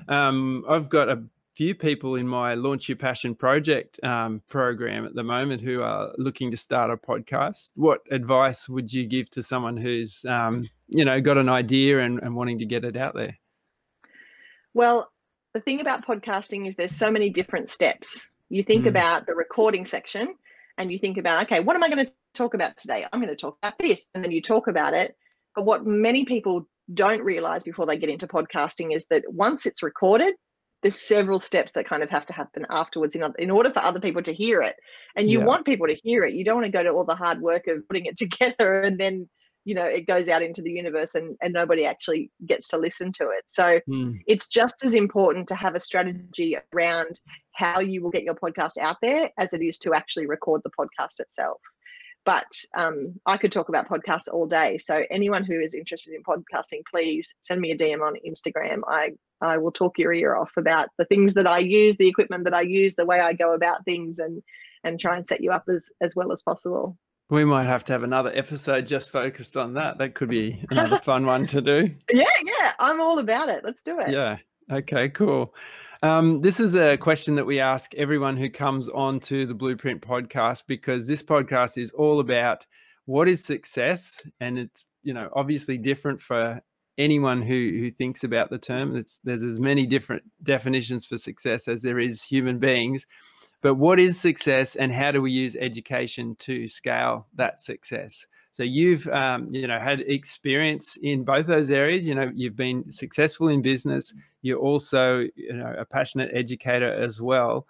um, 0.08 0.66
I've 0.68 0.90
got 0.90 1.10
a 1.10 1.22
few 1.56 1.74
people 1.76 2.16
in 2.16 2.28
my 2.28 2.54
Launch 2.56 2.90
Your 2.90 2.98
Passion 2.98 3.34
project 3.36 4.04
um, 4.04 4.42
program 4.50 5.06
at 5.06 5.16
the 5.16 5.24
moment 5.24 5.62
who 5.62 5.82
are 5.82 6.12
looking 6.18 6.52
to 6.52 6.58
start 6.58 6.90
a 6.90 6.98
podcast. 6.98 7.72
What 7.76 8.02
advice 8.12 8.68
would 8.68 8.92
you 8.92 9.06
give 9.06 9.30
to 9.32 9.44
someone 9.44 9.78
who's, 9.78 10.26
um, 10.26 10.68
you 10.88 11.06
know, 11.06 11.20
got 11.22 11.38
an 11.38 11.50
idea 11.50 12.00
and, 12.00 12.20
and 12.22 12.36
wanting 12.36 12.60
to 12.60 12.66
get 12.66 12.84
it 12.86 12.98
out 12.98 13.16
there? 13.16 13.38
Well, 14.74 15.10
the 15.54 15.62
thing 15.62 15.80
about 15.80 16.06
podcasting 16.06 16.68
is 16.68 16.76
there's 16.76 16.96
so 16.96 17.12
many 17.12 17.30
different 17.30 17.70
steps. 17.70 18.30
You 18.50 18.64
think 18.64 18.86
Mm. 18.86 18.90
about 18.90 19.26
the 19.26 19.36
recording 19.36 19.86
section 19.86 20.36
and 20.78 20.92
you 20.92 21.00
think 21.00 21.18
about, 21.18 21.44
okay, 21.44 21.62
what 21.62 21.76
am 21.76 21.84
I 21.84 21.90
going 21.90 22.06
to 22.06 22.12
talk 22.34 22.54
about 22.54 22.78
today? 22.78 23.06
I'm 23.12 23.20
going 23.22 23.30
to 23.30 23.36
talk 23.36 23.58
about 23.62 23.80
this. 23.80 24.02
And 24.14 24.24
then 24.24 24.32
you 24.32 24.42
talk 24.42 24.68
about 24.68 24.94
it. 24.94 25.16
But 25.56 25.66
what 25.66 25.86
many 25.86 26.26
people 26.26 26.68
don't 26.94 27.22
realize 27.22 27.64
before 27.64 27.86
they 27.86 27.98
get 27.98 28.10
into 28.10 28.28
podcasting 28.28 28.94
is 28.96 29.06
that 29.10 29.24
once 29.28 29.66
it's 29.66 29.82
recorded, 29.82 30.36
there's 30.82 31.00
several 31.02 31.40
steps 31.40 31.72
that 31.72 31.88
kind 31.88 32.04
of 32.04 32.10
have 32.10 32.26
to 32.28 32.34
happen 32.34 32.66
afterwards 32.70 33.16
in, 33.16 33.24
in 33.40 33.50
order 33.50 33.72
for 33.72 33.80
other 33.84 34.00
people 34.02 34.22
to 34.22 34.34
hear 34.34 34.62
it. 34.62 34.76
And 35.16 35.32
you 35.32 35.40
Yeah. 35.40 35.46
want 35.46 35.66
people 35.66 35.88
to 35.88 35.96
hear 35.96 36.26
it. 36.26 36.36
You 36.36 36.44
don't 36.44 36.56
want 36.56 36.66
to 36.66 36.72
go 36.72 36.84
to 36.84 36.90
all 36.90 37.06
the 37.06 37.16
hard 37.16 37.40
work 37.42 37.68
of 37.68 37.88
putting 37.88 38.06
it 38.06 38.18
together 38.18 38.82
and 38.82 39.00
then, 39.00 39.30
you 39.66 39.74
know, 39.76 39.84
it 39.84 40.08
goes 40.08 40.30
out 40.30 40.44
into 40.44 40.62
the 40.62 40.72
universe 40.72 41.16
and, 41.16 41.36
and 41.42 41.52
nobody 41.52 41.86
actually 41.86 42.32
gets 42.46 42.70
to 42.70 42.78
listen 42.78 43.12
to 43.14 43.24
it. 43.26 43.44
So 43.48 43.82
Mm, 43.90 44.20
it's 44.28 44.48
just 44.48 44.84
as 44.84 44.94
important 44.94 45.48
to 45.50 45.56
have 45.56 45.76
a 45.76 45.80
strategy 45.80 46.58
around 46.74 47.20
how 47.54 47.80
you 47.80 48.02
will 48.02 48.12
get 48.12 48.24
your 48.24 48.36
podcast 48.36 48.78
out 48.80 48.98
there 49.02 49.32
as 49.38 49.54
it 49.54 49.62
is 49.62 49.80
to 49.80 49.94
actually 49.94 50.28
record 50.28 50.62
the 50.64 50.72
podcast 50.80 51.20
itself. 51.20 51.60
But 52.26 52.48
um, 52.76 53.20
I 53.26 53.38
could 53.38 53.52
talk 53.52 53.70
about 53.70 53.88
podcasts 53.88 54.28
all 54.32 54.48
day. 54.48 54.80
So 54.80 55.04
anyone 55.12 55.44
who 55.44 55.60
is 55.60 55.76
interested 55.76 56.16
in 56.16 56.24
podcasting, 56.24 56.82
please 56.90 57.34
send 57.42 57.62
me 57.62 57.72
a 57.72 57.78
DM 57.78 58.02
on 58.02 58.16
Instagram. 58.28 58.82
I 58.88 59.12
I 59.42 59.58
will 59.58 59.72
talk 59.72 60.00
your 60.00 60.14
ear 60.14 60.36
off 60.36 60.52
about 60.58 60.90
the 60.98 61.06
things 61.06 61.36
that 61.36 61.46
I 61.46 61.60
use, 61.60 61.98
the 61.98 62.08
equipment 62.08 62.46
that 62.46 62.54
I 62.54 62.62
use, 62.62 62.96
the 62.96 63.06
way 63.06 63.20
I 63.20 63.34
go 63.34 63.54
about 63.54 63.86
things, 63.86 64.18
and 64.20 64.42
and 64.84 65.00
try 65.00 65.18
and 65.18 65.28
set 65.28 65.42
you 65.42 65.52
up 65.52 65.66
as 65.70 65.90
as 66.02 66.16
well 66.16 66.32
as 66.32 66.42
possible. 66.42 66.98
We 67.30 67.44
might 67.44 67.66
have 67.66 67.84
to 67.86 67.94
have 67.94 68.04
another 68.04 68.32
episode 68.36 68.86
just 68.86 69.10
focused 69.10 69.58
on 69.58 69.74
that. 69.74 69.98
That 69.98 70.14
could 70.14 70.30
be 70.30 70.64
another 70.70 71.00
fun 71.04 71.26
one 71.26 71.48
to 71.48 71.62
do. 71.62 71.90
Yeah, 72.12 72.26
yeah, 72.44 72.74
I'm 72.80 73.02
all 73.02 73.18
about 73.18 73.50
it. 73.50 73.64
Let's 73.64 73.82
do 73.82 74.00
it. 74.00 74.12
Yeah. 74.12 74.38
Okay, 74.72 75.10
cool. 75.10 75.54
Um, 76.04 76.42
this 76.42 76.60
is 76.60 76.76
a 76.76 76.98
question 76.98 77.34
that 77.36 77.46
we 77.46 77.60
ask 77.60 77.96
everyone 77.96 78.38
who 78.38 78.50
comes 78.50 78.90
on 78.90 79.20
to 79.22 79.48
the 79.48 79.56
Blueprint 79.56 80.02
podcast 80.02 80.64
because 80.68 81.08
this 81.08 81.24
podcast 81.24 81.80
is 81.80 81.92
all 81.92 82.20
about 82.20 82.66
what 83.06 83.28
is 83.28 83.44
success, 83.44 84.22
and 84.40 84.58
it's 84.60 84.88
you 85.02 85.14
know 85.14 85.30
obviously 85.34 85.78
different 85.78 86.22
for 86.22 86.62
anyone 86.98 87.42
who 87.42 87.72
who 87.80 87.92
thinks 87.92 88.24
about 88.24 88.50
the 88.50 88.58
term. 88.58 88.96
It's 88.96 89.20
there's 89.24 89.44
as 89.44 89.60
many 89.60 89.86
different 89.88 90.24
definitions 90.44 91.06
for 91.06 91.18
success 91.18 91.68
as 91.68 91.82
there 91.82 92.00
is 92.00 92.24
human 92.24 92.60
beings. 92.60 93.06
But 93.66 93.78
what 93.78 94.00
is 94.00 94.20
success, 94.20 94.76
and 94.76 94.94
how 94.94 95.12
do 95.12 95.24
we 95.24 95.32
use 95.32 95.56
education 95.56 96.36
to 96.36 96.68
scale 96.68 97.26
that 97.34 97.60
success? 97.60 98.28
So 98.52 98.62
you've 98.62 99.08
um, 99.08 99.52
you 99.52 99.66
know 99.66 99.80
had 99.80 100.02
experience 100.02 100.98
in 101.02 101.24
both 101.24 101.48
those 101.48 101.72
areas. 101.72 102.06
You 102.06 102.14
know 102.14 102.32
you've 102.36 102.56
been 102.56 102.92
successful 102.92 103.48
in 103.48 103.64
business. 103.64 104.14
You're 104.44 104.60
also 104.60 105.22
you 105.36 105.54
know 105.54 105.74
a 105.80 105.84
passionate 105.84 106.30
educator 106.32 106.94
as 106.94 107.24
well. 107.24 107.66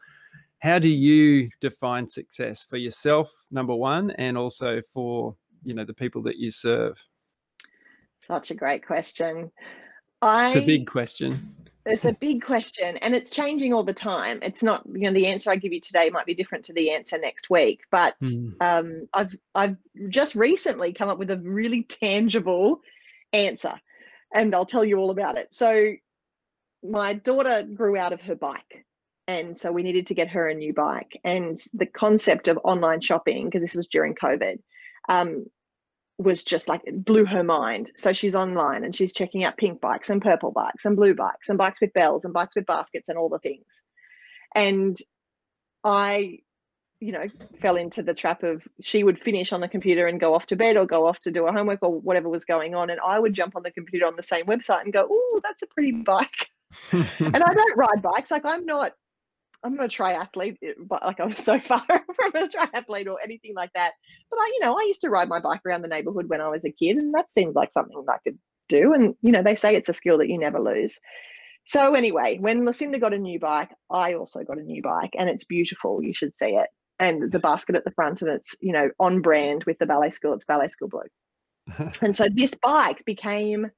How 0.59 0.79
do 0.79 0.89
you 0.89 1.49
define 1.61 2.09
success 2.09 2.61
for 2.61 2.75
yourself, 2.75 3.33
number 3.49 3.73
one, 3.73 4.11
and 4.17 4.37
also 4.37 4.81
for 4.81 5.33
you 5.63 5.73
know 5.73 5.85
the 5.85 5.93
people 5.93 6.21
that 6.23 6.35
you 6.35 6.51
serve? 6.51 7.01
Such 8.19 8.51
a 8.51 8.53
great 8.53 8.85
question. 8.85 9.49
I 10.21 10.49
It's 10.49 10.57
a 10.57 10.65
big 10.65 10.87
question. 10.87 11.54
It's 11.85 12.05
a 12.05 12.13
big 12.13 12.43
question 12.43 12.97
and 12.97 13.13
it's 13.15 13.31
changing 13.31 13.73
all 13.73 13.83
the 13.83 13.93
time 13.93 14.39
it's 14.41 14.63
not 14.63 14.83
you 14.91 15.01
know 15.01 15.13
the 15.13 15.27
answer 15.27 15.51
i 15.51 15.55
give 15.55 15.71
you 15.73 15.79
today 15.79 16.09
might 16.09 16.25
be 16.25 16.33
different 16.33 16.65
to 16.65 16.73
the 16.73 16.91
answer 16.91 17.17
next 17.17 17.49
week 17.49 17.81
but 17.91 18.15
Mm. 18.21 18.55
um, 18.61 19.07
i've 19.13 19.35
i've 19.53 19.77
just 20.09 20.35
recently 20.35 20.93
come 20.93 21.09
up 21.09 21.19
with 21.19 21.29
a 21.29 21.37
really 21.37 21.83
tangible 21.83 22.81
answer 23.33 23.73
and 24.33 24.55
i'll 24.55 24.65
tell 24.65 24.83
you 24.85 24.97
all 24.97 25.11
about 25.11 25.37
it 25.37 25.53
so 25.53 25.93
my 26.83 27.13
daughter 27.13 27.63
grew 27.63 27.97
out 27.97 28.13
of 28.13 28.21
her 28.21 28.35
bike 28.35 28.85
and 29.27 29.57
so 29.57 29.71
we 29.71 29.83
needed 29.83 30.07
to 30.07 30.13
get 30.13 30.29
her 30.29 30.47
a 30.47 30.53
new 30.53 30.73
bike 30.73 31.19
and 31.23 31.57
the 31.73 31.85
concept 31.85 32.47
of 32.47 32.59
online 32.63 33.01
shopping 33.01 33.45
because 33.45 33.61
this 33.61 33.75
was 33.75 33.87
during 33.87 34.15
covid 34.15 34.59
um, 35.07 35.45
was 36.17 36.43
just 36.43 36.69
like 36.69 36.81
it 36.85 37.03
blew 37.03 37.25
her 37.25 37.43
mind. 37.43 37.91
So 37.95 38.13
she's 38.13 38.35
online 38.35 38.83
and 38.83 38.95
she's 38.95 39.13
checking 39.13 39.43
out 39.43 39.57
pink 39.57 39.81
bikes 39.81 40.09
and 40.09 40.21
purple 40.21 40.51
bikes 40.51 40.85
and 40.85 40.95
blue 40.95 41.13
bikes 41.13 41.49
and 41.49 41.57
bikes 41.57 41.81
with 41.81 41.93
bells 41.93 42.23
and 42.25 42.33
bikes 42.33 42.55
with 42.55 42.65
baskets 42.65 43.09
and 43.09 43.17
all 43.17 43.29
the 43.29 43.39
things. 43.39 43.83
And 44.53 44.95
I, 45.83 46.39
you 47.01 47.11
know, 47.11 47.25
fell 47.61 47.75
into 47.75 48.01
the 48.01 48.13
trap 48.13 48.43
of 48.43 48.63
she 48.81 49.03
would 49.03 49.19
finish 49.19 49.51
on 49.51 49.59
the 49.59 49.67
computer 49.67 50.07
and 50.07 50.19
go 50.19 50.33
off 50.33 50.45
to 50.47 50.55
bed 50.55 50.77
or 50.77 50.85
go 50.85 51.05
off 51.05 51.19
to 51.21 51.31
do 51.31 51.45
her 51.45 51.51
homework 51.51 51.79
or 51.83 51.99
whatever 51.99 52.29
was 52.29 52.45
going 52.45 52.75
on. 52.75 52.89
And 52.89 52.99
I 53.05 53.19
would 53.19 53.33
jump 53.33 53.55
on 53.57 53.63
the 53.63 53.71
computer 53.71 54.05
on 54.05 54.15
the 54.15 54.23
same 54.23 54.45
website 54.45 54.83
and 54.83 54.93
go, 54.93 55.05
oh, 55.09 55.39
that's 55.43 55.63
a 55.63 55.67
pretty 55.67 55.91
bike. 55.91 56.49
and 56.91 57.03
I 57.19 57.53
don't 57.53 57.77
ride 57.77 58.01
bikes. 58.01 58.31
Like 58.31 58.45
I'm 58.45 58.65
not, 58.65 58.93
I'm 59.65 59.75
not 59.75 59.85
a 59.85 59.87
triathlete, 59.89 60.57
eh, 60.63 60.73
but 60.79 61.03
like 61.03 61.19
I'm 61.19 61.33
so 61.33 61.59
far 61.59 61.85
from 61.85 62.35
a 62.35 62.47
triathlete 62.47 63.07
or 63.07 63.17
anything 63.23 63.53
like 63.55 63.73
that. 63.73 63.93
But 64.29 64.37
I, 64.37 64.51
you 64.53 64.59
know, 64.61 64.77
I 64.77 64.83
used 64.83 65.01
to 65.01 65.09
ride 65.09 65.27
my 65.27 65.39
bike 65.39 65.61
around 65.65 65.81
the 65.81 65.87
neighborhood 65.87 66.29
when 66.29 66.41
I 66.41 66.49
was 66.49 66.65
a 66.65 66.71
kid, 66.71 66.97
and 66.97 67.13
that 67.15 67.31
seems 67.31 67.55
like 67.55 67.71
something 67.71 68.05
I 68.07 68.17
could 68.23 68.37
do. 68.69 68.93
And 68.93 69.15
you 69.21 69.31
know, 69.31 69.43
they 69.43 69.55
say 69.55 69.75
it's 69.75 69.89
a 69.89 69.93
skill 69.93 70.19
that 70.19 70.29
you 70.29 70.37
never 70.37 70.59
lose. 70.59 70.99
So 71.65 71.95
anyway, 71.95 72.37
when 72.39 72.63
Lucinda 72.63 72.99
got 72.99 73.13
a 73.13 73.17
new 73.17 73.39
bike, 73.39 73.71
I 73.89 74.13
also 74.13 74.43
got 74.43 74.59
a 74.59 74.63
new 74.63 74.83
bike, 74.83 75.15
and 75.17 75.29
it's 75.29 75.45
beautiful. 75.45 76.03
You 76.03 76.13
should 76.13 76.37
see 76.37 76.51
it. 76.51 76.67
And 76.97 77.33
a 77.33 77.39
basket 77.39 77.75
at 77.75 77.83
the 77.83 77.91
front, 77.91 78.21
and 78.21 78.31
it's 78.31 78.55
you 78.61 78.71
know 78.71 78.91
on 78.99 79.21
brand 79.21 79.63
with 79.65 79.79
the 79.79 79.87
ballet 79.87 80.11
school. 80.11 80.33
It's 80.33 80.45
ballet 80.45 80.67
school 80.67 80.89
blue. 80.89 81.89
and 82.01 82.15
so 82.15 82.27
this 82.29 82.53
bike 82.53 83.03
became 83.05 83.71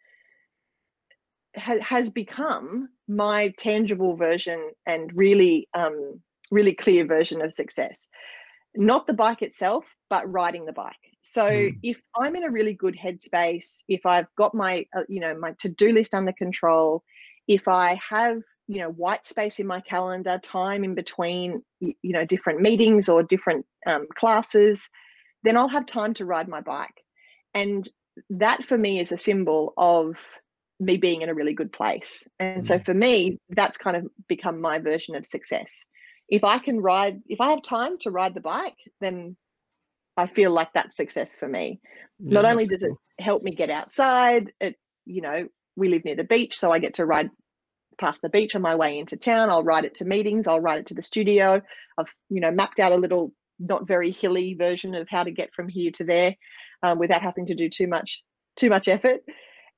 ha- 1.58 1.80
has 1.80 2.10
become 2.10 2.90
my 3.08 3.54
tangible 3.58 4.16
version 4.16 4.72
and 4.86 5.12
really 5.16 5.68
um, 5.74 6.22
really 6.52 6.74
clear 6.74 7.06
version 7.06 7.42
of 7.42 7.54
success. 7.54 8.10
Not 8.76 9.08
the 9.08 9.14
bike 9.14 9.42
itself, 9.42 9.86
but 10.10 10.32
riding 10.32 10.66
the 10.66 10.74
bike. 10.74 10.96
So 11.22 11.50
mm. 11.50 11.78
if 11.84 12.02
I'm 12.16 12.36
in 12.36 12.44
a 12.44 12.52
really 12.52 12.74
good 12.74 12.96
headspace, 12.96 13.84
if 13.88 14.06
I've 14.06 14.28
got 14.38 14.54
my 14.54 14.86
uh, 14.96 15.04
you 15.08 15.20
know 15.20 15.38
my 15.38 15.54
to-do 15.60 15.92
list 15.92 16.14
under 16.14 16.32
control, 16.32 17.04
if 17.48 17.68
I 17.68 18.00
have 18.10 18.42
you 18.68 18.80
know 18.80 18.90
white 18.90 19.26
space 19.26 19.60
in 19.60 19.68
my 19.68 19.82
calendar, 19.82 20.40
time 20.42 20.84
in 20.84 20.96
between 20.96 21.64
you 21.80 21.96
know 22.04 22.26
different 22.26 22.62
meetings 22.62 23.10
or 23.10 23.24
different 23.24 23.66
um, 23.86 24.08
classes, 24.16 24.90
then 25.44 25.58
I'll 25.58 25.68
have 25.68 25.86
time 25.86 26.14
to 26.16 26.26
ride 26.26 26.48
my 26.48 26.62
bike. 26.62 27.04
And 27.54 27.88
that 28.30 28.66
for 28.66 28.78
me 28.78 29.00
is 29.00 29.12
a 29.12 29.18
symbol 29.18 29.74
of 29.78 30.18
me 30.80 30.98
being 30.98 31.22
in 31.22 31.30
a 31.30 31.34
really 31.34 31.54
good 31.54 31.72
place. 31.72 32.28
And 32.40 32.64
mm. 32.64 32.66
so 32.66 32.80
for 32.80 32.94
me, 32.94 33.40
that's 33.50 33.78
kind 33.78 33.98
of 33.98 34.08
become 34.28 34.62
my 34.62 34.80
version 34.80 35.16
of 35.16 35.26
success. 35.26 35.86
If 36.30 36.44
I 36.44 36.60
can 36.60 36.80
ride, 36.80 37.22
if 37.28 37.42
I 37.42 37.52
have 37.52 37.64
time 37.64 37.98
to 38.00 38.12
ride 38.12 38.34
the 38.34 38.42
bike, 38.42 38.78
then 39.02 39.36
I 40.18 40.28
feel 40.28 40.52
like 40.52 40.74
that's 40.74 40.96
success 40.96 41.36
for 41.36 41.48
me. 41.48 41.80
Yeah, 42.20 42.42
Not 42.42 42.46
only 42.46 42.66
does 42.66 42.82
cool. 42.82 43.00
it 43.18 43.24
help 43.24 43.44
me 43.44 43.52
get 43.52 43.70
outside, 43.70 44.52
it, 44.60 44.76
you 45.06 45.22
know, 45.22 45.48
we 45.76 45.90
live 45.90 46.06
near 46.06 46.16
the 46.16 46.24
beach, 46.24 46.58
so 46.58 46.72
I 46.72 46.80
get 46.80 46.96
to 46.96 47.06
ride 47.06 47.30
past 48.00 48.22
the 48.22 48.30
beach 48.30 48.56
on 48.56 48.62
my 48.62 48.76
way 48.76 49.00
into 49.00 49.18
town. 49.18 49.50
I'll 49.50 49.64
ride 49.64 49.86
it 49.86 49.96
to 49.96 50.06
meetings, 50.06 50.48
I'll 50.48 50.60
ride 50.60 50.80
it 50.80 50.88
to 50.88 50.96
the 50.96 51.02
studio. 51.02 51.62
I've, 51.98 52.14
you 52.30 52.42
know, 52.42 52.52
mapped 52.52 52.80
out 52.80 52.92
a 52.92 52.98
little 52.98 53.32
not 53.60 53.88
very 53.88 54.12
hilly 54.12 54.54
version 54.54 54.94
of 54.96 55.08
how 55.10 55.24
to 55.24 55.32
get 55.32 55.54
from 55.54 55.68
here 55.68 55.92
to 55.92 56.04
there 56.04 56.36
um, 56.84 57.00
without 57.00 57.22
having 57.22 57.48
to 57.48 57.56
do 57.56 57.70
too 57.70 57.88
much 57.88 58.22
too 58.56 58.70
much 58.70 58.88
effort. 58.88 59.22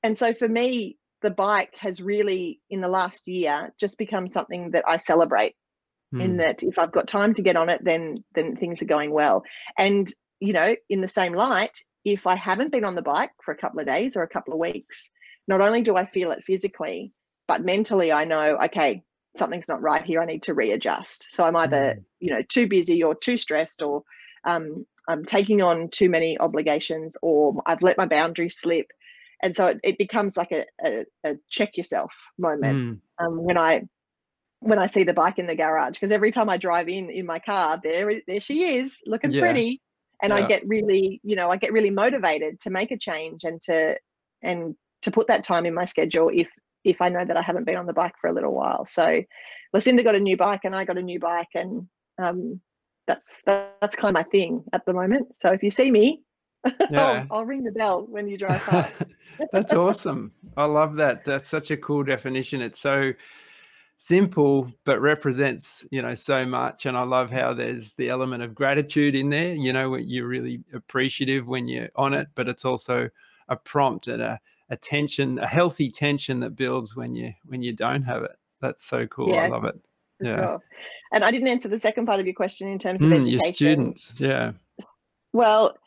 And 0.04 0.18
so 0.18 0.34
for 0.34 0.48
me, 0.48 0.98
the 1.22 1.32
bike 1.32 1.76
has 1.80 2.02
really 2.02 2.62
in 2.70 2.82
the 2.82 2.88
last 2.88 3.28
year 3.28 3.74
just 3.80 3.98
become 3.98 4.28
something 4.28 4.72
that 4.72 4.86
I 4.88 4.98
celebrate. 4.98 5.56
Mm. 6.14 6.24
In 6.24 6.32
hmm. 6.32 6.38
that 6.38 6.64
if 6.64 6.80
I've 6.80 6.92
got 6.92 7.08
time 7.08 7.36
to 7.36 7.44
get 7.44 7.56
on 7.56 7.70
it, 7.70 7.82
then 7.84 8.16
then 8.34 8.56
things 8.56 8.82
are 8.82 8.86
going 8.86 9.12
well. 9.12 9.44
And 9.78 10.12
you 10.40 10.54
know, 10.54 10.76
in 10.90 11.02
the 11.02 11.08
same 11.08 11.34
light, 11.34 11.78
if 12.04 12.26
I 12.26 12.36
haven't 12.36 12.72
been 12.72 12.84
on 12.84 12.96
the 12.96 13.04
bike 13.04 13.32
for 13.44 13.54
a 13.54 13.58
couple 13.58 13.80
of 13.80 13.86
days 13.86 14.16
or 14.16 14.24
a 14.24 14.28
couple 14.28 14.54
of 14.54 14.60
weeks, 14.60 15.12
not 15.48 15.62
only 15.62 15.82
do 15.82 15.96
I 15.96 16.06
feel 16.06 16.32
it 16.32 16.44
physically, 16.46 17.14
but 17.48 17.64
mentally 17.64 18.12
I 18.12 18.26
know, 18.26 18.58
okay, 18.66 19.04
something's 19.36 19.68
not 19.68 19.82
right 19.82 20.04
here. 20.04 20.22
I 20.22 20.26
need 20.26 20.44
to 20.44 20.54
readjust. 20.54 21.28
So 21.30 21.44
I'm 21.44 21.56
either, 21.56 21.96
mm. 21.98 22.04
you 22.20 22.34
know, 22.34 22.42
too 22.48 22.68
busy 22.68 23.04
or 23.04 23.16
too 23.16 23.38
stressed 23.38 23.82
or 23.82 24.04
um, 24.46 24.86
I'm 25.08 25.26
taking 25.26 25.62
on 25.62 25.90
too 25.90 26.10
many 26.10 26.38
obligations 26.38 27.18
or 27.22 27.62
I've 27.66 27.82
let 27.82 27.98
my 27.98 28.06
boundaries 28.06 28.60
slip. 28.60 28.88
And 29.42 29.56
so 29.56 29.68
it, 29.68 29.80
it 29.84 29.98
becomes 29.98 30.36
like 30.38 30.52
a, 30.52 30.66
a, 30.86 31.06
a, 31.24 31.36
check 31.50 31.78
yourself 31.78 32.14
moment 32.38 32.78
mm. 32.78 33.26
um, 33.26 33.44
when 33.44 33.58
I 33.58 33.84
when 34.62 34.78
I 34.78 34.88
see 34.88 35.04
the 35.04 35.14
bike 35.14 35.40
in 35.40 35.48
the 35.48 35.56
garage 35.56 35.94
because 35.94 36.12
every 36.12 36.32
time 36.32 36.50
I 36.50 36.58
drive 36.58 36.90
in 36.90 37.10
in 37.10 37.26
my 37.26 37.40
car, 37.40 37.80
there 37.82 38.22
there 38.28 38.40
she 38.40 38.78
is 38.78 38.98
looking 39.06 39.32
yeah. 39.32 39.42
pretty, 39.42 39.82
and 40.22 40.32
yeah. 40.32 40.38
I 40.38 40.42
get 40.44 40.68
really 40.68 41.22
you 41.24 41.36
know 41.36 41.50
I 41.50 41.58
get 41.58 41.72
really 41.72 41.90
motivated 41.90 42.60
to 42.62 42.70
make 42.70 42.92
a 42.92 42.98
change 42.98 43.46
and 43.46 43.60
to 43.62 43.98
and 44.44 44.76
to 45.04 45.12
put 45.12 45.28
that 45.28 45.44
time 45.44 45.66
in 45.66 45.74
my 45.74 45.86
schedule 45.86 46.30
if 46.34 46.50
if 46.84 47.02
I 47.02 47.10
know 47.10 47.24
that 47.24 47.38
I 47.38 47.42
haven't 47.42 47.66
been 47.66 47.78
on 47.78 47.86
the 47.86 47.94
bike 47.94 48.16
for 48.20 48.30
a 48.30 48.34
little 48.34 48.54
while. 48.54 48.86
So 48.86 49.22
Lucinda 49.74 50.04
got 50.04 50.16
a 50.16 50.20
new 50.20 50.38
bike 50.38 50.62
and 50.64 50.76
I 50.76 50.86
got 50.86 50.98
a 50.98 51.02
new 51.02 51.20
bike 51.20 51.50
and 51.56 51.88
um, 52.22 52.62
that's 53.08 53.42
that's 53.46 53.96
kind 53.96 54.16
of 54.16 54.26
my 54.26 54.30
thing 54.30 54.64
at 54.74 54.86
the 54.86 54.94
moment. 54.94 55.36
So 55.36 55.52
if 55.52 55.64
you 55.64 55.72
see 55.72 55.92
me, 55.92 56.22
yeah. 56.92 57.26
I'll, 57.30 57.40
I'll 57.40 57.46
ring 57.46 57.64
the 57.64 57.72
bell 57.72 58.06
when 58.10 58.28
you 58.28 58.38
drive 58.38 58.62
past. 58.64 59.04
that's 59.52 59.74
awesome. 59.74 60.32
I 60.58 60.66
love 60.66 60.96
that. 60.96 61.26
That's 61.26 61.48
such 61.48 61.72
a 61.72 61.78
cool 61.78 62.04
definition. 62.04 62.62
It's 62.62 62.80
so 62.80 63.14
simple 64.02 64.72
but 64.86 65.02
represents 65.02 65.86
you 65.92 66.02
know 66.02 66.16
so 66.16 66.46
much 66.46 66.86
and 66.86 66.96
i 66.96 67.04
love 67.04 67.30
how 67.30 67.54
there's 67.54 67.96
the 67.96 68.08
element 68.08 68.42
of 68.42 68.56
gratitude 68.56 69.14
in 69.14 69.30
there 69.30 69.54
you 69.54 69.74
know 69.74 69.98
you're 69.98 70.26
really 70.26 70.64
appreciative 70.74 71.48
when 71.48 71.68
you're 71.68 71.90
on 71.98 72.14
it 72.14 72.30
but 72.34 72.48
it's 72.48 72.64
also 72.64 73.10
a 73.50 73.58
prompt 73.58 74.08
and 74.08 74.22
a, 74.22 74.40
a 74.70 74.78
tension 74.78 75.38
a 75.40 75.46
healthy 75.46 75.92
tension 75.92 76.40
that 76.40 76.56
builds 76.56 76.96
when 76.96 77.14
you 77.14 77.34
when 77.48 77.62
you 77.62 77.74
don't 77.74 78.04
have 78.04 78.24
it 78.24 78.38
that's 78.62 78.86
so 78.86 79.06
cool 79.08 79.34
yeah. 79.34 79.44
i 79.44 79.48
love 79.50 79.66
it 79.66 79.76
yeah. 80.22 80.36
Sure. 80.36 80.64
And 81.14 81.24
I 81.24 81.32
didn't 81.32 81.48
answer 81.48 81.70
the 81.70 81.80
second 81.80 82.06
part 82.06 82.20
of 82.20 82.26
your 82.26 82.36
question 82.36 82.68
in 82.68 82.80
terms 82.80 83.02
of 83.02 83.10
mm, 83.10 83.22
education. 83.22 83.40
Your 83.40 83.54
students, 83.54 84.14
yeah. 84.18 84.52
Well, 85.34 85.78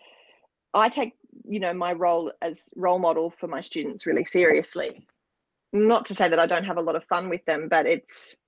I 0.75 0.89
take 0.89 1.15
you 1.49 1.61
know 1.61 1.73
my 1.73 1.93
role 1.93 2.33
as 2.41 2.63
role 2.77 2.99
model 2.99 3.31
for 3.31 3.47
my 3.47 3.61
students 3.61 4.07
really 4.07 4.25
seriously. 4.25 5.07
Not 5.73 6.07
to 6.07 6.15
say 6.15 6.29
that 6.29 6.39
I 6.39 6.47
don't 6.47 6.65
have 6.65 6.77
a 6.77 6.83
lot 6.83 6.97
of 6.97 7.05
fun 7.05 7.29
with 7.29 7.45
them, 7.45 7.69
but 7.69 7.87
it's 7.87 8.39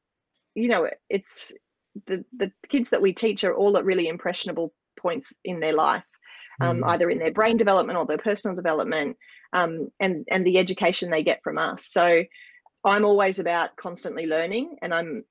you 0.54 0.68
know 0.68 0.88
it's 1.08 1.52
the 2.06 2.24
the 2.36 2.52
kids 2.68 2.90
that 2.90 3.02
we 3.02 3.12
teach 3.12 3.44
are 3.44 3.54
all 3.54 3.76
at 3.76 3.84
really 3.84 4.08
impressionable 4.08 4.72
points 4.98 5.32
in 5.44 5.60
their 5.60 5.72
life, 5.72 6.04
um, 6.60 6.78
mm. 6.78 6.90
either 6.90 7.10
in 7.10 7.18
their 7.18 7.32
brain 7.32 7.56
development 7.56 7.98
or 7.98 8.06
their 8.06 8.18
personal 8.18 8.56
development, 8.56 9.16
um, 9.52 9.90
and 10.00 10.26
and 10.30 10.44
the 10.44 10.58
education 10.58 11.10
they 11.10 11.22
get 11.22 11.42
from 11.42 11.58
us. 11.58 11.86
So 11.86 12.24
I'm 12.84 13.04
always 13.04 13.38
about 13.38 13.76
constantly 13.76 14.26
learning, 14.26 14.76
and 14.82 14.92
I'm 14.92 15.24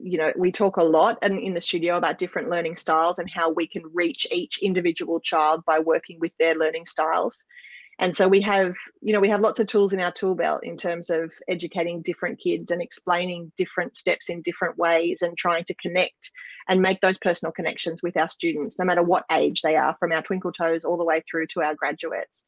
you 0.00 0.18
know 0.18 0.32
we 0.36 0.52
talk 0.52 0.76
a 0.76 0.82
lot 0.82 1.18
and 1.22 1.38
in 1.38 1.54
the 1.54 1.60
studio 1.60 1.96
about 1.96 2.18
different 2.18 2.50
learning 2.50 2.76
styles 2.76 3.18
and 3.18 3.28
how 3.30 3.50
we 3.50 3.66
can 3.66 3.82
reach 3.92 4.26
each 4.30 4.58
individual 4.62 5.20
child 5.20 5.64
by 5.64 5.78
working 5.78 6.18
with 6.20 6.32
their 6.38 6.54
learning 6.54 6.86
styles. 6.86 7.44
And 7.98 8.16
so 8.16 8.28
we 8.28 8.40
have 8.42 8.74
you 9.02 9.12
know 9.12 9.20
we 9.20 9.28
have 9.28 9.40
lots 9.40 9.60
of 9.60 9.66
tools 9.66 9.92
in 9.92 10.00
our 10.00 10.12
tool 10.12 10.34
belt 10.34 10.64
in 10.64 10.76
terms 10.76 11.10
of 11.10 11.32
educating 11.48 12.02
different 12.02 12.40
kids 12.40 12.70
and 12.70 12.80
explaining 12.80 13.52
different 13.56 13.96
steps 13.96 14.30
in 14.30 14.42
different 14.42 14.78
ways 14.78 15.22
and 15.22 15.36
trying 15.36 15.64
to 15.64 15.74
connect 15.74 16.30
and 16.68 16.80
make 16.80 17.00
those 17.00 17.18
personal 17.18 17.52
connections 17.52 18.02
with 18.02 18.16
our 18.16 18.28
students 18.28 18.78
no 18.78 18.84
matter 18.84 19.02
what 19.02 19.24
age 19.30 19.62
they 19.62 19.76
are 19.76 19.96
from 19.98 20.12
our 20.12 20.22
twinkle 20.22 20.52
toes 20.52 20.84
all 20.84 20.96
the 20.96 21.04
way 21.04 21.22
through 21.30 21.46
to 21.48 21.62
our 21.62 21.74
graduates. 21.74 22.44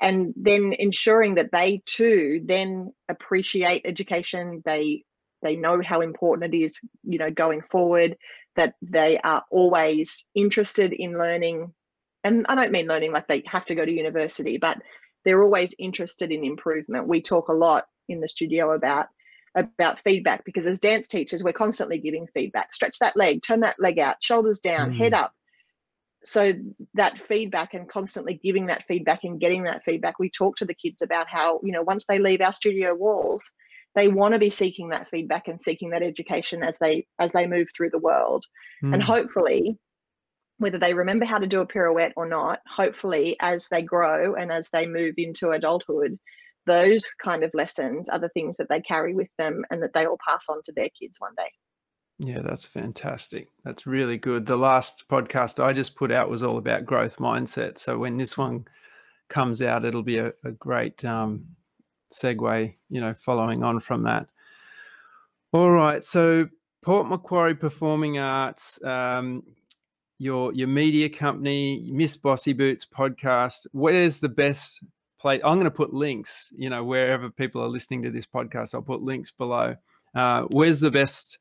And 0.00 0.34
then 0.36 0.74
ensuring 0.78 1.36
that 1.36 1.52
they 1.52 1.82
too 1.86 2.40
then 2.44 2.92
appreciate 3.08 3.82
education 3.84 4.62
they 4.64 5.04
they 5.44 5.54
know 5.54 5.80
how 5.80 6.00
important 6.00 6.52
it 6.52 6.58
is 6.58 6.80
you 7.04 7.18
know 7.18 7.30
going 7.30 7.62
forward 7.70 8.16
that 8.56 8.74
they 8.82 9.18
are 9.18 9.44
always 9.50 10.26
interested 10.34 10.92
in 10.92 11.18
learning. 11.18 11.72
And 12.24 12.46
i 12.48 12.54
don't 12.54 12.72
mean 12.72 12.86
learning 12.86 13.12
like 13.12 13.28
they 13.28 13.42
have 13.46 13.66
to 13.66 13.74
go 13.74 13.84
to 13.84 13.92
university 13.92 14.58
but 14.58 14.78
they're 15.24 15.42
always 15.42 15.74
interested 15.78 16.30
in 16.30 16.44
improvement. 16.44 17.08
We 17.08 17.22
talk 17.22 17.48
a 17.48 17.54
lot 17.54 17.86
in 18.08 18.20
the 18.20 18.28
studio 18.28 18.72
about 18.72 19.06
about 19.56 20.00
feedback 20.00 20.44
because 20.44 20.66
as 20.66 20.80
dance 20.80 21.06
teachers 21.06 21.44
we're 21.44 21.52
constantly 21.52 21.98
giving 21.98 22.26
feedback. 22.34 22.74
Stretch 22.74 22.98
that 22.98 23.16
leg 23.16 23.42
turn 23.42 23.60
that 23.60 23.76
leg 23.78 23.98
out 23.98 24.16
shoulders 24.20 24.60
down 24.60 24.90
mm. 24.90 24.98
head 24.98 25.14
up. 25.14 25.32
So 26.24 26.54
that 26.94 27.22
feedback 27.22 27.74
and 27.74 27.88
constantly 27.88 28.40
giving 28.42 28.66
that 28.66 28.84
feedback 28.88 29.24
and 29.24 29.40
getting 29.40 29.64
that 29.64 29.84
feedback 29.84 30.18
we 30.18 30.30
talk 30.30 30.56
to 30.56 30.64
the 30.64 30.74
kids 30.74 31.02
about 31.02 31.28
how 31.28 31.60
you 31.62 31.72
know 31.72 31.82
once 31.82 32.06
they 32.06 32.18
leave 32.18 32.40
our 32.40 32.52
studio 32.52 32.94
walls 32.94 33.52
they 33.94 34.08
want 34.08 34.32
to 34.32 34.38
be 34.38 34.50
seeking 34.50 34.90
that 34.90 35.08
feedback 35.08 35.48
and 35.48 35.62
seeking 35.62 35.90
that 35.90 36.02
education 36.02 36.62
as 36.62 36.78
they 36.78 37.06
as 37.18 37.32
they 37.32 37.46
move 37.46 37.68
through 37.76 37.90
the 37.90 37.98
world 37.98 38.44
mm. 38.82 38.92
and 38.92 39.02
hopefully 39.02 39.78
whether 40.58 40.78
they 40.78 40.94
remember 40.94 41.24
how 41.24 41.38
to 41.38 41.46
do 41.46 41.60
a 41.60 41.66
pirouette 41.66 42.12
or 42.16 42.26
not 42.26 42.60
hopefully 42.66 43.36
as 43.40 43.68
they 43.68 43.82
grow 43.82 44.34
and 44.34 44.52
as 44.52 44.70
they 44.70 44.86
move 44.86 45.14
into 45.16 45.50
adulthood 45.50 46.18
those 46.66 47.04
kind 47.22 47.44
of 47.44 47.50
lessons 47.52 48.08
are 48.08 48.18
the 48.18 48.30
things 48.30 48.56
that 48.56 48.68
they 48.68 48.80
carry 48.80 49.14
with 49.14 49.28
them 49.38 49.64
and 49.70 49.82
that 49.82 49.92
they 49.92 50.06
will 50.06 50.18
pass 50.26 50.46
on 50.48 50.60
to 50.64 50.72
their 50.72 50.88
kids 50.98 51.16
one 51.18 51.34
day 51.36 51.50
yeah, 52.18 52.42
that's 52.42 52.64
fantastic. 52.64 53.48
That's 53.64 53.86
really 53.86 54.18
good. 54.18 54.46
The 54.46 54.56
last 54.56 55.08
podcast 55.08 55.62
I 55.62 55.72
just 55.72 55.96
put 55.96 56.12
out 56.12 56.30
was 56.30 56.44
all 56.44 56.58
about 56.58 56.86
growth 56.86 57.16
mindset. 57.16 57.76
So 57.78 57.98
when 57.98 58.16
this 58.18 58.38
one 58.38 58.66
comes 59.28 59.62
out, 59.62 59.84
it'll 59.84 60.04
be 60.04 60.18
a, 60.18 60.32
a 60.44 60.52
great 60.52 61.04
um, 61.04 61.44
segue, 62.14 62.74
you 62.88 63.00
know, 63.00 63.14
following 63.14 63.62
on 63.62 63.80
from 63.80 64.04
that. 64.04 64.26
All 65.52 65.70
right. 65.70 66.02
So 66.02 66.48
Port 66.82 67.08
Macquarie 67.08 67.54
Performing 67.54 68.18
Arts, 68.18 68.82
um, 68.84 69.42
your 70.18 70.52
your 70.52 70.68
media 70.68 71.08
company, 71.08 71.88
Miss 71.92 72.16
Bossy 72.16 72.52
Boots 72.52 72.86
podcast. 72.86 73.66
Where's 73.72 74.20
the 74.20 74.28
best 74.28 74.82
place? 75.18 75.40
I'm 75.44 75.54
going 75.54 75.64
to 75.64 75.70
put 75.70 75.94
links. 75.94 76.52
You 76.56 76.70
know, 76.70 76.84
wherever 76.84 77.30
people 77.30 77.62
are 77.62 77.68
listening 77.68 78.02
to 78.02 78.10
this 78.10 78.26
podcast, 78.26 78.74
I'll 78.74 78.82
put 78.82 79.02
links 79.02 79.30
below. 79.30 79.76
Uh, 80.14 80.42
where's 80.50 80.80
the 80.80 80.90
best 80.90 81.38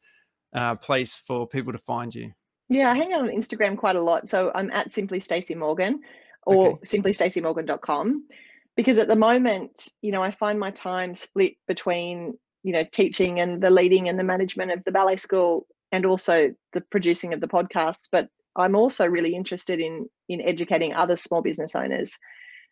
uh, 0.54 0.76
place 0.76 1.16
for 1.16 1.48
people 1.48 1.72
to 1.74 1.80
find 1.80 2.14
you? 2.14 2.34
Yeah, 2.70 2.92
I 2.92 2.96
hang 2.96 3.14
out 3.14 3.22
on 3.22 3.30
Instagram 3.30 3.78
quite 3.78 3.96
a 3.96 4.02
lot. 4.02 4.28
So 4.28 4.52
I'm 4.56 4.72
at 4.72 4.92
Simply 4.92 5.20
Stacey 5.20 5.56
Morgan 5.56 6.02
or 6.46 6.74
okay. 6.74 6.98
simplystacey.morgan.com 6.98 8.24
because 8.76 8.98
at 8.98 9.08
the 9.08 9.16
moment, 9.16 9.88
you 10.02 10.12
know, 10.12 10.22
I 10.22 10.32
find 10.32 10.60
my 10.60 10.72
time 10.72 11.16
split 11.16 11.54
between, 11.68 12.38
you 12.64 12.74
know, 12.74 12.84
teaching 12.92 13.40
and 13.40 13.62
the 13.62 13.70
leading 13.70 14.10
and 14.10 14.18
the 14.18 14.24
management 14.24 14.72
of 14.72 14.84
the 14.84 14.92
ballet 14.92 15.18
school 15.18 15.68
and 15.92 16.06
also 16.06 16.54
the 16.74 16.82
producing 16.82 17.34
of 17.34 17.42
the 17.42 17.48
podcasts. 17.48 18.08
But 18.12 18.30
I'm 18.56 18.76
also 18.76 19.08
really 19.08 19.36
interested 19.36 19.80
in 19.80 20.08
in 20.30 20.42
educating 20.42 20.94
other 20.94 21.16
small 21.16 21.42
business 21.42 21.76
owners 21.76 22.18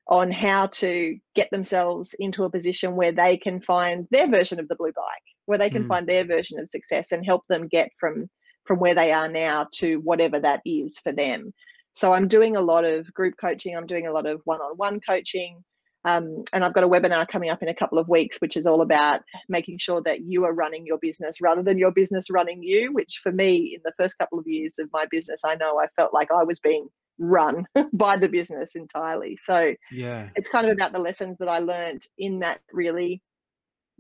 on 0.08 0.32
how 0.32 0.68
to 0.68 1.18
get 1.36 1.50
themselves 1.52 2.16
into 2.20 2.44
a 2.44 2.50
position 2.50 2.96
where 2.96 3.12
they 3.12 3.38
can 3.38 3.62
find 3.62 4.08
their 4.12 4.28
version 4.28 4.60
of 4.60 4.68
the 4.68 4.76
blue 4.76 4.92
bike, 4.96 5.24
where 5.46 5.58
they 5.58 5.70
can 5.70 5.84
mm. 5.84 5.88
find 5.88 6.08
their 6.08 6.26
version 6.26 6.60
of 6.60 6.68
success 6.68 7.12
and 7.12 7.26
help 7.26 7.44
them 7.48 7.68
get 7.68 7.92
from 8.00 8.30
from 8.66 8.80
where 8.80 8.96
they 8.96 9.12
are 9.12 9.28
now 9.28 9.68
to 9.72 9.98
whatever 9.98 10.40
that 10.40 10.62
is 10.66 10.98
for 11.00 11.12
them. 11.12 11.54
So 11.94 12.14
I'm 12.14 12.28
doing 12.28 12.56
a 12.56 12.62
lot 12.62 12.86
of 12.86 13.12
group 13.14 13.36
coaching, 13.40 13.76
I'm 13.76 13.88
doing 13.88 14.08
a 14.08 14.12
lot 14.12 14.26
of 14.26 14.42
one 14.46 14.62
on 14.62 14.78
one 14.78 15.00
coaching. 15.00 15.64
Um, 16.04 16.44
and 16.52 16.64
I've 16.64 16.74
got 16.74 16.84
a 16.84 16.90
webinar 16.90 17.28
coming 17.28 17.50
up 17.50 17.62
in 17.62 17.70
a 17.70 17.76
couple 17.76 18.00
of 18.00 18.08
weeks, 18.08 18.38
which 18.40 18.58
is 18.58 18.66
all 18.66 18.82
about 18.82 19.22
making 19.48 19.78
sure 19.78 20.02
that 20.02 20.22
you 20.22 20.46
are 20.46 20.54
running 20.54 20.86
your 20.86 20.98
business 20.98 21.42
rather 21.42 21.62
than 21.62 21.78
your 21.78 21.92
business 21.92 22.30
running 22.30 22.64
you. 22.64 22.92
Which 22.92 23.20
for 23.22 23.32
me, 23.32 23.76
in 23.76 23.82
the 23.84 23.94
first 23.98 24.18
couple 24.18 24.40
of 24.40 24.48
years 24.48 24.80
of 24.80 24.90
my 24.92 25.06
business, 25.10 25.42
I 25.46 25.56
know 25.56 25.80
I 25.80 25.88
felt 25.96 26.14
like 26.14 26.32
I 26.32 26.44
was 26.44 26.60
being 26.60 26.88
run 27.20 27.68
by 27.94 28.18
the 28.18 28.30
business 28.30 28.76
entirely. 28.76 29.38
So 29.38 29.76
yeah, 29.92 30.30
it's 30.36 30.50
kind 30.50 30.66
of 30.68 30.74
about 30.74 30.92
the 30.92 31.00
lessons 31.00 31.38
that 31.40 31.50
I 31.50 31.60
learned 31.60 32.02
in 32.18 32.40
that 32.40 32.60
really 32.72 33.22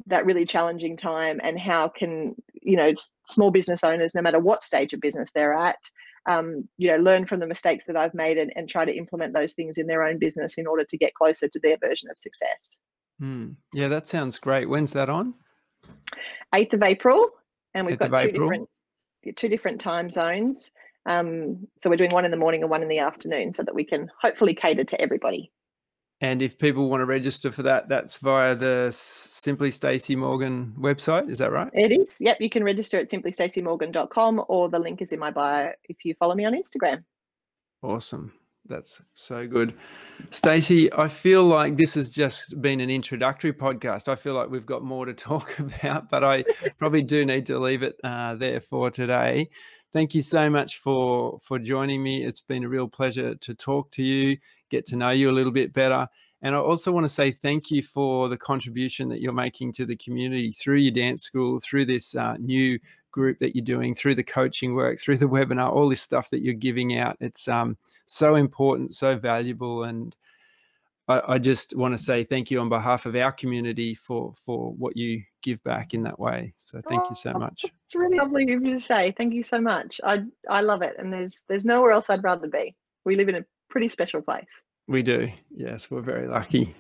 that 0.08 0.26
really 0.26 0.46
challenging 0.46 0.98
time 0.98 1.40
and 1.44 1.60
how 1.60 1.88
can 1.88 2.36
you 2.54 2.76
know 2.76 2.92
small 3.28 3.52
business 3.52 3.84
owners 3.84 4.16
no 4.16 4.22
matter 4.22 4.40
what 4.40 4.64
stage 4.64 4.94
of 4.94 5.00
business 5.00 5.32
they're 5.34 5.54
at 5.54 5.78
um, 6.30 6.68
you 6.78 6.90
know 6.90 6.98
learn 6.98 7.26
from 7.26 7.40
the 7.40 7.48
mistakes 7.48 7.86
that 7.86 7.98
i've 7.98 8.14
made 8.14 8.38
and, 8.38 8.52
and 8.56 8.70
try 8.70 8.86
to 8.86 8.96
implement 8.96 9.34
those 9.34 9.54
things 9.54 9.78
in 9.78 9.88
their 9.88 10.04
own 10.04 10.20
business 10.20 10.58
in 10.58 10.68
order 10.68 10.84
to 10.84 10.98
get 10.98 11.14
closer 11.14 11.48
to 11.48 11.60
their 11.64 11.78
version 11.78 12.10
of 12.10 12.18
success 12.18 12.80
mm. 13.22 13.56
yeah 13.74 13.88
that 13.88 14.08
sounds 14.08 14.38
great 14.38 14.70
when's 14.70 14.94
that 14.94 15.10
on 15.10 15.34
8th 16.54 16.74
of 16.74 16.84
april 16.84 17.30
and 17.74 17.86
we've 17.86 17.98
got 17.98 18.10
two 18.10 18.28
april. 18.28 18.50
different 18.50 18.70
two 19.36 19.50
different 19.50 19.82
time 19.82 20.10
zones 20.10 20.72
um, 21.06 21.68
so 21.80 21.90
we're 21.90 21.96
doing 21.96 22.12
one 22.12 22.26
in 22.26 22.32
the 22.32 22.38
morning 22.38 22.62
and 22.62 22.70
one 22.70 22.84
in 22.84 22.88
the 22.88 23.00
afternoon 23.00 23.52
so 23.52 23.64
that 23.64 23.74
we 23.74 23.84
can 23.84 24.10
hopefully 24.22 24.54
cater 24.54 24.84
to 24.84 25.02
everybody. 25.02 25.52
And 26.22 26.44
if 26.44 26.60
people 26.60 26.88
want 26.88 27.02
to 27.02 27.06
register 27.06 27.52
for 27.52 27.64
that, 27.64 27.90
that's 27.90 28.18
via 28.18 28.56
the 28.56 28.90
Simply 28.92 29.72
Stacey 29.72 30.16
Morgan 30.16 30.76
website. 30.80 31.32
Is 31.32 31.40
that 31.40 31.52
right? 31.52 31.72
It 31.74 31.92
is. 31.92 32.18
Yep. 32.20 32.38
You 32.40 32.50
can 32.50 32.64
register 32.64 33.00
at 33.00 33.10
simplystacey.morgan.com 33.10 34.46
or 34.48 34.70
the 34.70 34.78
link 34.78 35.02
is 35.02 35.12
in 35.12 35.20
my 35.20 35.32
bio 35.32 35.72
if 35.90 36.06
you 36.06 36.14
follow 36.14 36.36
me 36.36 36.46
on 36.46 36.54
Instagram. 36.54 37.04
Awesome. 37.82 38.34
That's 38.68 39.02
so 39.16 39.48
good. 39.48 39.74
Stacey, 40.30 40.94
I 40.94 41.08
feel 41.08 41.44
like 41.44 41.76
this 41.76 41.96
has 41.96 42.12
just 42.12 42.62
been 42.62 42.80
an 42.80 42.92
introductory 42.92 43.52
podcast. 43.52 44.08
I 44.08 44.14
feel 44.14 44.36
like 44.36 44.52
we've 44.52 44.66
got 44.66 44.84
more 44.84 45.08
to 45.08 45.14
talk 45.16 45.58
about, 45.58 46.12
but 46.12 46.24
I 46.24 46.46
probably 46.78 47.02
do 47.02 47.26
need 47.26 47.48
to 47.48 47.58
leave 47.58 47.82
it 47.82 47.96
uh, 48.04 48.36
there 48.36 48.60
for 48.60 48.92
today 48.92 49.50
thank 49.94 50.16
you 50.16 50.22
so 50.22 50.50
much 50.50 50.78
for 50.78 51.38
for 51.42 51.60
joining 51.60 52.02
me. 52.02 52.24
It's 52.24 52.42
been 52.42 52.64
a 52.64 52.70
real 52.70 52.88
pleasure 52.88 53.36
to 53.36 53.54
talk 53.54 53.92
to 53.92 54.04
you, 54.04 54.38
get 54.72 54.86
to 54.88 54.96
know 54.96 55.10
you 55.10 55.30
a 55.30 55.32
little 55.32 55.52
bit 55.52 55.74
better. 55.74 56.08
And 56.42 56.56
I 56.56 56.58
also 56.58 56.92
want 56.92 57.04
to 57.04 57.10
say 57.10 57.32
thank 57.32 57.70
you 57.70 57.84
for 57.84 58.28
the 58.28 58.38
contribution 58.38 59.08
that 59.10 59.22
you're 59.22 59.34
making 59.34 59.74
to 59.74 59.86
the 59.86 59.96
community 59.98 60.52
through 60.52 60.78
your 60.78 60.92
dance 60.92 61.22
school, 61.22 61.60
through 61.60 61.86
this 61.86 62.16
uh, 62.16 62.36
new 62.40 62.80
group 63.12 63.38
that 63.40 63.56
you're 63.56 63.64
doing, 63.64 63.94
through 63.94 64.16
the 64.16 64.24
coaching 64.24 64.74
work, 64.74 65.00
through 65.00 65.18
the 65.18 65.26
webinar, 65.30 65.72
all 65.72 65.90
this 65.90 66.02
stuff 66.02 66.32
that 66.32 66.42
you're 66.42 66.56
giving 66.56 66.98
out. 66.98 67.16
It's 67.20 67.48
um, 67.48 67.78
so 68.08 68.36
important, 68.36 68.96
so 68.96 69.16
valuable, 69.16 69.84
and 69.84 70.16
I, 71.08 71.34
I 71.34 71.38
just 71.38 71.76
want 71.76 71.96
to 71.96 72.04
say 72.04 72.24
thank 72.24 72.50
you 72.50 72.60
on 72.60 72.70
behalf 72.70 73.06
of 73.06 73.16
our 73.16 73.32
community 73.32 73.94
for 73.94 74.34
for 74.46 74.72
what 74.74 74.98
you 74.98 75.22
give 75.44 75.64
back 75.64 75.94
in 75.94 76.04
that 76.04 76.20
way. 76.20 76.54
So 76.58 76.82
thank 76.88 77.04
oh, 77.04 77.10
you 77.10 77.16
so 77.16 77.34
oh, 77.36 77.40
much. 77.40 77.66
It's 77.86 77.96
really 77.96 78.18
lovely 78.18 78.44
of 78.44 78.64
you 78.64 78.74
to 78.74 78.80
say. 78.80 79.14
Thank 79.16 79.34
you 79.34 79.44
so 79.44 79.62
much. 79.62 80.02
I 80.04 80.24
I 80.50 80.62
love 80.62 80.82
it, 80.82 80.96
and 80.98 81.14
there's 81.14 81.44
there's 81.48 81.66
nowhere 81.66 81.92
else 81.92 82.10
I'd 82.10 82.24
rather 82.24 82.48
be. 82.48 82.76
We 83.06 83.16
live 83.16 83.30
in 83.30 83.36
a 83.36 83.46
pretty 83.72 83.88
special 83.88 84.22
place. 84.22 84.62
We 84.88 85.02
do. 85.02 85.32
Yes, 85.50 85.90
we're 85.90 86.02
very 86.02 86.28
lucky. 86.28 86.76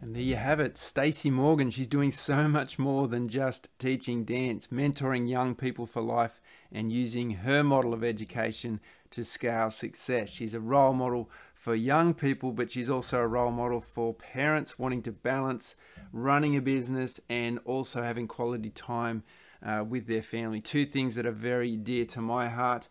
And 0.00 0.14
there 0.14 0.22
you 0.22 0.36
have 0.36 0.60
it, 0.60 0.76
Stacey 0.76 1.30
Morgan. 1.30 1.70
She's 1.70 1.88
doing 1.88 2.10
so 2.10 2.46
much 2.46 2.78
more 2.78 3.08
than 3.08 3.28
just 3.28 3.70
teaching 3.78 4.24
dance, 4.24 4.66
mentoring 4.66 5.26
young 5.30 5.54
people 5.54 5.86
for 5.86 6.02
life, 6.02 6.42
and 6.70 6.92
using 6.92 7.30
her 7.30 7.64
model 7.64 7.94
of 7.94 8.04
education 8.04 8.80
to 9.12 9.24
scale 9.24 9.70
success. 9.70 10.28
She's 10.28 10.52
a 10.52 10.60
role 10.60 10.92
model 10.92 11.30
for 11.54 11.74
young 11.74 12.12
people, 12.12 12.52
but 12.52 12.70
she's 12.70 12.90
also 12.90 13.20
a 13.20 13.26
role 13.26 13.50
model 13.50 13.80
for 13.80 14.12
parents 14.12 14.78
wanting 14.78 15.00
to 15.04 15.12
balance 15.12 15.74
running 16.12 16.54
a 16.54 16.60
business 16.60 17.18
and 17.30 17.58
also 17.64 18.02
having 18.02 18.28
quality 18.28 18.68
time 18.70 19.22
uh, 19.64 19.84
with 19.88 20.06
their 20.06 20.22
family. 20.22 20.60
Two 20.60 20.84
things 20.84 21.14
that 21.14 21.24
are 21.24 21.32
very 21.32 21.78
dear 21.78 22.04
to 22.06 22.20
my 22.20 22.48
heart. 22.48 22.88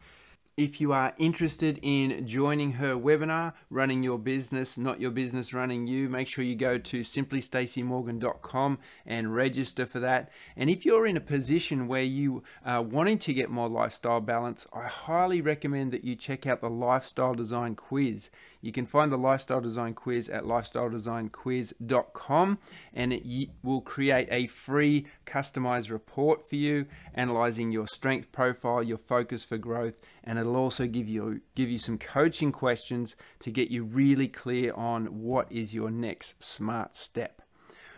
If 0.55 0.79
you 0.79 0.93
are 0.93 1.15
interested 1.17 1.79
in 1.81 2.27
joining 2.27 2.73
her 2.73 2.93
webinar, 2.93 3.53
Running 3.71 4.03
Your 4.03 4.19
Business, 4.19 4.77
Not 4.77 5.01
Your 5.01 5.09
Business 5.09 5.51
Running 5.51 5.87
You, 5.87 6.09
make 6.09 6.27
sure 6.27 6.43
you 6.45 6.53
go 6.53 6.77
to 6.77 6.99
simplystacymorgan.com 6.99 8.77
and 9.03 9.33
register 9.33 9.87
for 9.87 9.99
that. 10.01 10.29
And 10.55 10.69
if 10.69 10.85
you're 10.85 11.07
in 11.07 11.17
a 11.17 11.21
position 11.21 11.87
where 11.87 12.03
you 12.03 12.43
are 12.63 12.83
wanting 12.83 13.17
to 13.19 13.33
get 13.33 13.49
more 13.49 13.67
lifestyle 13.67 14.21
balance, 14.21 14.67
I 14.71 14.85
highly 14.85 15.41
recommend 15.41 15.91
that 15.91 16.03
you 16.03 16.15
check 16.15 16.45
out 16.45 16.61
the 16.61 16.69
Lifestyle 16.69 17.33
Design 17.33 17.73
Quiz. 17.73 18.29
You 18.63 18.71
can 18.71 18.85
find 18.85 19.11
the 19.11 19.17
Lifestyle 19.17 19.59
Design 19.59 19.93
Quiz 19.93 20.29
at 20.29 20.45
lifestyledesignquiz.com 20.45 22.57
and 22.93 23.11
it 23.11 23.49
will 23.61 23.81
create 23.81 24.29
a 24.31 24.47
free 24.47 25.05
customized 25.25 25.91
report 25.91 26.49
for 26.49 26.55
you 26.55 26.85
analyzing 27.13 27.73
your 27.73 27.87
strength 27.87 28.31
profile, 28.31 28.81
your 28.81 28.97
focus 28.97 29.43
for 29.43 29.57
growth, 29.57 29.97
and 30.23 30.39
it'll 30.39 30.55
also 30.55 30.87
give 30.87 31.09
you 31.09 31.41
give 31.55 31.69
you 31.69 31.77
some 31.77 31.97
coaching 31.97 32.53
questions 32.53 33.17
to 33.39 33.51
get 33.51 33.69
you 33.69 33.83
really 33.83 34.29
clear 34.29 34.71
on 34.75 35.07
what 35.07 35.51
is 35.51 35.73
your 35.73 35.91
next 35.91 36.41
smart 36.41 36.95
step. 36.95 37.41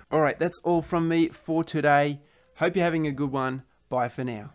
All 0.09 0.21
right, 0.21 0.39
that's 0.39 0.57
all 0.63 0.81
from 0.81 1.07
me 1.07 1.27
for 1.27 1.63
today. 1.63 2.21
Hope 2.55 2.75
you're 2.75 2.85
having 2.85 3.05
a 3.05 3.11
good 3.11 3.31
one. 3.31 3.61
Bye 3.87 4.09
for 4.09 4.23
now. 4.23 4.53